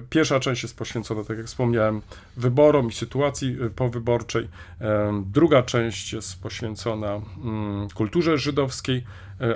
Pierwsza 0.09 0.39
część 0.39 0.63
jest 0.63 0.77
poświęcona, 0.77 1.23
tak 1.23 1.37
jak 1.37 1.47
wspomniałem, 1.47 2.01
wyborom 2.37 2.87
i 2.87 2.91
sytuacji 2.91 3.57
powyborczej. 3.75 4.49
Druga 5.25 5.63
część 5.63 6.13
jest 6.13 6.41
poświęcona 6.41 7.21
mm, 7.43 7.87
kulturze 7.89 8.37
żydowskiej, 8.37 9.03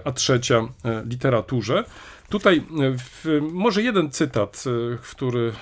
a 0.03 0.11
trzecia 0.11 0.67
literaturze. 1.05 1.83
Tutaj 2.29 2.57
e, 2.57 2.61
w, 2.97 3.25
może 3.51 3.81
jeden 3.81 4.11
cytat, 4.11 4.63
e, 4.67 4.97
który 4.97 5.53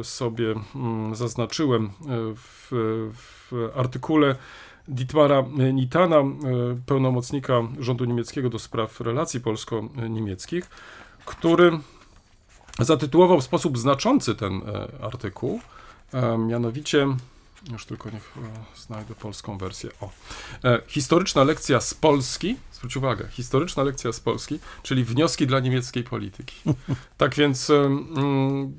e, 0.00 0.04
sobie 0.04 0.54
mm, 0.74 1.14
zaznaczyłem 1.14 1.90
w, 2.36 2.68
w 3.14 3.52
artykule 3.76 4.36
Dietmara 4.88 5.44
Nitana, 5.72 6.16
pełnomocnika 6.86 7.54
rządu 7.78 8.04
niemieckiego 8.04 8.50
do 8.50 8.58
spraw 8.58 9.00
relacji 9.00 9.40
polsko-niemieckich, 9.40 10.70
który 11.24 11.78
zatytułował 12.80 13.40
w 13.40 13.44
sposób 13.44 13.78
znaczący 13.78 14.34
ten 14.34 14.62
artykuł, 15.00 15.60
mianowicie 16.38 17.06
już 17.72 17.86
tylko 17.86 18.10
niech 18.10 18.34
e, 18.36 18.76
znajdę 18.80 19.14
polską 19.14 19.58
wersję. 19.58 19.90
O. 20.00 20.10
E, 20.64 20.80
historyczna 20.86 21.44
lekcja 21.44 21.80
z 21.80 21.94
Polski, 21.94 22.56
zwróć 22.72 22.96
uwagę, 22.96 23.28
historyczna 23.28 23.82
lekcja 23.82 24.12
z 24.12 24.20
Polski, 24.20 24.58
czyli 24.82 25.04
wnioski 25.04 25.46
dla 25.46 25.60
niemieckiej 25.60 26.04
polityki. 26.04 26.56
tak 27.18 27.34
więc 27.34 27.70
mm, 27.70 28.72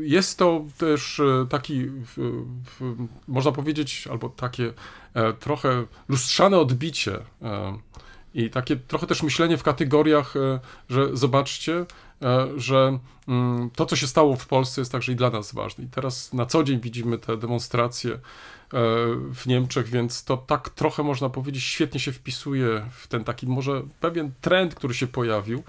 jest 0.00 0.38
to 0.38 0.64
też 0.78 1.20
e, 1.20 1.46
taki, 1.50 1.84
w, 1.86 2.44
w, 2.80 3.06
można 3.28 3.52
powiedzieć, 3.52 4.08
albo 4.10 4.28
takie 4.28 4.72
e, 5.14 5.32
trochę 5.32 5.84
lustrzane 6.08 6.58
odbicie 6.58 7.18
e, 7.42 7.78
i 8.34 8.50
takie 8.50 8.76
trochę 8.76 9.06
też 9.06 9.22
myślenie 9.22 9.56
w 9.56 9.62
kategoriach, 9.62 10.36
e, 10.36 10.60
że 10.88 11.16
zobaczcie, 11.16 11.86
E, 12.22 12.48
że 12.56 12.98
mm, 13.28 13.70
to, 13.70 13.86
co 13.86 13.96
się 13.96 14.06
stało 14.06 14.36
w 14.36 14.46
Polsce, 14.46 14.80
jest 14.80 14.92
także 14.92 15.12
i 15.12 15.16
dla 15.16 15.30
nas 15.30 15.54
ważne. 15.54 15.84
I 15.84 15.86
teraz 15.86 16.32
na 16.32 16.46
co 16.46 16.64
dzień 16.64 16.80
widzimy 16.80 17.18
te 17.18 17.36
demonstracje 17.36 18.12
e, 18.12 18.18
w 19.34 19.46
Niemczech, 19.46 19.88
więc 19.88 20.24
to 20.24 20.36
tak 20.36 20.68
trochę 20.70 21.02
można 21.02 21.28
powiedzieć 21.28 21.62
świetnie 21.62 22.00
się 22.00 22.12
wpisuje 22.12 22.86
w 22.90 23.08
ten 23.08 23.24
taki 23.24 23.46
może 23.46 23.82
pewien 24.00 24.32
trend, 24.40 24.74
który 24.74 24.94
się 24.94 25.06
pojawił. 25.06 25.62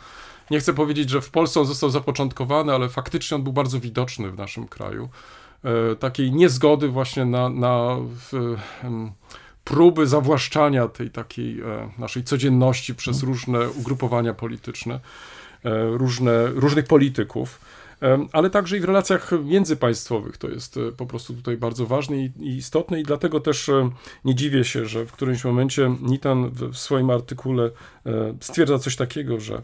Nie 0.51 0.59
chcę 0.59 0.74
powiedzieć, 0.74 1.09
że 1.09 1.22
w 1.22 1.30
Polsce 1.30 1.59
on 1.59 1.66
został 1.66 1.89
zapoczątkowany, 1.89 2.74
ale 2.74 2.89
faktycznie 2.89 3.36
on 3.36 3.43
był 3.43 3.53
bardzo 3.53 3.80
widoczny 3.80 4.32
w 4.32 4.38
naszym 4.38 4.68
kraju. 4.68 5.09
Takiej 5.99 6.32
niezgody 6.32 6.88
właśnie 6.88 7.26
na, 7.26 7.49
na 7.49 7.95
w, 7.99 8.55
próby 9.64 10.07
zawłaszczania 10.07 10.88
tej 10.88 11.09
takiej 11.09 11.61
naszej 11.97 12.24
codzienności 12.24 12.95
przez 12.95 13.16
mhm. 13.16 13.34
różne 13.34 13.70
ugrupowania 13.70 14.34
polityczne. 14.34 14.99
E, 15.66 15.97
różne, 15.97 16.47
różnych 16.47 16.86
polityków, 16.86 17.59
e, 18.01 18.28
ale 18.32 18.49
także 18.49 18.78
i 18.78 18.80
w 18.80 18.84
relacjach 18.84 19.32
międzypaństwowych. 19.43 20.38
To 20.38 20.49
jest 20.49 20.78
e, 20.78 20.91
po 20.91 21.05
prostu 21.05 21.34
tutaj 21.34 21.57
bardzo 21.57 21.86
ważne 21.86 22.18
i, 22.18 22.32
istotne 22.39 22.99
i 22.99 23.03
dlatego 23.03 23.39
też 23.39 23.72
nie 24.26 24.36
dziwię 24.36 24.64
się, 24.64 24.86
że 24.86 25.05
w 25.05 25.11
którymś 25.11 25.45
momencie 25.45 25.95
Nitan 26.01 26.49
w 26.49 26.78
swoim 26.78 27.09
artykule 27.09 27.72
stwierdza 28.41 28.80
coś 28.80 28.95
takiego, 28.95 29.39
że 29.39 29.61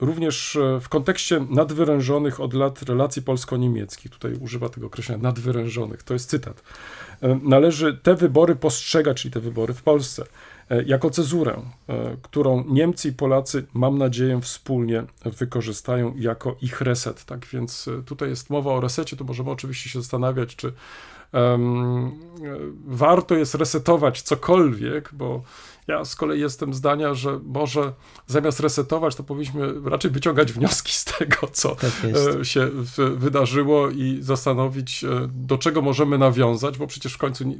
również 0.00 0.58
w 0.80 0.88
kontekście 0.88 1.46
nadwyrężonych 1.50 2.40
od 2.40 2.54
lat 2.54 2.82
relacji 2.82 3.22
polsko-niemieckich, 3.22 4.10
tutaj 4.10 4.34
używa 4.34 4.68
tego 4.68 4.86
określenia 4.86 5.22
nadwyrężonych, 5.22 6.02
to 6.02 6.14
jest 6.14 6.30
cytat, 6.30 6.62
należy 7.42 7.98
te 8.02 8.14
wybory 8.14 8.56
postrzegać, 8.56 9.22
czyli 9.22 9.32
te 9.32 9.40
wybory 9.40 9.74
w 9.74 9.82
Polsce, 9.82 10.24
E, 10.72 10.82
jako 10.82 11.10
cezurę, 11.10 11.62
e, 11.88 12.16
którą 12.22 12.64
Niemcy 12.68 13.08
i 13.08 13.12
Polacy, 13.12 13.66
mam 13.74 13.98
nadzieję, 13.98 14.40
wspólnie 14.40 15.04
wykorzystają 15.24 16.14
jako 16.16 16.56
ich 16.62 16.80
reset. 16.80 17.24
Tak 17.24 17.46
więc 17.46 17.88
e, 17.88 18.02
tutaj 18.02 18.28
jest 18.28 18.50
mowa 18.50 18.72
o 18.72 18.80
resecie, 18.80 19.16
to 19.16 19.24
możemy 19.24 19.50
oczywiście 19.50 19.90
się 19.90 20.00
zastanawiać, 20.00 20.56
czy 20.56 20.72
um, 21.32 22.12
warto 22.86 23.34
jest 23.34 23.54
resetować 23.54 24.22
cokolwiek, 24.22 25.10
bo 25.12 25.42
ja 25.86 26.04
z 26.04 26.16
kolei 26.16 26.40
jestem 26.40 26.74
zdania, 26.74 27.14
że 27.14 27.40
może 27.44 27.92
zamiast 28.26 28.60
resetować, 28.60 29.16
to 29.16 29.22
powinniśmy 29.22 29.74
raczej 29.84 30.10
wyciągać 30.10 30.52
wnioski 30.52 30.92
z 30.92 31.04
tego, 31.04 31.36
co 31.52 31.76
tak 31.76 31.90
się 32.42 32.70
wydarzyło 33.16 33.90
i 33.90 34.18
zastanowić, 34.20 35.04
do 35.28 35.58
czego 35.58 35.82
możemy 35.82 36.18
nawiązać, 36.18 36.78
bo 36.78 36.86
przecież 36.86 37.14
w 37.14 37.18
końcu 37.18 37.44
nie, 37.44 37.58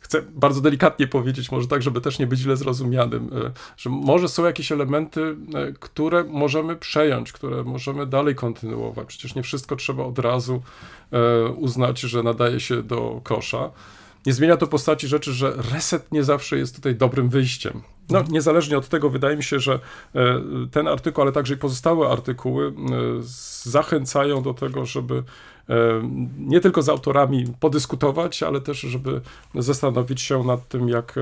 chcę 0.00 0.22
bardzo 0.22 0.60
delikatnie 0.60 1.06
powiedzieć, 1.06 1.52
może 1.52 1.68
tak, 1.68 1.82
żeby 1.82 2.00
też 2.00 2.18
nie 2.18 2.26
być 2.26 2.40
źle 2.40 2.56
zrozumianym, 2.56 3.30
e, 3.46 3.50
że 3.76 3.90
może 3.90 4.28
są 4.28 4.44
jakieś 4.44 4.72
elementy, 4.72 5.36
e, 5.54 5.72
które 5.72 6.24
możemy 6.24 6.76
przejąć, 6.76 7.32
które 7.32 7.64
możemy 7.64 8.06
dalej 8.06 8.34
kontynuować. 8.34 9.08
Przecież 9.08 9.34
nie 9.34 9.42
wszystko 9.42 9.76
trzeba 9.76 10.04
od 10.04 10.18
razu 10.18 10.62
e, 11.12 11.48
uznać, 11.48 12.00
że 12.00 12.22
nadaje 12.22 12.60
się 12.60 12.82
do 12.82 13.20
kosza. 13.24 13.70
Nie 14.26 14.32
zmienia 14.32 14.56
to 14.56 14.66
postaci 14.66 15.08
rzeczy, 15.08 15.32
że 15.32 15.52
reset 15.72 16.12
nie 16.12 16.24
zawsze 16.24 16.58
jest 16.58 16.76
tutaj 16.76 16.94
dobrym 16.94 17.28
wyjściem. 17.28 17.82
No, 18.10 18.18
mhm. 18.18 18.34
niezależnie 18.34 18.78
od 18.78 18.88
tego, 18.88 19.10
wydaje 19.10 19.36
mi 19.36 19.42
się, 19.42 19.60
że 19.60 19.78
ten 20.70 20.88
artykuł, 20.88 21.22
ale 21.22 21.32
także 21.32 21.54
i 21.54 21.56
pozostałe 21.56 22.08
artykuły 22.08 22.72
zachęcają 23.64 24.42
do 24.42 24.54
tego, 24.54 24.86
żeby 24.86 25.22
nie 26.38 26.60
tylko 26.60 26.82
z 26.82 26.88
autorami 26.88 27.44
podyskutować, 27.60 28.42
ale 28.42 28.60
też, 28.60 28.80
żeby 28.80 29.20
zastanowić 29.54 30.20
się 30.20 30.44
nad 30.44 30.68
tym, 30.68 30.88
jak 30.88 31.14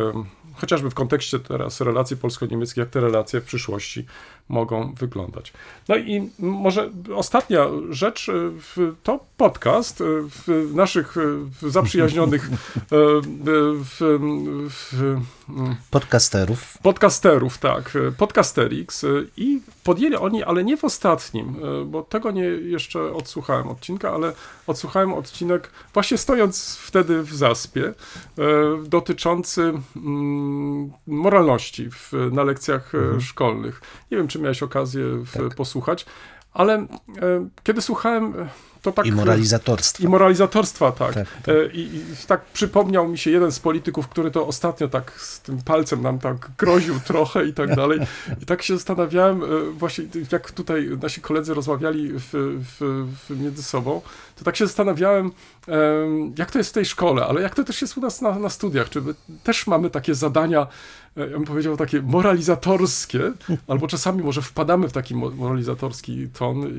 chociażby 0.55 0.91
w 0.91 0.95
kontekście 0.95 1.39
teraz 1.39 1.81
relacji 1.81 2.17
polsko-niemieckich, 2.17 2.77
jak 2.77 2.91
te 2.91 3.01
relacje 3.01 3.41
w 3.41 3.45
przyszłości 3.45 4.07
mogą 4.49 4.93
wyglądać. 4.95 5.53
No 5.89 5.97
i 5.97 6.31
może 6.39 6.91
ostatnia 7.15 7.67
rzecz, 7.91 8.29
e, 8.29 8.33
to 9.03 9.21
podcast 9.37 10.01
e, 10.01 10.05
w 10.29 10.75
naszych 10.75 11.17
e, 11.17 11.71
zaprzyjaźnionych 11.71 12.51
w, 12.91 13.99
w, 13.99 15.21
podcasterów. 15.91 16.79
Podcasterów, 16.83 17.59
tak, 17.59 17.93
podcasterix 18.19 19.05
i 19.37 19.61
podjęli 19.85 20.17
oni, 20.17 20.43
ale 20.43 20.65
nie 20.65 20.77
w 20.77 20.85
ostatnim, 20.85 21.57
bo 21.87 22.03
tego 22.03 22.31
nie 22.31 22.43
jeszcze 22.43 23.13
odsłuchałem 23.13 23.69
odcinka, 23.69 24.11
ale 24.11 24.33
odsłuchałem 24.67 25.13
odcinek 25.13 25.71
właśnie 25.95 26.19
stojąc 26.19 26.77
wtedy 26.77 27.23
w 27.23 27.35
zaspie, 27.35 27.93
dotyczący 28.85 29.73
mm, 29.97 30.93
moralności 31.07 31.91
w, 31.91 32.13
na 32.33 32.43
lekcjach 32.43 32.95
mhm. 32.95 33.21
szkolnych. 33.21 33.81
Nie 34.11 34.17
wiem, 34.17 34.29
czy 34.29 34.38
czy 34.39 34.43
miałeś 34.43 34.63
okazję 34.63 35.05
w, 35.05 35.33
tak. 35.33 35.55
posłuchać, 35.55 36.07
ale 36.53 36.75
e, 36.75 36.87
kiedy 37.65 37.83
słuchałem 37.83 38.35
to 38.83 38.93
tak... 38.93 39.07
I 39.07 39.13
moralizatorstwa. 39.13 40.05
I 40.05 40.09
moralizatorstwa, 40.09 40.93
tak. 40.93 41.15
tak, 41.15 41.27
tak. 41.45 41.55
E, 41.55 41.67
I, 41.73 41.81
I, 41.81 42.05
tak 42.27 42.45
przypomniał 42.45 43.09
mi 43.09 43.19
się 43.19 43.31
jeden 43.31 43.53
z 43.53 43.59
polityków, 43.59 44.09
który 44.09 44.31
to 44.31 44.47
ostatnio 44.47 44.89
tak 44.89 45.13
z 45.21 45.41
tym 45.41 45.59
palcem 45.63 46.03
nam 46.03 46.19
tak 46.19 46.51
groził 46.59 47.01
trochę 47.07 47.47
i 47.47 47.53
tak 47.53 47.77
dalej. 47.77 48.01
I 48.41 48.47
tak 48.47 48.63
się 48.63 48.75
zastanawiałem 48.75 49.43
e, 49.43 49.47
właśnie, 49.71 50.05
jak 50.33 50.51
tutaj 50.51 50.89
nasi 51.03 51.21
koledzy 51.21 51.55
rozmawiali 51.55 52.13
w, 52.13 52.29
w, 52.33 53.07
w 53.29 53.41
między 53.41 53.63
sobą, 53.63 54.01
to 54.39 54.45
tak 54.45 54.57
się 54.57 54.67
zastanawiałem, 54.67 55.33
jak 56.39 56.51
to 56.51 56.59
jest 56.59 56.71
w 56.71 56.73
tej 56.73 56.85
szkole, 56.85 57.27
ale 57.27 57.43
jak 57.43 57.55
to 57.55 57.65
też 57.65 57.83
jest 57.83 57.99
u 57.99 58.01
nas 58.01 58.21
na, 58.21 58.39
na 58.39 58.49
studiach, 58.49 58.89
czy 58.91 59.03
też 59.43 59.67
mamy 59.67 59.91
takie 59.91 60.15
zadania, 60.15 60.67
e, 61.17 61.21
ja 61.21 61.27
bym 61.27 61.45
powiedział, 61.45 61.77
takie 61.77 62.03
moralizatorskie, 62.03 63.33
albo 63.69 63.87
czasami 63.87 64.23
może 64.23 64.43
wpadamy 64.43 64.89
w 64.89 64.93
taki 64.93 65.15
moralizatorski 65.15 66.29
ton. 66.29 66.73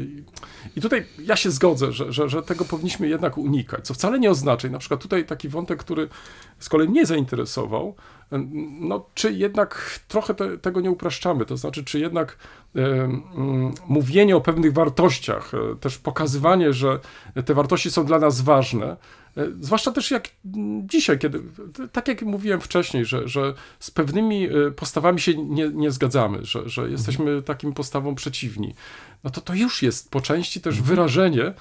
I 0.76 0.82
tutaj 0.82 1.06
ja 1.20 1.36
się 1.36 1.52
zgodzę, 1.52 1.92
że, 1.92 2.14
że, 2.14 2.30
że 2.30 2.44
tego 2.44 2.66
powinniśmy 2.66 3.08
jednak 3.08 3.38
unikać, 3.38 3.88
co 3.88 3.94
wcale 3.94 4.20
nie 4.20 4.32
oznacza, 4.32 4.68
i 4.68 4.72
na 4.72 4.80
przykład 4.80 5.02
tutaj 5.02 5.26
taki 5.26 5.50
wątek, 5.50 5.80
który 5.80 6.10
z 6.60 6.70
kolei 6.70 6.90
mnie 6.90 7.06
zainteresował, 7.06 7.96
no, 8.80 9.06
czy 9.14 9.34
jednak 9.34 10.00
trochę 10.08 10.34
te, 10.34 10.58
tego 10.58 10.82
nie 10.82 10.92
upraszczamy, 10.92 11.46
to 11.46 11.58
znaczy, 11.58 11.84
czy 11.84 12.00
jednak 12.00 12.38
mówienie 13.88 14.36
o 14.36 14.42
pewnych 14.42 14.74
wartościach, 14.74 15.52
e, 15.54 15.76
też 15.76 15.98
pokazywanie, 15.98 16.74
że 16.74 17.00
te 17.46 17.54
wartości 17.54 17.92
są 17.92 18.06
dla 18.06 18.20
nas 18.20 18.42
ważne, 18.42 18.98
e, 19.38 19.48
zwłaszcza 19.60 19.92
też 19.92 20.12
jak 20.12 20.30
dzisiaj, 20.84 21.20
kiedy, 21.20 21.42
tak 21.92 22.08
jak 22.08 22.22
mówiłem 22.22 22.62
wcześniej, 22.62 23.06
że, 23.06 23.28
że 23.28 23.54
z 23.80 23.92
pewnymi 23.92 24.46
e, 24.46 24.72
postawami 24.72 25.20
się 25.20 25.38
nie, 25.38 25.70
nie 25.70 25.92
zgadzamy, 25.92 26.46
że, 26.46 26.70
że 26.70 26.90
jesteśmy 26.90 27.42
takim 27.42 27.74
postawom 27.74 28.16
przeciwni, 28.16 28.76
no 29.24 29.30
to 29.30 29.42
to 29.42 29.54
już 29.54 29.82
jest 29.82 30.12
po 30.12 30.22
części 30.22 30.62
też 30.62 30.82
wyrażenie 30.82 31.44
e, 31.46 31.54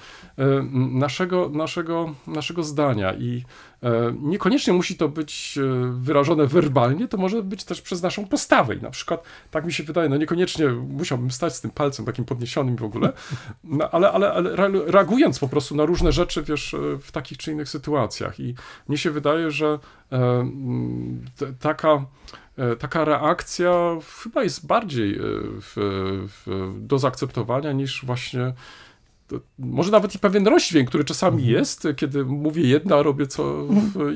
naszego, 0.73 1.49
naszego, 1.49 2.15
naszego 2.27 2.63
zdania. 2.63 3.13
I 3.13 3.43
e, 3.83 4.13
niekoniecznie 4.21 4.73
musi 4.73 4.95
to 4.95 5.09
być 5.09 5.57
e, 5.57 5.91
wyrażone 5.99 6.47
werbalnie, 6.47 7.07
to 7.07 7.17
może 7.17 7.43
być 7.43 7.63
też 7.63 7.81
przez 7.81 8.01
naszą 8.01 8.27
postawę. 8.27 8.75
I 8.75 8.81
na 8.81 8.89
przykład, 8.89 9.23
tak 9.51 9.65
mi 9.65 9.73
się 9.73 9.83
wydaje, 9.83 10.09
no 10.09 10.17
niekoniecznie 10.17 10.67
musiałbym 10.67 11.31
stać 11.31 11.55
z 11.55 11.61
tym 11.61 11.71
palcem 11.71 12.05
takim 12.05 12.25
podniesionym 12.25 12.75
w 12.75 12.83
ogóle, 12.83 13.13
no, 13.63 13.89
ale, 13.89 14.11
ale, 14.11 14.33
ale 14.33 14.49
reagując 14.85 15.39
po 15.39 15.47
prostu 15.47 15.75
na 15.75 15.85
różne 15.85 16.11
rzeczy, 16.11 16.43
wiesz, 16.43 16.75
w 17.01 17.11
takich 17.11 17.37
czy 17.37 17.51
innych 17.51 17.69
sytuacjach. 17.69 18.39
I 18.39 18.55
mnie 18.87 18.97
się 18.97 19.11
wydaje, 19.11 19.51
że 19.51 19.79
taka 21.59 22.05
taka 22.79 23.05
reakcja 23.05 23.71
chyba 24.23 24.43
jest 24.43 24.67
bardziej 24.67 25.19
w, 25.61 25.73
w, 26.45 26.73
do 26.79 26.99
zaakceptowania 26.99 27.71
niż 27.71 28.05
właśnie 28.05 28.53
może 29.59 29.91
nawet 29.91 30.15
i 30.15 30.19
pewien 30.19 30.47
rozdźwięk, 30.47 30.89
który 30.89 31.03
czasami 31.03 31.37
mhm. 31.37 31.53
jest, 31.53 31.87
kiedy 31.95 32.25
mówię 32.25 32.63
jedno, 32.63 32.99
a 32.99 33.03
robię 33.03 33.27
co 33.27 33.67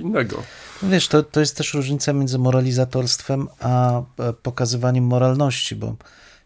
innego. 0.02 0.44
Wiesz, 0.84 1.08
to, 1.08 1.24
to 1.24 1.39
jest 1.39 1.58
też 1.58 1.74
różnica 1.74 2.14
między 2.14 2.39
moralizatorstwem 2.39 3.48
a 3.60 4.02
pokazywaniem 4.44 5.04
moralności, 5.04 5.76
bo 5.76 5.96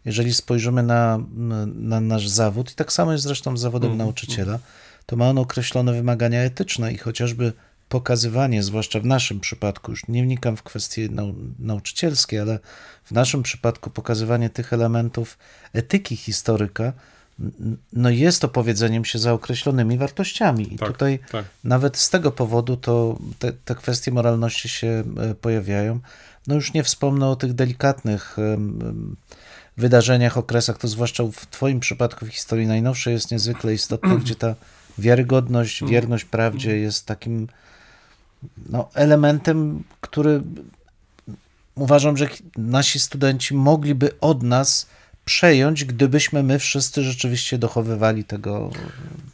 jeżeli 0.04 0.34
spojrzymy 0.34 0.82
na, 0.82 1.18
na 1.74 2.00
nasz 2.00 2.28
zawód, 2.28 2.72
i 2.72 2.74
tak 2.74 2.92
samo 2.92 3.12
jest 3.12 3.24
zresztą 3.24 3.56
z 3.56 3.60
zawodem 3.60 3.90
mm. 3.90 3.98
nauczyciela, 3.98 4.58
to 5.06 5.16
ma 5.16 5.28
on 5.28 5.38
określone 5.38 5.92
wymagania 5.92 6.40
etyczne 6.40 6.92
i 6.92 6.98
chociażby 6.98 7.52
pokazywanie, 7.88 8.62
zwłaszcza 8.62 9.00
w 9.00 9.04
naszym 9.04 9.40
przypadku, 9.40 9.90
już 9.90 10.08
nie 10.08 10.22
wnikam 10.22 10.56
w 10.56 10.62
kwestie 10.62 11.08
nau 11.08 11.34
nauczycielskie, 11.58 12.42
ale 12.42 12.58
w 13.04 13.12
naszym 13.12 13.42
przypadku 13.42 13.90
pokazywanie 13.90 14.50
tych 14.50 14.72
elementów 14.72 15.38
etyki 15.72 16.16
historyka, 16.16 16.92
no 17.92 18.10
jest 18.10 18.44
opowiedzeniem 18.44 19.04
się 19.04 19.18
za 19.18 19.32
określonymi 19.32 19.98
wartościami. 19.98 20.74
I 20.74 20.78
tak, 20.78 20.88
tutaj 20.88 21.18
tak. 21.32 21.44
nawet 21.64 21.96
z 21.96 22.10
tego 22.10 22.32
powodu 22.32 22.76
to 22.76 23.18
te, 23.38 23.52
te, 23.52 23.74
kwestie 23.74 24.10
moralności 24.10 24.68
się 24.68 25.04
e, 25.16 25.34
pojawiają. 25.34 26.00
No 26.46 26.54
już 26.54 26.72
nie 26.72 26.82
wspomnę 26.82 27.28
o 27.28 27.36
tych 27.36 27.52
delikatnych 27.52 28.36
wydarzeniach, 29.76 30.38
okresach, 30.38 30.78
to 30.78 30.88
zwłaszcza 30.88 31.24
w 31.24 31.46
Twoim 31.46 31.80
przypadku 31.80 32.26
w 32.26 32.28
historii 32.28 32.66
najnowszej 32.66 33.14
jest 33.14 33.30
niezwykle 33.30 33.74
istotne, 33.74 34.18
gdzie 34.18 34.34
ta 34.34 34.54
wiarygodność, 34.98 35.84
wierność 35.84 36.24
prawdzie 36.24 36.78
jest 36.78 37.06
takim 37.06 37.48
no, 38.68 38.88
elementem, 38.94 39.84
który 40.00 40.42
uważam, 41.74 42.16
że 42.16 42.28
nasi 42.56 43.00
studenci 43.00 43.54
mogliby 43.54 44.10
od 44.20 44.42
nas 44.42 44.86
przejąć, 45.28 45.84
gdybyśmy 45.84 46.42
my 46.42 46.58
wszyscy 46.58 47.02
rzeczywiście 47.02 47.58
dochowywali 47.58 48.24
tego. 48.24 48.70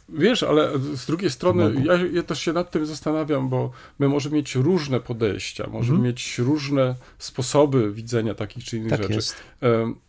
Wiesz, 0.09 0.43
ale 0.43 0.71
z 0.93 1.05
drugiej 1.05 1.31
strony 1.31 1.73
ja, 1.85 1.93
ja, 2.13 2.23
też 2.23 2.39
się 2.39 2.53
nad 2.53 2.71
tym 2.71 2.85
zastanawiam, 2.85 3.49
bo 3.49 3.71
my 3.99 4.09
możemy 4.09 4.35
mieć 4.35 4.55
różne 4.55 4.99
podejścia, 4.99 5.67
możemy 5.67 5.97
mhm. 5.97 6.03
mieć 6.03 6.39
różne 6.39 6.95
sposoby 7.17 7.91
widzenia 7.91 8.33
takich 8.33 8.63
czy 8.63 8.77
innych 8.77 8.89
tak 8.89 9.01
rzeczy. 9.01 9.13
Jest. 9.13 9.35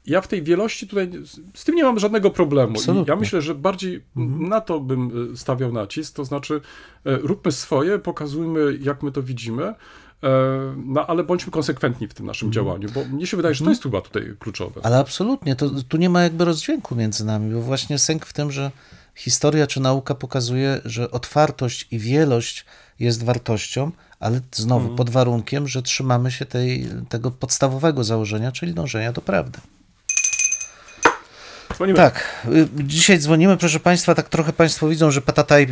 Ja 0.06 0.20
w 0.20 0.28
tej 0.28 0.42
wielości 0.42 0.86
tutaj 0.88 1.10
z 1.54 1.64
tym 1.64 1.74
nie 1.74 1.84
mam 1.84 1.98
żadnego 1.98 2.30
problemu. 2.30 2.78
Ja 3.08 3.16
myślę, 3.16 3.42
że 3.42 3.54
bardziej 3.54 4.02
mhm. 4.16 4.48
na 4.48 4.60
to 4.60 4.80
bym 4.80 5.30
e, 5.32 5.36
stawiał 5.36 5.72
nacisk, 5.72 6.16
to 6.16 6.24
znaczy 6.24 6.60
e, 7.04 7.16
róbmy 7.16 7.52
swoje, 7.52 7.98
pokazujmy 7.98 8.78
jak 8.80 9.02
my 9.02 9.12
to 9.12 9.22
widzimy. 9.22 9.74
E, 10.22 10.28
no 10.76 11.06
ale 11.06 11.24
bądźmy 11.24 11.52
konsekwentni 11.52 12.08
w 12.08 12.14
tym 12.14 12.26
naszym 12.26 12.48
mhm. 12.48 12.52
działaniu, 12.52 12.88
bo 12.94 13.04
mnie 13.04 13.26
się 13.26 13.36
wydaje, 13.36 13.54
że 13.54 13.64
to 13.64 13.70
jest 13.70 13.82
chyba 13.82 14.00
tutaj 14.00 14.34
kluczowe. 14.38 14.80
Ale 14.84 14.98
absolutnie, 14.98 15.56
to, 15.56 15.70
tu 15.88 15.96
nie 15.96 16.10
ma 16.10 16.22
jakby 16.22 16.44
rozdźwięku 16.44 16.94
między 16.94 17.24
nami, 17.24 17.54
bo 17.54 17.60
właśnie 17.60 17.98
sęk 17.98 18.26
w 18.26 18.32
tym, 18.32 18.52
że 18.52 18.70
historia 19.14 19.66
czy 19.66 19.80
nauka 19.80 20.14
pokazuje, 20.14 20.80
że 20.84 21.10
otwartość 21.10 21.88
i 21.90 21.98
wielość 21.98 22.64
jest 23.00 23.24
wartością, 23.24 23.90
ale 24.20 24.40
znowu 24.52 24.80
mhm. 24.80 24.96
pod 24.96 25.10
warunkiem, 25.10 25.68
że 25.68 25.82
trzymamy 25.82 26.30
się 26.30 26.46
tej, 26.46 26.86
tego 27.08 27.30
podstawowego 27.30 28.04
założenia, 28.04 28.52
czyli 28.52 28.74
dążenia 28.74 29.12
do 29.12 29.20
prawdy. 29.20 29.58
Dzwonimy. 31.76 31.96
Tak, 31.96 32.46
y, 32.52 32.68
dzisiaj 32.84 33.18
dzwonimy, 33.18 33.56
proszę 33.56 33.80
Państwa, 33.80 34.14
tak 34.14 34.28
trochę 34.28 34.52
Państwo 34.52 34.88
widzą, 34.88 35.10
że 35.10 35.20
patataj, 35.20 35.62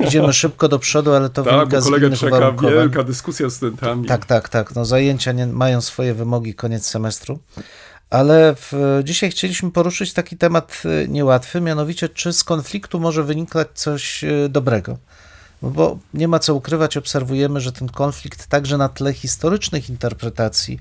y, 0.00 0.04
idziemy 0.04 0.32
szybko 0.42 0.68
do 0.68 0.78
przodu, 0.78 1.12
ale 1.14 1.30
to 1.30 1.42
tak, 1.42 1.54
wynika 1.54 1.80
z 1.80 1.88
innych 1.88 2.18
czeka 2.18 2.52
wielka 2.52 3.02
dyskusja 3.02 3.48
z 3.48 3.54
studentami. 3.54 4.06
Tak, 4.06 4.26
tak, 4.26 4.48
tak, 4.48 4.74
no 4.74 4.84
zajęcia 4.84 5.32
nie, 5.32 5.46
mają 5.46 5.80
swoje 5.80 6.14
wymogi, 6.14 6.54
koniec 6.54 6.86
semestru. 6.86 7.38
Ale 8.10 8.54
w, 8.54 9.00
dzisiaj 9.04 9.30
chcieliśmy 9.30 9.70
poruszyć 9.70 10.12
taki 10.12 10.36
temat 10.36 10.82
y, 10.84 11.08
niełatwy, 11.08 11.60
mianowicie 11.60 12.08
czy 12.08 12.32
z 12.32 12.44
konfliktu 12.44 13.00
może 13.00 13.24
wynikać 13.24 13.68
coś 13.74 14.24
dobrego. 14.48 14.98
No 15.62 15.70
bo 15.70 15.98
nie 16.14 16.28
ma 16.28 16.38
co 16.38 16.54
ukrywać, 16.54 16.96
obserwujemy, 16.96 17.60
że 17.60 17.72
ten 17.72 17.88
konflikt 17.88 18.46
także 18.46 18.78
na 18.78 18.88
tle 18.88 19.12
historycznych 19.12 19.90
interpretacji 19.90 20.78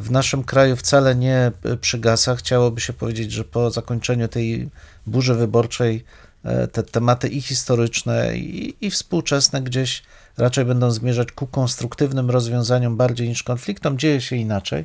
w 0.00 0.10
naszym 0.10 0.44
kraju 0.44 0.76
wcale 0.76 1.16
nie 1.16 1.52
przygasa. 1.80 2.36
Chciałoby 2.36 2.80
się 2.80 2.92
powiedzieć, 2.92 3.32
że 3.32 3.44
po 3.44 3.70
zakończeniu 3.70 4.28
tej 4.28 4.68
burzy 5.06 5.34
wyborczej 5.34 6.04
e, 6.44 6.68
te 6.68 6.82
tematy 6.82 7.28
i 7.28 7.40
historyczne, 7.40 8.36
i, 8.36 8.86
i 8.86 8.90
współczesne 8.90 9.62
gdzieś 9.62 10.02
raczej 10.38 10.64
będą 10.64 10.90
zmierzać 10.90 11.32
ku 11.32 11.46
konstruktywnym 11.46 12.30
rozwiązaniom 12.30 12.96
bardziej 12.96 13.28
niż 13.28 13.42
konfliktom. 13.42 13.98
Dzieje 13.98 14.20
się 14.20 14.36
inaczej. 14.36 14.84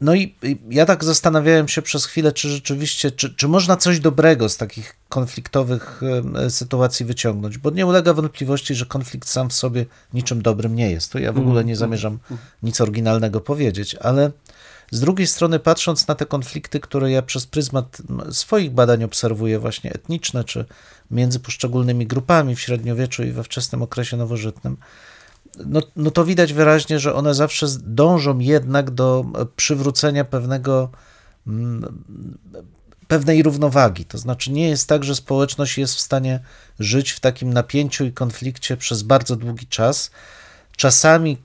No 0.00 0.14
i 0.14 0.34
ja 0.70 0.86
tak 0.86 1.04
zastanawiałem 1.04 1.68
się 1.68 1.82
przez 1.82 2.06
chwilę, 2.06 2.32
czy 2.32 2.50
rzeczywiście, 2.50 3.10
czy, 3.10 3.34
czy 3.34 3.48
można 3.48 3.76
coś 3.76 4.00
dobrego 4.00 4.48
z 4.48 4.56
takich 4.56 4.96
konfliktowych 5.08 6.00
e, 6.34 6.50
sytuacji 6.50 7.06
wyciągnąć, 7.06 7.58
bo 7.58 7.70
nie 7.70 7.86
ulega 7.86 8.14
wątpliwości, 8.14 8.74
że 8.74 8.86
konflikt 8.86 9.28
sam 9.28 9.50
w 9.50 9.52
sobie 9.52 9.86
niczym 10.14 10.42
dobrym 10.42 10.74
nie 10.74 10.90
jest. 10.90 11.12
To 11.12 11.18
ja 11.18 11.32
w 11.32 11.38
ogóle 11.38 11.64
nie 11.64 11.72
mhm, 11.72 11.76
zamierzam 11.76 12.12
mhm. 12.12 12.40
nic 12.62 12.80
oryginalnego 12.80 13.40
powiedzieć, 13.40 13.94
ale 13.94 14.30
z 14.90 15.00
drugiej 15.00 15.26
strony, 15.26 15.58
patrząc 15.58 16.08
na 16.08 16.14
te 16.14 16.26
konflikty, 16.26 16.80
które 16.80 17.10
ja 17.10 17.22
przez 17.22 17.46
pryzmat 17.46 18.02
swoich 18.30 18.70
badań 18.70 19.04
obserwuję, 19.04 19.58
właśnie 19.58 19.92
etniczne, 19.92 20.44
czy 20.44 20.64
między 21.10 21.40
poszczególnymi 21.40 22.06
grupami 22.06 22.56
w 22.56 22.60
średniowieczu 22.60 23.22
i 23.22 23.32
we 23.32 23.44
wczesnym 23.44 23.82
okresie 23.82 24.16
nowożytnym, 24.16 24.76
no, 25.66 25.80
no 25.96 26.10
to 26.10 26.24
widać 26.24 26.52
wyraźnie, 26.52 26.98
że 26.98 27.14
one 27.14 27.34
zawsze 27.34 27.66
dążą 27.80 28.38
jednak 28.38 28.90
do 28.90 29.24
przywrócenia 29.56 30.24
pewnego 30.24 30.90
mm, 31.46 32.02
pewnej 33.08 33.42
równowagi. 33.42 34.04
To 34.04 34.18
znaczy, 34.18 34.52
nie 34.52 34.68
jest 34.68 34.88
tak, 34.88 35.04
że 35.04 35.14
społeczność 35.14 35.78
jest 35.78 35.94
w 35.94 36.00
stanie 36.00 36.40
żyć 36.78 37.10
w 37.10 37.20
takim 37.20 37.52
napięciu 37.52 38.04
i 38.04 38.12
konflikcie 38.12 38.76
przez 38.76 39.02
bardzo 39.02 39.36
długi 39.36 39.66
czas. 39.66 40.10
Czasami 40.76 41.38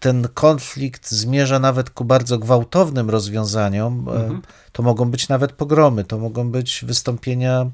ten 0.00 0.28
konflikt 0.34 1.10
zmierza 1.10 1.58
nawet 1.58 1.90
ku 1.90 2.04
bardzo 2.04 2.38
gwałtownym 2.38 3.10
rozwiązaniom. 3.10 4.08
E, 4.08 4.12
mhm. 4.12 4.42
To 4.72 4.82
mogą 4.82 5.10
być 5.10 5.28
nawet 5.28 5.52
pogromy, 5.52 6.04
to 6.04 6.18
mogą 6.18 6.50
być 6.50 6.84
wystąpienia 6.86 7.70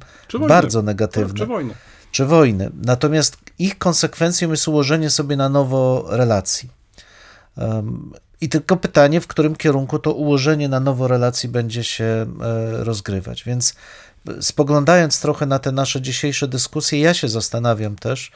bardzo 0.48 0.82
negatywne. 0.82 1.38
Czy 1.38 1.46
wojny 1.46 1.74
czy 2.14 2.24
wojny. 2.24 2.70
Natomiast 2.82 3.36
ich 3.58 3.78
konsekwencją 3.78 4.50
jest 4.50 4.68
ułożenie 4.68 5.10
sobie 5.10 5.36
na 5.36 5.48
nowo 5.48 6.04
relacji. 6.08 6.70
I 8.40 8.48
tylko 8.48 8.76
pytanie, 8.76 9.20
w 9.20 9.26
którym 9.26 9.56
kierunku 9.56 9.98
to 9.98 10.12
ułożenie 10.12 10.68
na 10.68 10.80
nowo 10.80 11.08
relacji 11.08 11.48
będzie 11.48 11.84
się 11.84 12.04
e, 12.04 12.26
rozgrywać. 12.84 13.44
Więc 13.44 13.74
spoglądając 14.40 15.20
trochę 15.20 15.46
na 15.46 15.58
te 15.58 15.72
nasze 15.72 16.02
dzisiejsze 16.02 16.48
dyskusje, 16.48 17.00
ja 17.00 17.14
się 17.14 17.28
zastanawiam 17.28 17.96
też, 17.96 18.32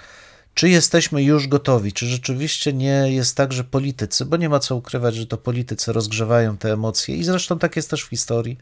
czy 0.55 0.69
jesteśmy 0.69 1.23
już 1.23 1.49
gotowi, 1.49 1.93
czy 1.93 2.07
rzeczywiście 2.07 2.73
nie 2.73 3.13
jest 3.13 3.37
tak, 3.37 3.53
że 3.53 3.65
politycy, 3.65 4.25
bo 4.25 4.37
nie 4.37 4.49
ma 4.49 4.59
co 4.59 4.77
ukrywać, 4.77 5.15
że 5.15 5.27
to 5.27 5.37
politycy 5.37 5.93
rozgrzewają 5.93 6.57
te 6.57 6.73
emocje 6.73 7.17
i 7.17 7.25
zresztą 7.25 7.59
tak 7.59 7.77
jest 7.77 7.91
też 7.91 8.05
w 8.05 8.09
historii, 8.09 8.59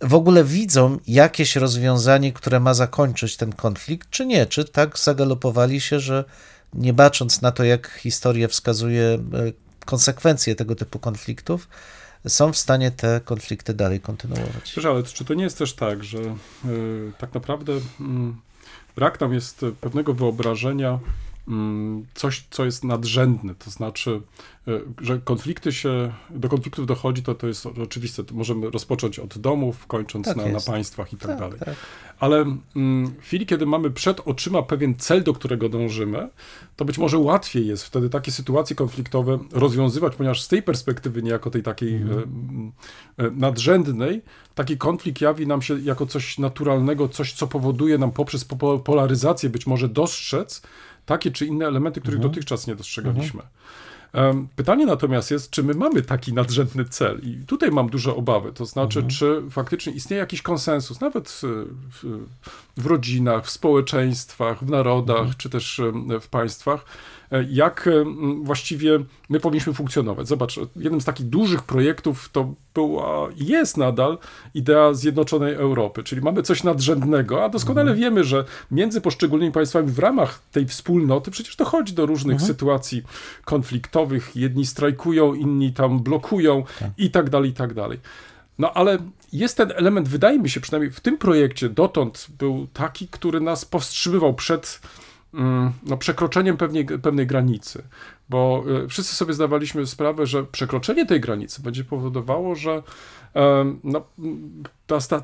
w 0.00 0.14
ogóle 0.14 0.44
widzą 0.44 0.98
jakieś 1.06 1.56
rozwiązanie, 1.56 2.32
które 2.32 2.60
ma 2.60 2.74
zakończyć 2.74 3.36
ten 3.36 3.52
konflikt, 3.52 4.10
czy 4.10 4.26
nie? 4.26 4.46
Czy 4.46 4.64
tak 4.64 4.98
zagalopowali 4.98 5.80
się, 5.80 6.00
że 6.00 6.24
nie 6.74 6.92
bacząc 6.92 7.42
na 7.42 7.52
to, 7.52 7.64
jak 7.64 7.90
historia 7.90 8.48
wskazuje, 8.48 9.04
e, 9.04 9.18
konsekwencje 9.84 10.54
tego 10.54 10.74
typu 10.74 10.98
konfliktów, 10.98 11.68
są 12.28 12.52
w 12.52 12.56
stanie 12.56 12.90
te 12.90 13.20
konflikty 13.24 13.74
dalej 13.74 14.00
kontynuować. 14.00 14.72
Wiesz, 14.76 14.84
ale 14.84 15.02
czy 15.02 15.24
to 15.24 15.34
nie 15.34 15.44
jest 15.44 15.58
też 15.58 15.74
tak, 15.74 16.04
że 16.04 16.18
y, 16.18 17.12
tak 17.18 17.34
naprawdę 17.34 17.72
y, 17.72 17.80
brak 18.96 19.20
nam 19.20 19.34
jest 19.34 19.64
pewnego 19.80 20.14
wyobrażenia, 20.14 20.98
coś, 22.14 22.46
co 22.50 22.64
jest 22.64 22.84
nadrzędne, 22.84 23.54
to 23.54 23.70
znaczy, 23.70 24.20
e, 24.68 24.80
że 25.00 25.18
konflikty 25.18 25.72
się, 25.72 26.12
do 26.30 26.48
konfliktów 26.48 26.86
dochodzi, 26.86 27.22
to, 27.22 27.34
to 27.34 27.46
jest 27.46 27.66
oczywiste, 27.66 28.24
to 28.24 28.34
możemy 28.34 28.70
rozpocząć 28.70 29.18
od 29.18 29.38
domów, 29.38 29.86
kończąc 29.86 30.26
tak 30.26 30.36
na, 30.36 30.46
na, 30.46 30.60
państwach 30.60 31.12
i 31.12 31.16
tak, 31.16 31.30
tak 31.30 31.38
dalej. 31.38 31.58
Tak. 31.58 31.74
Ale 32.18 32.44
mm, 32.76 33.06
w 33.20 33.22
chwili, 33.22 33.46
kiedy 33.46 33.66
mamy 33.66 33.90
przed 33.90 34.20
oczyma 34.20 34.62
pewien 34.62 34.94
cel, 34.94 35.22
do 35.22 35.32
którego 35.32 35.68
dążymy, 35.68 36.28
to 36.76 36.84
być 36.84 36.98
może 36.98 37.18
łatwiej 37.18 37.66
jest 37.66 37.84
wtedy 37.84 38.10
takie 38.10 38.32
sytuacje 38.32 38.76
konfliktowe 38.76 39.38
rozwiązywać, 39.52 40.16
ponieważ 40.16 40.42
z 40.42 40.48
tej 40.48 40.62
perspektywy, 40.62 41.22
niejako 41.22 41.50
tej 41.50 41.62
takiej 41.62 41.96
mm. 41.96 42.72
nadrzędnej, 43.32 44.22
taki 44.54 44.78
konflikt 44.78 45.20
jawi 45.20 45.46
nam 45.46 45.62
się 45.62 45.80
jako 45.80 46.06
coś 46.06 46.38
naturalnego, 46.38 47.08
coś, 47.08 47.32
co 47.32 47.46
powoduje 47.46 47.98
nam 47.98 48.12
poprzez 48.12 48.46
polaryzację 48.84 49.50
być 49.50 49.66
może 49.66 49.88
dostrzec, 49.88 50.62
takie 51.10 51.30
czy 51.30 51.46
inne 51.46 51.66
elementy, 51.66 52.00
których 52.00 52.18
mhm. 52.18 52.32
dotychczas 52.32 52.66
nie 52.66 52.76
dostrzegaliśmy. 52.76 53.42
Mhm. 54.12 54.48
Pytanie 54.56 54.86
natomiast 54.86 55.30
jest, 55.30 55.50
czy 55.50 55.62
my 55.62 55.74
mamy 55.74 56.02
taki 56.02 56.32
nadrzędny 56.32 56.84
cel? 56.84 57.20
I 57.22 57.46
tutaj 57.46 57.70
mam 57.70 57.88
duże 57.88 58.14
obawy. 58.14 58.52
To 58.52 58.66
znaczy, 58.66 58.98
mhm. 58.98 59.10
czy 59.10 59.42
faktycznie 59.50 59.92
istnieje 59.92 60.20
jakiś 60.20 60.42
konsensus, 60.42 61.00
nawet 61.00 61.28
w, 61.90 62.04
w 62.76 62.86
rodzinach, 62.86 63.46
w 63.46 63.50
społeczeństwach, 63.50 64.64
w 64.64 64.70
narodach, 64.70 65.18
mhm. 65.18 65.34
czy 65.38 65.50
też 65.50 65.80
w 66.20 66.28
państwach, 66.28 66.84
jak 67.50 67.86
e, 67.86 68.04
właściwie 68.42 68.98
my 69.28 69.40
powinniśmy 69.40 69.72
funkcjonować. 69.72 70.28
Zobacz, 70.28 70.60
jednym 70.76 71.00
z 71.00 71.04
takich 71.04 71.26
dużych 71.26 71.62
projektów 71.62 72.28
to 72.32 72.54
była 72.74 73.28
jest 73.36 73.76
nadal 73.76 74.18
idea 74.54 74.94
zjednoczonej 74.94 75.54
Europy, 75.54 76.02
czyli 76.02 76.22
mamy 76.22 76.42
coś 76.42 76.64
nadrzędnego, 76.64 77.44
a 77.44 77.48
doskonale 77.48 77.90
mhm. 77.90 78.00
wiemy, 78.00 78.24
że 78.24 78.44
między 78.70 79.00
poszczególnymi 79.00 79.52
państwami 79.52 79.90
w 79.90 79.98
ramach 79.98 80.42
tej 80.52 80.66
wspólnoty 80.66 81.30
przecież 81.30 81.56
dochodzi 81.56 81.92
do 81.92 82.06
różnych 82.06 82.34
mhm. 82.34 82.48
sytuacji 82.48 83.02
konfliktowych. 83.44 84.36
Jedni 84.36 84.66
strajkują, 84.66 85.34
inni 85.34 85.72
tam 85.72 86.00
blokują 86.00 86.64
tak. 86.78 86.90
i 86.98 87.10
tak 87.10 87.30
dalej, 87.30 87.50
i 87.50 87.54
tak 87.54 87.74
dalej. 87.74 87.98
No 88.58 88.72
ale 88.72 88.98
jest 89.32 89.56
ten 89.56 89.72
element, 89.76 90.08
wydaje 90.08 90.38
mi 90.38 90.50
się, 90.50 90.60
przynajmniej 90.60 90.90
w 90.90 91.00
tym 91.00 91.18
projekcie 91.18 91.68
dotąd 91.68 92.26
był 92.38 92.66
taki, 92.72 93.08
który 93.08 93.40
nas 93.40 93.64
powstrzymywał 93.64 94.34
przed 94.34 94.80
no, 95.86 95.96
przekroczeniem 95.96 96.56
pewnej, 96.56 96.86
pewnej 96.86 97.26
granicy, 97.26 97.82
bo 98.28 98.64
e, 98.84 98.88
wszyscy 98.88 99.14
sobie 99.14 99.34
zdawaliśmy 99.34 99.86
sprawę, 99.86 100.26
że 100.26 100.44
przekroczenie 100.44 101.06
tej 101.06 101.20
granicy 101.20 101.62
będzie 101.62 101.84
powodowało, 101.84 102.54
że 102.54 102.82
no, 103.84 104.04
ta, 104.86 105.00
ta, 105.00 105.22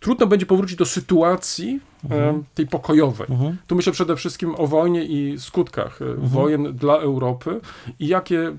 trudno 0.00 0.26
będzie 0.26 0.46
powrócić 0.46 0.76
do 0.76 0.86
sytuacji 0.86 1.80
mhm. 2.04 2.44
tej 2.54 2.66
pokojowej. 2.66 3.26
Mhm. 3.30 3.56
Tu 3.66 3.76
myślę 3.76 3.92
przede 3.92 4.16
wszystkim 4.16 4.54
o 4.58 4.66
wojnie 4.66 5.04
i 5.04 5.38
skutkach 5.38 6.02
e, 6.02 6.04
mhm. 6.04 6.28
wojen 6.28 6.76
dla 6.76 6.94
Europy 6.94 7.60
i 7.98 8.08
jakie 8.08 8.56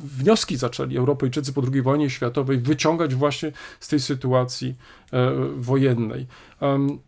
wnioski 0.00 0.56
zaczęli 0.56 0.96
Europejczycy 0.96 1.52
po 1.52 1.62
II 1.72 1.82
wojnie 1.82 2.10
światowej 2.10 2.58
wyciągać 2.58 3.14
właśnie 3.14 3.52
z 3.80 3.88
tej 3.88 4.00
sytuacji 4.00 4.74
e, 5.12 5.30
wojennej. 5.56 6.26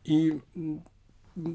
I 0.04 0.32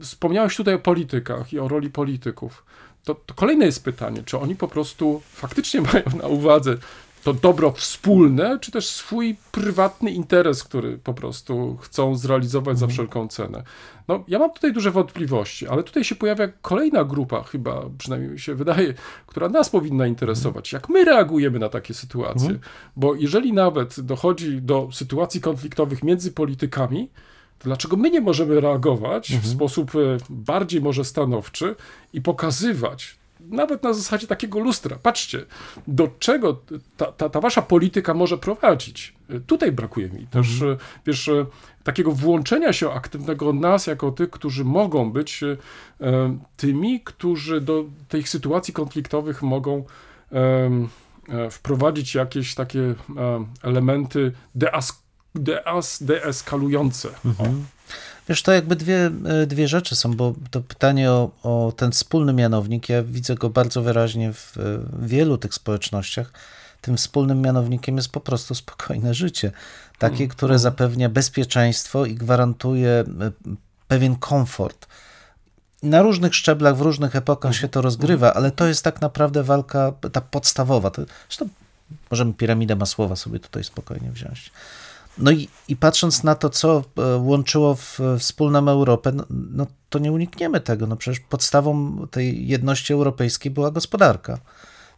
Wspomniałeś 0.01 0.55
tutaj 0.55 0.73
o 0.73 0.80
politykach 0.80 1.53
i 1.53 1.59
o 1.59 1.67
roli 1.67 1.89
polityków. 1.89 2.65
To, 3.03 3.15
to, 3.15 3.34
kolejne 3.34 3.65
jest 3.65 3.84
pytanie, 3.84 4.23
czy 4.26 4.39
oni 4.39 4.55
po 4.55 4.67
prostu 4.67 5.21
faktycznie 5.34 5.82
mają 5.93 6.05
na 6.21 6.28
uwadze 6.28 6.78
to 7.26 7.34
dobro 7.34 7.71
wspólne, 7.71 8.59
czy 8.59 8.71
też 8.71 8.89
swój 8.89 9.36
prywatny 9.51 10.11
interes, 10.11 10.63
który 10.63 10.97
po 10.97 11.13
prostu 11.13 11.78
chcą 11.82 12.15
zrealizować 12.15 12.80
za 12.80 12.86
mhm. 12.86 12.91
wszelką 12.91 13.28
cenę. 13.28 13.63
No, 14.07 14.23
ja 14.28 14.39
mam 14.39 14.53
tutaj 14.53 14.73
duże 14.73 14.91
wątpliwości, 14.91 15.67
ale 15.67 15.84
tutaj 15.84 16.03
się 16.03 16.15
pojawia 16.15 16.47
kolejna 16.61 17.03
grupa, 17.03 17.43
chyba 17.43 17.82
przynajmniej 17.97 18.32
mi 18.32 18.39
się 18.39 18.55
wydaje, 18.55 18.93
która 19.28 19.49
nas 19.49 19.69
powinna 19.69 20.07
interesować. 20.07 20.73
Jak 20.73 20.89
my 20.89 21.05
reagujemy 21.05 21.59
na 21.59 21.69
takie 21.69 21.93
sytuacje? 21.93 22.49
Mhm. 22.49 22.59
Bo 22.95 23.15
jeżeli 23.15 23.53
nawet 23.53 23.99
dochodzi 23.99 24.61
do 24.61 24.89
sytuacji 24.91 25.41
konfliktowych 25.41 26.03
między 26.03 26.32
politykami, 26.32 27.09
Dlaczego 27.60 27.97
my 27.97 28.12
nie 28.12 28.22
możemy 28.22 28.62
reagować 28.62 29.32
mhm. 29.32 29.49
w 29.49 29.56
sposób 29.56 29.91
e, 29.95 30.18
bardziej 30.30 30.82
może 30.82 31.06
stanowczy 31.06 31.76
i 32.14 32.22
pokazywać, 32.22 33.16
nawet 33.39 33.84
na 33.84 33.93
zasadzie 33.93 34.28
takiego 34.28 34.60
lustra, 34.60 34.97
patrzcie, 35.03 35.45
do 35.88 36.10
czego 36.20 36.62
ta, 36.97 37.12
ta, 37.12 37.30
ta 37.30 37.39
wasza 37.41 37.62
polityka 37.62 38.14
może 38.14 38.38
prowadzić. 38.38 39.14
E, 39.30 39.39
tutaj 39.39 39.72
brakuje 39.72 40.10
mi 40.10 40.28
też, 40.28 40.53
mhm. 40.53 40.72
E, 40.72 40.78
wiesz, 41.06 41.30
takiego 41.84 42.12
włączenia 42.12 42.74
się 42.74 42.91
aktywnego 42.91 43.53
nas 43.53 43.88
jako 43.88 44.12
tych, 44.12 44.30
którzy 44.30 44.66
mogą 44.66 45.12
być 45.12 45.43
tymi, 46.58 47.01
którzy 47.01 47.62
do 47.62 47.86
tych 48.08 48.30
sytuacji 48.30 48.74
konfliktowych 48.74 49.43
mogą 49.43 49.86
wprowadzić 51.51 52.16
jakieś 52.16 52.56
takie 52.56 52.95
elementy 53.64 54.32
deask 54.56 55.05
deas, 55.40 56.04
deeskalujące. 56.04 57.10
Mhm. 57.26 57.66
Wiesz, 58.30 58.44
to 58.44 58.52
jakby 58.52 58.76
dwie, 58.76 59.12
e, 59.26 59.48
dwie 59.48 59.68
rzeczy 59.68 59.96
są, 59.96 60.16
bo 60.16 60.34
to 60.52 60.62
pytanie 60.62 61.12
o, 61.12 61.32
o 61.44 61.74
ten 61.78 61.92
wspólny 61.92 62.34
mianownik, 62.34 62.90
ja 62.90 63.04
widzę 63.04 63.36
go 63.36 63.50
bardzo 63.50 63.82
wyraźnie 63.82 64.34
w, 64.34 64.52
w 64.56 65.08
wielu 65.08 65.38
tych 65.38 65.54
społecznościach. 65.54 66.32
Tym 66.82 66.98
wspólnym 66.98 67.42
mianownikiem 67.42 67.98
jest 67.98 68.12
po 68.12 68.20
prostu 68.20 68.56
spokojne 68.56 69.14
życie. 69.14 69.52
Takie, 69.98 70.24
mm, 70.24 70.30
które 70.30 70.52
mm. 70.52 70.60
zapewnia 70.60 71.10
bezpieczeństwo 71.10 72.06
i 72.06 72.16
gwarantuje 72.16 72.90
e, 72.90 73.06
pewien 73.88 74.16
komfort. 74.16 74.88
Na 75.84 76.02
różnych 76.02 76.36
szczeblach, 76.36 76.78
w 76.78 76.82
różnych 76.82 77.16
epokach 77.16 77.52
mm. 77.52 77.62
się 77.62 77.68
to 77.68 77.82
rozgrywa, 77.82 78.34
ale 78.34 78.52
to 78.52 78.68
jest 78.68 78.84
tak 78.84 79.02
naprawdę 79.02 79.44
walka 79.44 79.94
ta 80.12 80.22
podstawowa. 80.22 80.92
To, 80.92 81.02
zresztą 81.28 81.48
możemy 82.12 82.34
piramidę 82.34 82.76
Masłowa 82.76 83.16
sobie 83.16 83.40
tutaj 83.40 83.64
spokojnie 83.64 84.12
wziąć. 84.12 84.52
No 85.18 85.32
i, 85.32 85.49
i 85.68 85.76
patrząc 85.76 86.24
na 86.24 86.36
to, 86.36 86.49
co 86.49 86.84
e, 86.97 87.18
łączyło 87.18 87.76
w 87.76 87.99
wspólną 88.20 88.70
Europę, 88.70 89.11
no, 89.11 89.26
no, 89.30 89.68
to 89.89 89.99
nie 89.99 90.11
unikniemy 90.11 90.61
tego. 90.61 90.88
No 90.88 90.95
przecież 90.95 91.20
podstawą 91.20 91.97
tej 92.11 92.47
jedności 92.47 92.93
europejskiej 92.93 93.51
była 93.51 93.72
gospodarka. 93.72 94.39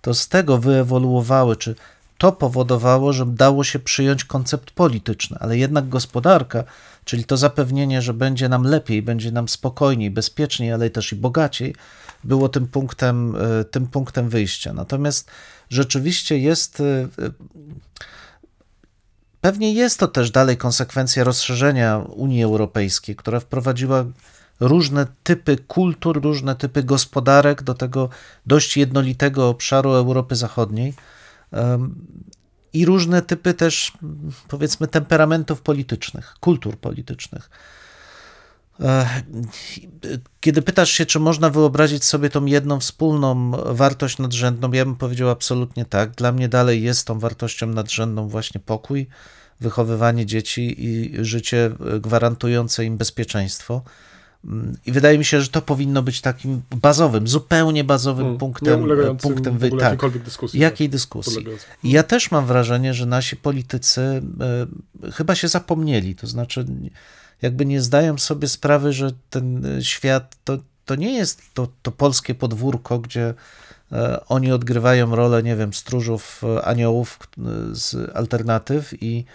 To 0.01 0.13
z 0.13 0.27
tego 0.27 0.57
wyewoluowały, 0.57 1.55
czy 1.55 1.75
to 2.17 2.31
powodowało, 2.31 3.13
że 3.13 3.25
dało 3.25 3.63
się 3.63 3.79
przyjąć 3.79 4.25
koncept 4.25 4.71
polityczny, 4.71 5.37
ale 5.39 5.57
jednak 5.57 5.89
gospodarka, 5.89 6.63
czyli 7.05 7.23
to 7.23 7.37
zapewnienie, 7.37 8.01
że 8.01 8.13
będzie 8.13 8.49
nam 8.49 8.63
lepiej, 8.63 9.01
będzie 9.01 9.31
nam 9.31 9.47
spokojniej, 9.47 10.11
bezpieczniej, 10.11 10.73
ale 10.73 10.89
też 10.89 11.13
i 11.13 11.15
bogaciej, 11.15 11.75
było 12.23 12.49
tym 12.49 12.67
punktem, 12.67 13.35
e, 13.35 13.63
tym 13.63 13.87
punktem 13.87 14.29
wyjścia. 14.29 14.73
Natomiast 14.73 15.31
rzeczywiście 15.69 16.37
jest 16.37 16.79
e, 16.79 17.07
Pewnie 19.41 19.73
jest 19.73 19.99
to 19.99 20.07
też 20.07 20.31
dalej 20.31 20.57
konsekwencja 20.57 21.23
rozszerzenia 21.23 21.97
Unii 21.97 22.43
Europejskiej, 22.43 23.15
która 23.15 23.39
wprowadziła 23.39 24.05
różne 24.59 25.07
typy 25.23 25.57
kultur, 25.57 26.21
różne 26.23 26.55
typy 26.55 26.83
gospodarek 26.83 27.63
do 27.63 27.73
tego 27.73 28.09
dość 28.45 28.77
jednolitego 28.77 29.49
obszaru 29.49 29.91
Europy 29.91 30.35
Zachodniej 30.35 30.93
i 32.73 32.85
różne 32.85 33.21
typy 33.21 33.53
też, 33.53 33.93
powiedzmy, 34.47 34.87
temperamentów 34.87 35.61
politycznych, 35.61 36.35
kultur 36.39 36.77
politycznych. 36.77 37.49
Kiedy 40.39 40.61
pytasz 40.61 40.91
się, 40.91 41.05
czy 41.05 41.19
można 41.19 41.49
wyobrazić 41.49 42.03
sobie 42.03 42.29
tą 42.29 42.45
jedną 42.45 42.79
wspólną 42.79 43.51
wartość 43.65 44.17
nadrzędną, 44.17 44.71
ja 44.71 44.85
bym 44.85 44.95
powiedział 44.95 45.29
absolutnie 45.29 45.85
tak. 45.85 46.11
Dla 46.11 46.31
mnie 46.31 46.49
dalej 46.49 46.83
jest 46.83 47.07
tą 47.07 47.19
wartością 47.19 47.67
nadrzędną 47.67 48.27
właśnie 48.27 48.61
pokój, 48.65 49.07
wychowywanie 49.59 50.25
dzieci 50.25 50.85
i 50.85 51.11
życie 51.25 51.71
gwarantujące 52.01 52.85
im 52.85 52.97
bezpieczeństwo. 52.97 53.81
I 54.85 54.91
wydaje 54.91 55.17
mi 55.17 55.25
się, 55.25 55.41
że 55.41 55.47
to 55.47 55.61
powinno 55.61 56.03
być 56.03 56.21
takim 56.21 56.61
bazowym, 56.75 57.27
zupełnie 57.27 57.83
bazowym 57.83 58.23
hmm, 58.23 58.39
punktem, 58.39 58.87
punktem 59.21 59.57
wy... 59.57 59.71
tak, 59.71 60.19
dyskusji. 60.19 60.59
Jakiej 60.59 60.87
tak, 60.87 60.91
dyskusji? 60.91 61.45
I 61.83 61.91
ja 61.91 62.03
też 62.03 62.31
mam 62.31 62.45
wrażenie, 62.45 62.93
że 62.93 63.05
nasi 63.05 63.35
politycy 63.35 64.21
chyba 65.13 65.35
się 65.35 65.47
zapomnieli. 65.47 66.15
To 66.15 66.27
znaczy, 66.27 66.65
jakby 67.41 67.65
nie 67.65 67.81
zdają 67.81 68.17
sobie 68.17 68.47
sprawy, 68.47 68.93
że 68.93 69.11
ten 69.29 69.63
świat 69.81 70.35
to, 70.43 70.57
to 70.85 70.95
nie 70.95 71.13
jest 71.13 71.41
to, 71.53 71.67
to 71.81 71.91
polskie 71.91 72.35
podwórko, 72.35 72.99
gdzie 72.99 73.33
e, 73.91 74.25
oni 74.25 74.51
odgrywają 74.51 75.15
rolę, 75.15 75.43
nie 75.43 75.55
wiem, 75.55 75.73
stróżów, 75.73 76.41
e, 76.43 76.65
aniołów 76.65 77.19
z 77.71 78.15
alternatyw 78.15 79.03
i 79.03 79.25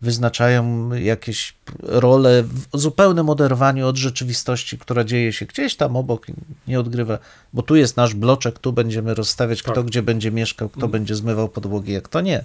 wyznaczają 0.00 0.92
jakieś 0.94 1.54
role 1.82 2.42
w 2.42 2.78
zupełnym 2.78 3.30
oderwaniu 3.30 3.86
od 3.86 3.96
rzeczywistości, 3.96 4.78
która 4.78 5.04
dzieje 5.04 5.32
się 5.32 5.46
gdzieś 5.46 5.76
tam 5.76 5.96
obok, 5.96 6.26
nie 6.66 6.80
odgrywa, 6.80 7.18
bo 7.52 7.62
tu 7.62 7.76
jest 7.76 7.96
nasz 7.96 8.14
bloczek, 8.14 8.58
tu 8.58 8.72
będziemy 8.72 9.14
rozstawiać, 9.14 9.62
kto 9.62 9.72
Tak. 9.72 9.84
gdzie 9.84 10.02
będzie 10.02 10.30
mieszkał, 10.30 10.68
kto 10.68 10.88
będzie 10.88 11.14
zmywał 11.14 11.48
podłogi, 11.48 11.92
jak 11.92 12.08
to 12.08 12.20
nie. 12.20 12.44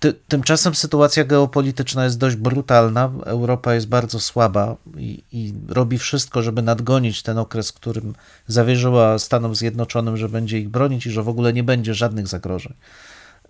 Ty, 0.00 0.12
tymczasem 0.28 0.74
sytuacja 0.74 1.24
geopolityczna 1.24 2.04
jest 2.04 2.18
dość 2.18 2.36
brutalna. 2.36 3.10
Europa 3.24 3.74
jest 3.74 3.88
bardzo 3.88 4.20
słaba 4.20 4.76
i, 4.96 5.22
i 5.32 5.54
robi 5.68 5.98
wszystko, 5.98 6.42
żeby 6.42 6.62
nadgonić 6.62 7.22
ten 7.22 7.38
okres, 7.38 7.72
którym 7.72 8.14
zawierzyła 8.46 9.18
Stanom 9.18 9.54
Zjednoczonym, 9.54 10.16
że 10.16 10.28
będzie 10.28 10.58
ich 10.58 10.68
bronić 10.68 11.06
i 11.06 11.10
że 11.10 11.22
w 11.22 11.28
ogóle 11.28 11.52
nie 11.52 11.62
będzie 11.62 11.94
żadnych 11.94 12.26
zagrożeń. 12.26 12.74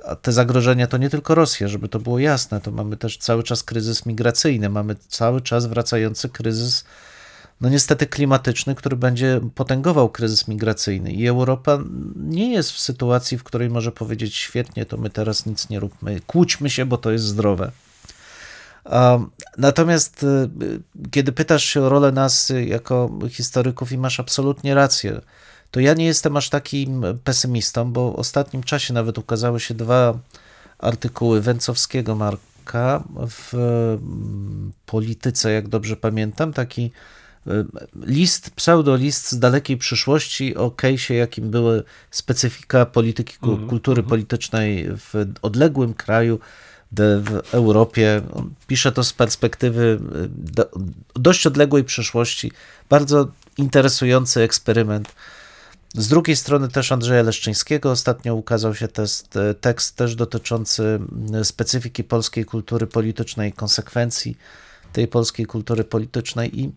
A 0.04 0.16
te 0.16 0.32
zagrożenia 0.32 0.86
to 0.86 0.96
nie 0.96 1.10
tylko 1.10 1.34
Rosja, 1.34 1.68
żeby 1.68 1.88
to 1.88 1.98
było 1.98 2.18
jasne, 2.18 2.60
to 2.60 2.70
mamy 2.70 2.96
też 2.96 3.18
cały 3.18 3.42
czas 3.42 3.62
kryzys 3.62 4.06
migracyjny, 4.06 4.68
mamy 4.68 4.96
cały 5.08 5.40
czas 5.40 5.66
wracający 5.66 6.28
kryzys, 6.28 6.84
no 7.60 7.68
niestety 7.68 8.06
klimatyczny, 8.06 8.74
który 8.74 8.96
będzie 8.96 9.40
potęgował 9.54 10.08
kryzys 10.08 10.48
migracyjny. 10.48 11.12
I 11.12 11.26
Europa 11.26 11.78
nie 12.16 12.52
jest 12.52 12.72
w 12.72 12.80
sytuacji, 12.80 13.38
w 13.38 13.44
której 13.44 13.70
może 13.70 13.92
powiedzieć: 13.92 14.36
świetnie, 14.36 14.86
to 14.86 14.96
my 14.96 15.10
teraz 15.10 15.46
nic 15.46 15.68
nie 15.68 15.80
róbmy, 15.80 16.20
kłóćmy 16.26 16.70
się, 16.70 16.86
bo 16.86 16.98
to 16.98 17.12
jest 17.12 17.24
zdrowe. 17.24 17.70
Natomiast 19.58 20.22
y, 20.22 20.48
kiedy 21.10 21.32
pytasz 21.32 21.64
się 21.64 21.82
o 21.82 21.88
rolę 21.88 22.12
nas 22.12 22.50
y, 22.50 22.64
jako 22.64 23.10
historyków 23.30 23.92
i 23.92 23.98
masz 23.98 24.20
absolutnie 24.20 24.74
rację, 24.74 25.20
to 25.70 25.80
ja 25.80 25.94
nie 25.94 26.06
jestem 26.06 26.36
aż 26.36 26.48
takim 26.48 27.04
pesymistą, 27.24 27.92
bo 27.92 28.12
w 28.12 28.16
ostatnim 28.16 28.62
czasie 28.62 28.94
nawet 28.94 29.18
ukazały 29.18 29.60
się 29.60 29.74
dwa 29.74 30.18
artykuły 30.78 31.40
Węcowskiego 31.40 32.14
Marka 32.14 33.04
w 33.28 33.54
mm, 33.54 34.72
Polityce, 34.86 35.52
jak 35.52 35.68
dobrze 35.68 35.96
pamiętam, 35.96 36.52
taki 36.52 36.84
y, 36.84 37.23
list, 38.06 38.50
pseudolist 38.50 39.32
z 39.32 39.38
dalekiej 39.38 39.76
przyszłości 39.76 40.56
o 40.56 40.68
case'ie, 40.68 41.14
jakim 41.14 41.50
były 41.50 41.82
specyfika 42.10 42.86
polityki, 42.86 43.36
ku- 43.38 43.50
Mhm, 43.50 43.68
kultury 43.68 44.02
politycznej 44.02 44.88
w 44.96 45.26
odległym 45.42 45.94
kraju, 45.94 46.38
w 46.96 47.40
Europie. 47.52 48.22
On 48.34 48.50
pisze 48.66 48.92
to 48.92 49.04
z 49.04 49.12
perspektywy 49.12 49.98
y, 50.24 50.28
do, 50.52 50.70
dość 51.14 51.46
odległej 51.46 51.84
przyszłości. 51.84 52.52
Bardzo 52.88 53.28
interesujący 53.58 54.40
eksperyment. 54.40 55.14
Z 55.94 56.08
drugiej 56.08 56.36
strony 56.36 56.68
też 56.68 56.92
Andrzeja 56.92 57.22
Leszczyńskiego 57.22 57.90
ostatnio 57.90 58.34
ukazał 58.34 58.74
się 58.74 58.88
test, 58.88 59.38
tekst 59.60 59.96
też 59.96 60.14
dotyczący 60.14 61.00
y, 61.40 61.44
specyfiki 61.44 62.04
polskiej 62.04 62.44
kultury 62.44 62.86
politycznej, 62.86 63.52
konsekwencji 63.52 64.36
tej 64.92 65.08
polskiej 65.08 65.46
kultury 65.46 65.84
politycznej 65.84 66.60
i 66.60 66.72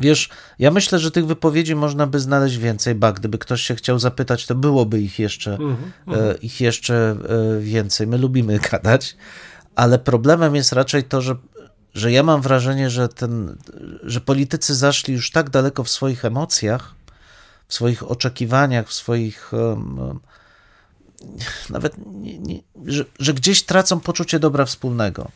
Wiesz, 0.00 0.28
ja 0.58 0.70
myślę, 0.70 0.98
że 0.98 1.10
tych 1.10 1.26
wypowiedzi 1.26 1.74
można 1.74 2.06
by 2.06 2.20
znaleźć 2.20 2.56
więcej, 2.56 2.94
ba, 2.94 3.12
gdyby 3.12 3.38
ktoś 3.38 3.62
się 3.62 3.74
chciał 3.74 3.98
zapytać, 3.98 4.46
to 4.46 4.54
byłoby 4.54 5.00
ich 5.00 5.18
jeszcze, 5.18 5.58
e, 6.08 6.34
ich 6.34 6.60
jeszcze 6.60 7.16
e, 7.28 7.60
więcej. 7.60 8.06
My 8.06 8.18
lubimy 8.18 8.58
gadać, 8.70 9.16
ale 9.74 9.98
problemem 9.98 10.54
jest 10.54 10.72
raczej 10.72 11.04
to, 11.04 11.20
że, 11.20 11.36
że 11.94 12.12
ja 12.12 12.22
mam 12.22 12.40
wrażenie, 12.40 12.90
że, 12.90 13.08
ten, 13.08 13.56
że 14.02 14.20
politycy 14.20 14.74
zaszli 14.74 15.14
już 15.14 15.30
tak 15.30 15.50
daleko 15.50 15.84
w 15.84 15.90
swoich 15.90 16.24
emocjach, 16.24 16.94
w 17.68 17.74
swoich 17.74 18.10
oczekiwaniach, 18.10 18.88
w 18.88 18.92
swoich. 18.92 19.50
em, 19.52 20.20
nawet, 21.70 21.94
nie, 22.06 22.38
nie, 22.38 22.60
że, 22.86 23.04
że 23.18 23.34
gdzieś 23.34 23.62
tracą 23.62 24.00
poczucie 24.00 24.38
dobra 24.38 24.64
wspólnego 24.64 25.30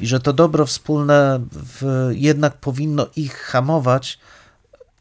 i 0.00 0.06
że 0.06 0.20
to 0.20 0.32
dobro 0.32 0.66
wspólne 0.66 1.40
w, 1.52 2.10
jednak 2.12 2.56
powinno 2.56 3.06
ich 3.16 3.36
hamować 3.36 4.18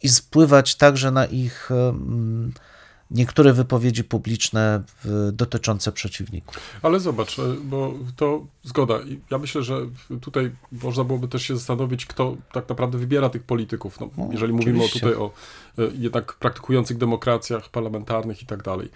i 0.01 0.09
spływać 0.09 0.75
także 0.75 1.11
na 1.11 1.25
ich 1.25 1.69
niektóre 3.13 3.53
wypowiedzi 3.53 4.03
publiczne 4.03 4.83
dotyczące 5.33 5.91
przeciwników. 5.91 6.57
Ale 6.81 6.99
zobacz, 6.99 7.39
e, 7.39 7.41
bo 7.63 7.93
to 8.15 8.45
zgoda. 8.63 8.99
Ja 9.31 9.37
myślę, 9.37 9.63
że 9.63 9.77
tutaj 10.21 10.51
można 10.71 11.03
byłoby 11.03 11.27
też 11.27 11.43
się 11.43 11.55
zastanowić, 11.57 12.05
kto 12.05 12.35
tak 12.53 12.69
naprawdę 12.69 12.97
wybiera 12.97 13.29
tych 13.29 13.43
polityków. 13.43 13.99
No, 13.99 14.09
No, 14.17 14.29
jeżeli 14.31 14.53
mówimy 14.53 14.79
o 14.79 14.85
oczywiście. 14.85 14.99
tutaj 14.99 15.15
o 15.21 15.31
e, 15.77 15.91
jednak 15.95 16.33
praktykujących 16.33 16.97
demokracjach 16.97 17.69
parlamentarnych 17.69 18.41
i 18.43 18.45
tak 18.45 18.63
dalej. 18.63 18.89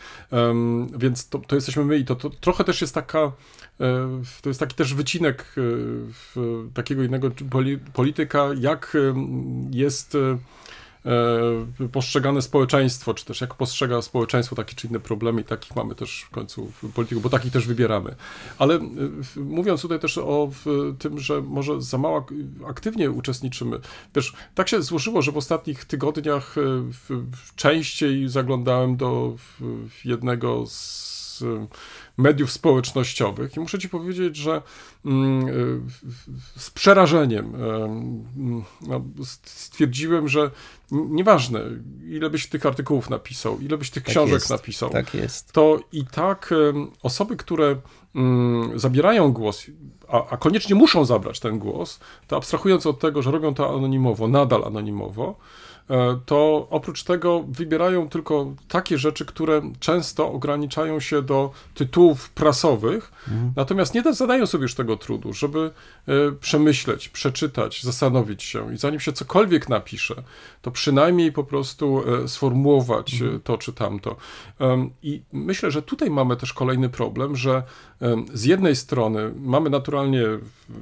Więc 0.97 1.29
to, 1.29 1.39
to 1.39 1.55
jesteśmy 1.55 1.85
my 1.85 1.97
i 1.97 2.05
to, 2.05 2.15
to 2.15 2.29
trochę 2.29 2.63
też 2.63 2.81
jest 2.81 2.93
taka, 2.93 3.19
e, 3.19 3.31
to 4.41 4.49
jest 4.49 4.59
taki 4.59 4.75
też 4.75 4.93
wycinek 4.93 5.55
takiego 6.73 7.03
innego 7.03 7.29
poli- 7.29 7.79
polityka, 7.93 8.47
jak 8.59 8.97
jest 9.71 10.17
postrzegane 11.91 12.41
społeczeństwo, 12.41 13.13
czy 13.13 13.25
też 13.25 13.41
jak 13.41 13.53
postrzega 13.53 14.01
społeczeństwo 14.01 14.55
takie 14.55 14.75
czy 14.75 14.87
inne 14.87 14.99
problemy 14.99 15.41
i 15.41 15.43
takich 15.43 15.75
mamy 15.75 15.95
też 15.95 16.21
w 16.21 16.29
końcu 16.29 16.71
w 16.83 16.93
polityku, 16.93 17.21
bo 17.21 17.29
takich 17.29 17.51
też 17.51 17.67
wybieramy. 17.67 18.15
Ale 18.57 18.75
e, 18.75 18.79
mówiąc 19.35 19.81
tutaj 19.81 19.99
też 19.99 20.17
o 20.17 20.49
tym, 20.99 21.19
że 21.19 21.41
może 21.41 21.81
za 21.81 21.97
mało 21.97 22.17
ak- 22.17 22.69
aktywnie 22.69 23.11
uczestniczymy, 23.11 23.79
też 24.13 24.33
tak 24.55 24.69
się 24.69 24.81
złożyło, 24.81 25.21
że 25.21 25.31
w 25.31 25.37
ostatnich 25.37 25.85
tygodniach 25.85 26.55
e, 26.57 26.61
częściej 27.55 28.29
zaglądałem 28.29 28.97
do 28.97 29.35
jednego 30.05 30.63
z 30.67 31.41
e, 31.41 31.67
mediów 32.17 32.51
społecznościowych 32.51 33.57
i 33.57 33.59
muszę 33.59 33.79
ci 33.79 33.89
powiedzieć, 33.89 34.35
że 34.35 34.61
mm, 35.05 35.45
w- 35.87 36.61
z 36.61 36.71
przerażeniem 36.71 37.53
no, 38.87 39.01
stwierdziłem, 39.43 40.27
że 40.27 40.51
nieważne, 40.91 41.61
ile 42.09 42.29
byś 42.29 42.47
tych 42.47 42.65
artykułów 42.65 43.09
napisał, 43.09 43.59
ile 43.59 43.77
byś 43.77 43.89
tych 43.89 44.03
Tak 44.03 44.11
książek 44.11 44.33
jest, 44.33 44.49
napisał, 44.49 44.89
Tak 44.89 45.13
jest. 45.13 45.51
to 45.51 45.79
i 45.91 46.05
tak 46.05 46.53
osoby, 47.03 47.37
które 47.37 47.75
mm, 48.15 48.79
zabierają 48.79 49.31
głos, 49.31 49.63
a, 50.07 50.29
a 50.29 50.37
koniecznie 50.37 50.75
muszą 50.75 51.05
zabrać 51.05 51.39
ten 51.39 51.59
głos, 51.59 51.99
to 52.27 52.37
abstrahując 52.37 52.85
od 52.85 52.99
tego, 52.99 53.21
że 53.21 53.31
robią 53.31 53.53
to 53.53 53.75
anonimowo, 53.75 54.27
nadal 54.27 54.63
anonimowo, 54.65 55.35
to 56.25 56.67
oprócz 56.69 57.03
tego 57.03 57.43
wybierają 57.47 58.09
tylko 58.09 58.53
takie 58.67 58.97
rzeczy, 58.97 59.25
które 59.25 59.61
często 59.79 60.31
ograniczają 60.31 60.99
się 60.99 61.21
do 61.21 61.51
tytułów 61.73 62.29
prasowych, 62.29 63.11
natomiast 63.55 63.93
nie 63.93 64.01
da- 64.01 64.13
zadają 64.13 64.45
sobie 64.45 64.61
już 64.61 64.75
tego 64.75 64.97
trudu, 64.97 65.33
żeby 65.33 65.71
e, 66.07 66.31
przemyśleć, 66.31 67.09
przeczytać, 67.09 67.83
zastanowić 67.83 68.43
się 68.43 68.73
i 68.73 68.77
zanim 68.77 68.99
się 68.99 69.13
cokolwiek 69.13 69.69
napisze, 69.69 70.23
to 70.61 70.71
przynajmniej 70.71 71.31
po 71.31 71.43
prostu 71.43 72.03
e, 72.23 72.27
sformułować 72.27 73.21
e, 73.21 73.39
to 73.39 73.57
czy 73.57 73.73
tamto. 73.73 74.15
I 75.03 75.21
myślę, 75.33 75.71
że 75.71 75.81
tutaj 75.81 76.09
mamy 76.09 76.37
też 76.37 76.53
kolejny 76.53 76.89
problem, 76.89 77.35
że 77.35 77.63
z 78.33 78.45
jednej 78.45 78.75
strony 78.75 79.31
mamy 79.39 79.69
naturalnie 79.69 80.23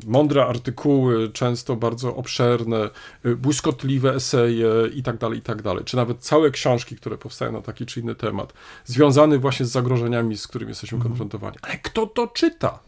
mądre 0.07 0.45
artykuły, 0.45 1.29
często 1.29 1.75
bardzo 1.75 2.15
obszerne, 2.15 2.89
y, 3.25 3.35
błyskotliwe 3.35 4.15
eseje 4.15 4.69
i 4.93 5.03
tak 5.03 5.17
dalej, 5.17 5.39
i 5.39 5.41
tak 5.41 5.57
czy 5.85 5.95
nawet 5.95 6.19
całe 6.19 6.51
książki, 6.51 6.95
które 6.95 7.17
powstają 7.17 7.51
na 7.51 7.61
taki 7.61 7.85
czy 7.85 7.99
inny 7.99 8.15
temat, 8.15 8.53
związany 8.85 9.39
właśnie 9.39 9.65
z 9.65 9.71
zagrożeniami, 9.71 10.37
z 10.37 10.47
którymi 10.47 10.69
jesteśmy 10.69 10.99
konfrontowani. 10.99 11.57
Ale 11.61 11.77
kto 11.77 12.07
to 12.07 12.27
czyta? 12.27 12.79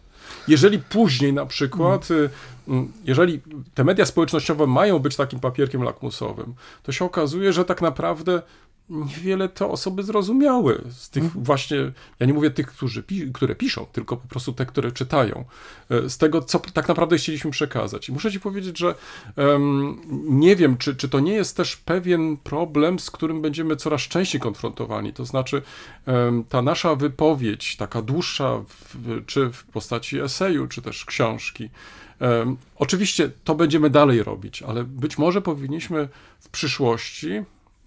Jeżeli 0.48 0.80
później 0.80 1.34
na 1.34 1.46
przykład, 1.46 2.12
y, 2.12 2.30
mm, 2.68 2.92
jeżeli 3.04 3.42
te 3.74 3.84
media 3.84 4.06
społecznościowe 4.06 4.68
mają 4.68 5.00
być 5.00 5.16
takim 5.16 5.40
papierkiem 5.40 5.84
lakmusowym, 5.84 6.54
to 6.84 6.92
się 6.92 7.06
okazuje, 7.06 7.54
że 7.54 7.66
tak 7.66 7.82
naprawdę 7.82 8.42
niewiele 8.90 9.50
te 9.50 9.68
osoby 9.68 10.04
zrozumiały 10.04 10.84
z 10.92 11.10
tych 11.10 11.44
właśnie, 11.44 11.78
ja 12.20 12.28
nie 12.28 12.34
mówię 12.34 12.52
tych, 12.52 12.68
którzy 12.68 13.04
pi- 13.04 13.32
które 13.34 13.56
piszą, 13.56 13.86
tylko 13.86 14.18
po 14.18 14.28
prostu 14.28 14.54
te, 14.54 14.66
które 14.66 14.92
czytają, 14.92 15.46
e, 15.90 16.10
z 16.10 16.18
tego, 16.18 16.42
co 16.42 16.60
tak 16.60 16.88
naprawdę 16.88 17.18
chcieliśmy 17.18 17.52
przekazać. 17.52 18.10
I 18.10 18.12
muszę 18.12 18.32
ci 18.32 18.40
powiedzieć, 18.40 18.78
że 18.78 18.96
em, 19.36 19.98
nie 20.30 20.56
wiem, 20.56 20.78
czy, 20.78 20.96
czy 20.96 21.10
to 21.10 21.20
nie 21.20 21.34
jest 21.34 21.58
też 21.58 21.78
pewien 21.78 22.38
problem, 22.38 23.00
z 23.00 23.12
którym 23.12 23.42
będziemy 23.42 23.76
coraz 23.76 24.02
częściej 24.02 24.42
konfrontowani. 24.42 25.14
To 25.14 25.26
znaczy, 25.26 25.62
em, 26.06 26.44
ta 26.44 26.62
nasza 26.62 26.96
wypowiedź, 26.96 27.76
taka 27.76 28.02
dłuższa, 28.02 28.58
w, 28.60 29.26
czy 29.26 29.50
w 29.50 29.64
postaci 29.64 30.20
eseju, 30.20 30.68
czy 30.68 30.82
też 30.82 31.06
książki, 31.06 31.70
em, 32.20 32.58
oczywiście 32.76 33.32
to 33.44 33.56
będziemy 33.56 33.90
dalej 33.90 34.24
robić, 34.24 34.64
ale 34.64 34.84
być 34.84 35.18
może 35.18 35.42
powinniśmy 35.42 36.10
w 36.40 36.50
przyszłości 36.50 37.30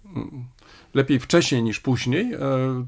mm, 0.05 0.45
lepiej 0.93 1.19
wcześniej 1.19 1.63
niż 1.63 1.79
później, 1.79 2.33
e, 2.33 2.39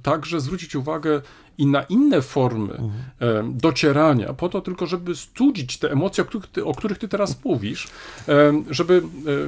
także 0.04 0.42
zwrócić 0.42 0.76
uwagę 0.76 1.22
i 1.58 1.66
na 1.66 1.84
inne 1.84 2.22
formy 2.22 2.74
e, 3.20 3.44
docierania, 3.54 4.34
po 4.34 4.50
to 4.50 4.62
tylko, 4.62 4.86
żeby 4.86 5.16
studzić 5.16 5.78
te 5.78 5.92
emocje, 5.92 6.24
o 6.24 6.28
których 6.28 6.48
ty, 6.48 6.66
o 6.66 6.74
których 6.74 6.98
ty 6.98 7.08
teraz 7.08 7.44
mówisz, 7.46 7.88
e, 8.28 8.64
żeby 8.70 9.02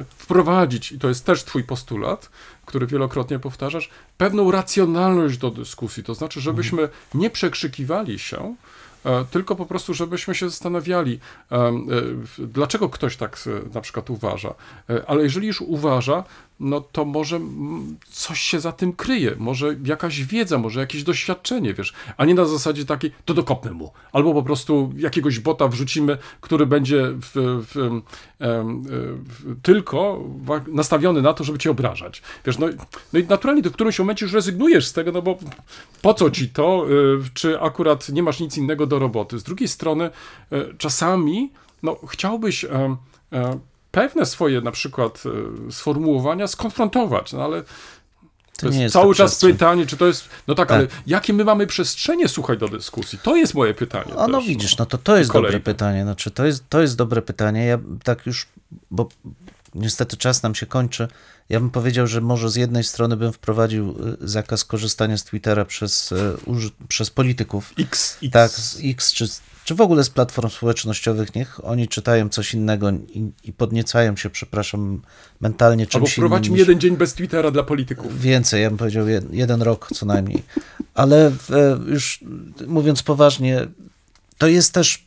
wprowadzić, 0.08 0.92
i 0.92 0.98
to 0.98 1.08
jest 1.08 1.24
też 1.24 1.44
twój 1.44 1.64
postulat, 1.64 2.30
który 2.66 2.86
wielokrotnie 2.86 3.38
powtarzasz, 3.38 3.90
pewną 4.16 4.50
racjonalność 4.50 5.38
do 5.38 5.50
dyskusji, 5.50 6.04
to 6.04 6.14
znaczy, 6.14 6.40
żebyśmy 6.40 6.88
nie 7.14 7.30
przekrzykiwali 7.30 8.18
się, 8.18 8.54
tylko 9.30 9.56
po 9.56 9.66
prostu, 9.66 9.94
żebyśmy 9.94 10.34
się 10.34 10.50
zastanawiali, 10.50 11.20
dlaczego 12.38 12.88
ktoś 12.88 13.16
tak 13.16 13.38
na 13.74 13.80
przykład 13.80 14.10
uważa. 14.10 14.54
Ale 15.06 15.22
jeżeli 15.22 15.46
już 15.46 15.60
uważa, 15.60 16.24
no 16.60 16.80
to 16.80 17.04
może 17.04 17.40
coś 18.10 18.40
się 18.40 18.60
za 18.60 18.72
tym 18.72 18.92
kryje, 18.92 19.34
może 19.38 19.76
jakaś 19.84 20.22
wiedza, 20.22 20.58
może 20.58 20.80
jakieś 20.80 21.02
doświadczenie, 21.02 21.74
wiesz, 21.74 21.92
a 22.16 22.24
nie 22.24 22.34
na 22.34 22.44
zasadzie 22.44 22.84
takiej, 22.84 23.12
to 23.24 23.34
dokopmy 23.34 23.70
mu, 23.70 23.92
albo 24.12 24.34
po 24.34 24.42
prostu 24.42 24.92
jakiegoś 24.96 25.38
bota 25.38 25.68
wrzucimy, 25.68 26.18
który 26.40 26.66
będzie 26.66 27.02
w, 27.04 27.30
w, 27.34 28.02
w, 28.40 29.56
tylko 29.62 30.24
nastawiony 30.68 31.22
na 31.22 31.32
to, 31.32 31.44
żeby 31.44 31.58
cię 31.58 31.70
obrażać. 31.70 32.22
Wiesz, 32.46 32.58
no, 32.58 32.66
no 33.12 33.18
i 33.18 33.24
naturalnie 33.24 33.62
w 33.62 33.72
którymś 33.72 33.98
momencie 33.98 34.24
już 34.24 34.32
rezygnujesz 34.32 34.86
z 34.86 34.92
tego, 34.92 35.12
no 35.12 35.22
bo 35.22 35.38
po 36.02 36.14
co 36.14 36.30
ci 36.30 36.48
to, 36.48 36.86
y, 36.90 37.30
czy 37.34 37.60
akurat 37.60 38.08
nie 38.08 38.22
masz 38.22 38.40
nic 38.40 38.56
innego 38.56 38.86
do 38.86 38.98
roboty. 38.98 39.38
Z 39.38 39.42
drugiej 39.42 39.68
strony 39.68 40.10
y, 40.52 40.74
czasami 40.78 41.50
no, 41.82 41.96
chciałbyś 42.08 42.66
pewne 43.96 44.26
swoje 44.26 44.60
na 44.60 44.70
przykład 44.72 45.22
e, 45.68 45.72
sformułowania 45.72 46.46
skonfrontować, 46.46 47.32
no 47.32 47.44
ale 47.44 47.62
to 48.58 48.66
jest, 48.66 48.76
nie 48.78 48.82
jest 48.82 48.92
cały 48.92 49.14
to 49.14 49.18
czas 49.18 49.30
przestrzeń. 49.30 49.52
pytanie, 49.52 49.86
czy 49.86 49.96
to 49.96 50.06
jest. 50.06 50.28
No 50.46 50.54
tak, 50.54 50.68
Tak. 50.68 50.78
ale 50.78 50.86
jakie 51.06 51.32
my 51.32 51.44
mamy 51.44 51.66
przestrzenie 51.66 52.28
słuchać 52.28 52.58
do 52.58 52.68
dyskusji? 52.68 53.18
To 53.22 53.36
jest 53.36 53.54
moje 53.54 53.74
pytanie. 53.74 54.14
O, 54.16 54.28
no 54.28 54.38
też, 54.38 54.48
widzisz, 54.48 54.76
no 54.78 54.86
to 54.86 54.98
to 54.98 55.16
jest 55.16 55.30
Kolejne. 55.30 55.58
dobre 55.58 55.72
pytanie. 55.74 56.02
Znaczy, 56.02 56.30
to 56.30 56.46
jest, 56.46 56.64
to 56.68 56.80
jest 56.80 56.96
dobre 56.96 57.22
pytanie. 57.22 57.66
Ja 57.66 57.78
tak 58.04 58.26
już, 58.26 58.46
bo 58.90 59.08
niestety 59.74 60.16
czas 60.16 60.42
nam 60.42 60.54
się 60.54 60.66
kończy. 60.66 61.08
Ja 61.48 61.60
bym 61.60 61.70
powiedział, 61.70 62.06
że 62.06 62.20
może 62.20 62.50
z 62.50 62.56
jednej 62.56 62.84
strony 62.84 63.16
bym 63.16 63.32
wprowadził 63.32 63.90
y, 63.90 64.28
zakaz 64.28 64.64
korzystania 64.64 65.16
z 65.16 65.24
Twittera 65.24 65.64
przez, 65.64 66.12
uży- 66.46 66.70
przez 66.88 67.10
polityków. 67.10 67.72
X, 67.78 68.18
X. 68.22 68.32
Tak, 68.32 68.50
z 68.50 68.78
X 68.84 69.12
czy, 69.12 69.26
czy 69.66 69.74
w 69.74 69.80
ogóle 69.80 70.04
z 70.04 70.10
platform 70.10 70.50
społecznościowych, 70.50 71.34
niech 71.34 71.64
oni 71.64 71.88
czytają 71.88 72.28
coś 72.28 72.54
innego 72.54 72.90
i, 72.90 73.30
i 73.44 73.52
podniecają 73.52 74.16
się, 74.16 74.30
przepraszam, 74.30 75.02
mentalnie 75.40 75.84
Albo 75.94 76.06
czymś 76.06 76.18
innym. 76.18 76.42
niż- 76.42 76.58
jeden 76.58 76.80
dzień 76.80 76.96
bez 76.96 77.14
Twittera 77.14 77.50
dla 77.50 77.62
polityków. 77.62 78.20
Więcej, 78.20 78.62
ja 78.62 78.70
bym 78.70 78.78
powiedział 78.78 79.08
jed, 79.08 79.34
jeden 79.34 79.62
rok 79.62 79.88
co 79.94 80.06
najmniej. 80.06 80.42
Ale 80.94 81.30
w, 81.30 81.50
e, 81.50 81.78
już 81.92 82.20
mówiąc 82.66 83.02
poważnie, 83.02 83.66
to 84.38 84.46
jest 84.46 84.74
też 84.74 85.04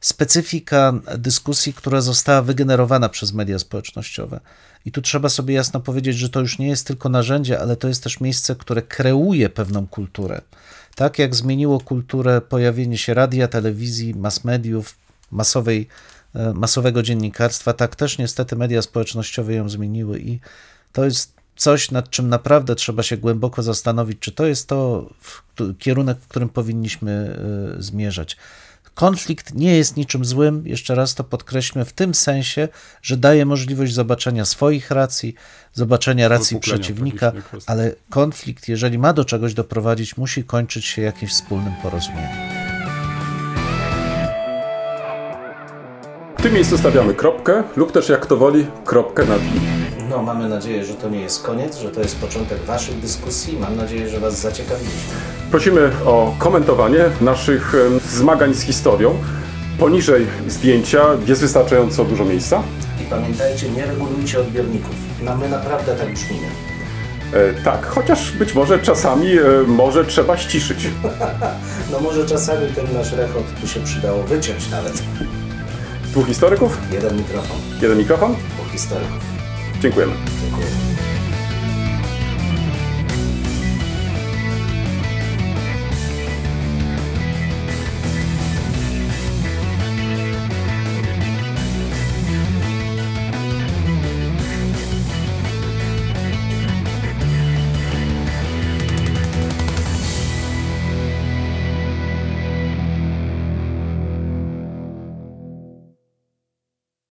specyfika 0.00 0.92
dyskusji, 1.18 1.74
która 1.74 2.00
została 2.00 2.42
wygenerowana 2.42 3.08
przez 3.08 3.32
media 3.32 3.58
społecznościowe. 3.58 4.40
I 4.84 4.92
tu 4.92 5.02
trzeba 5.02 5.28
sobie 5.28 5.54
jasno 5.54 5.80
powiedzieć, 5.80 6.16
że 6.16 6.28
to 6.28 6.40
już 6.40 6.58
nie 6.58 6.68
jest 6.68 6.86
tylko 6.86 7.08
narzędzie, 7.08 7.60
ale 7.60 7.76
to 7.76 7.88
jest 7.88 8.02
też 8.02 8.20
miejsce, 8.20 8.56
które 8.56 8.82
kreuje 8.82 9.48
pewną 9.50 9.86
kulturę. 9.86 10.40
Tak 10.96 11.18
jak 11.18 11.34
zmieniło 11.34 11.80
kulturę 11.80 12.40
pojawienie 12.40 12.98
się 12.98 13.14
radia, 13.14 13.48
telewizji, 13.48 14.14
mass 14.14 14.44
mediów, 14.44 14.96
masowej, 15.30 15.88
e, 16.34 16.52
masowego 16.52 17.02
dziennikarstwa, 17.02 17.72
tak 17.72 17.96
też 17.96 18.18
niestety 18.18 18.56
media 18.56 18.82
społecznościowe 18.82 19.54
ją 19.54 19.68
zmieniły 19.68 20.20
i 20.20 20.40
to 20.92 21.04
jest 21.04 21.34
coś, 21.56 21.90
nad 21.90 22.10
czym 22.10 22.28
naprawdę 22.28 22.74
trzeba 22.74 23.02
się 23.02 23.16
głęboko 23.16 23.62
zastanowić, 23.62 24.18
czy 24.18 24.32
to 24.32 24.46
jest 24.46 24.68
to 24.68 25.10
kierunek, 25.78 26.18
w 26.18 26.28
którym 26.28 26.48
powinniśmy 26.48 27.38
y, 27.78 27.82
zmierzać. 27.82 28.36
Konflikt 28.96 29.54
nie 29.54 29.76
jest 29.76 29.96
niczym 29.96 30.24
złym, 30.24 30.66
jeszcze 30.66 30.94
raz 30.94 31.14
to 31.14 31.24
podkreślmy, 31.24 31.84
w 31.84 31.92
tym 31.92 32.14
sensie, 32.14 32.68
że 33.02 33.16
daje 33.16 33.46
możliwość 33.46 33.94
zobaczenia 33.94 34.44
swoich 34.44 34.90
racji, 34.90 35.34
zobaczenia 35.72 36.28
racji 36.28 36.60
przeciwnika, 36.60 37.32
ale 37.66 37.94
konflikt, 38.10 38.68
jeżeli 38.68 38.98
ma 38.98 39.12
do 39.12 39.24
czegoś 39.24 39.54
doprowadzić, 39.54 40.16
musi 40.16 40.44
kończyć 40.44 40.84
się 40.84 41.02
jakimś 41.02 41.32
wspólnym 41.32 41.72
porozumieniem. 41.82 42.30
W 46.38 46.42
tym 46.42 46.54
miejscu 46.54 46.78
stawiamy 46.78 47.14
kropkę, 47.14 47.62
lub 47.76 47.92
też 47.92 48.08
jak 48.08 48.26
to 48.26 48.36
woli, 48.36 48.66
kropkę 48.84 49.26
nad 49.26 49.42
i. 49.42 49.75
No, 50.10 50.22
mamy 50.22 50.48
nadzieję, 50.48 50.84
że 50.84 50.94
to 50.94 51.08
nie 51.08 51.20
jest 51.20 51.42
koniec, 51.42 51.78
że 51.78 51.90
to 51.90 52.00
jest 52.00 52.16
początek 52.18 52.64
Waszych 52.64 53.00
dyskusji. 53.00 53.58
Mam 53.60 53.76
nadzieję, 53.76 54.08
że 54.08 54.20
Was 54.20 54.40
zaciekawiliśmy. 54.40 55.12
Prosimy 55.50 55.90
o 56.04 56.34
komentowanie 56.38 57.04
naszych 57.20 57.74
zmagań 58.10 58.54
z 58.54 58.60
historią. 58.62 59.14
Poniżej 59.78 60.26
zdjęcia 60.48 61.04
jest 61.26 61.40
wystarczająco 61.40 62.04
dużo 62.04 62.24
miejsca. 62.24 62.62
I 63.02 63.04
pamiętajcie, 63.10 63.70
nie 63.70 63.86
regulujcie 63.86 64.40
odbiorników. 64.40 64.94
No, 65.22 65.36
my 65.36 65.48
naprawdę 65.48 65.94
tak 65.96 66.12
brzmimy. 66.12 66.46
E, 67.32 67.62
tak, 67.64 67.86
chociaż 67.86 68.32
być 68.32 68.54
może 68.54 68.78
czasami 68.78 69.38
e, 69.38 69.42
może 69.66 70.04
trzeba 70.04 70.36
ściszyć. 70.36 70.78
No 71.92 72.00
może 72.00 72.26
czasami 72.26 72.66
ten 72.74 72.84
nasz 72.94 73.12
rechot 73.12 73.42
by 73.62 73.68
się 73.68 73.80
przydało 73.80 74.22
wyciąć 74.22 74.70
nawet. 74.70 75.02
Dwóch 76.04 76.26
historyków, 76.26 76.78
Jeden 76.92 77.16
mikrofon, 77.16 77.56
jeden 77.82 77.98
mikrofon. 77.98 78.34
dwóch 78.34 78.72
historyków. 78.72 79.35
Dziękujemy. 79.80 80.12
Dziękuję. 80.42 80.66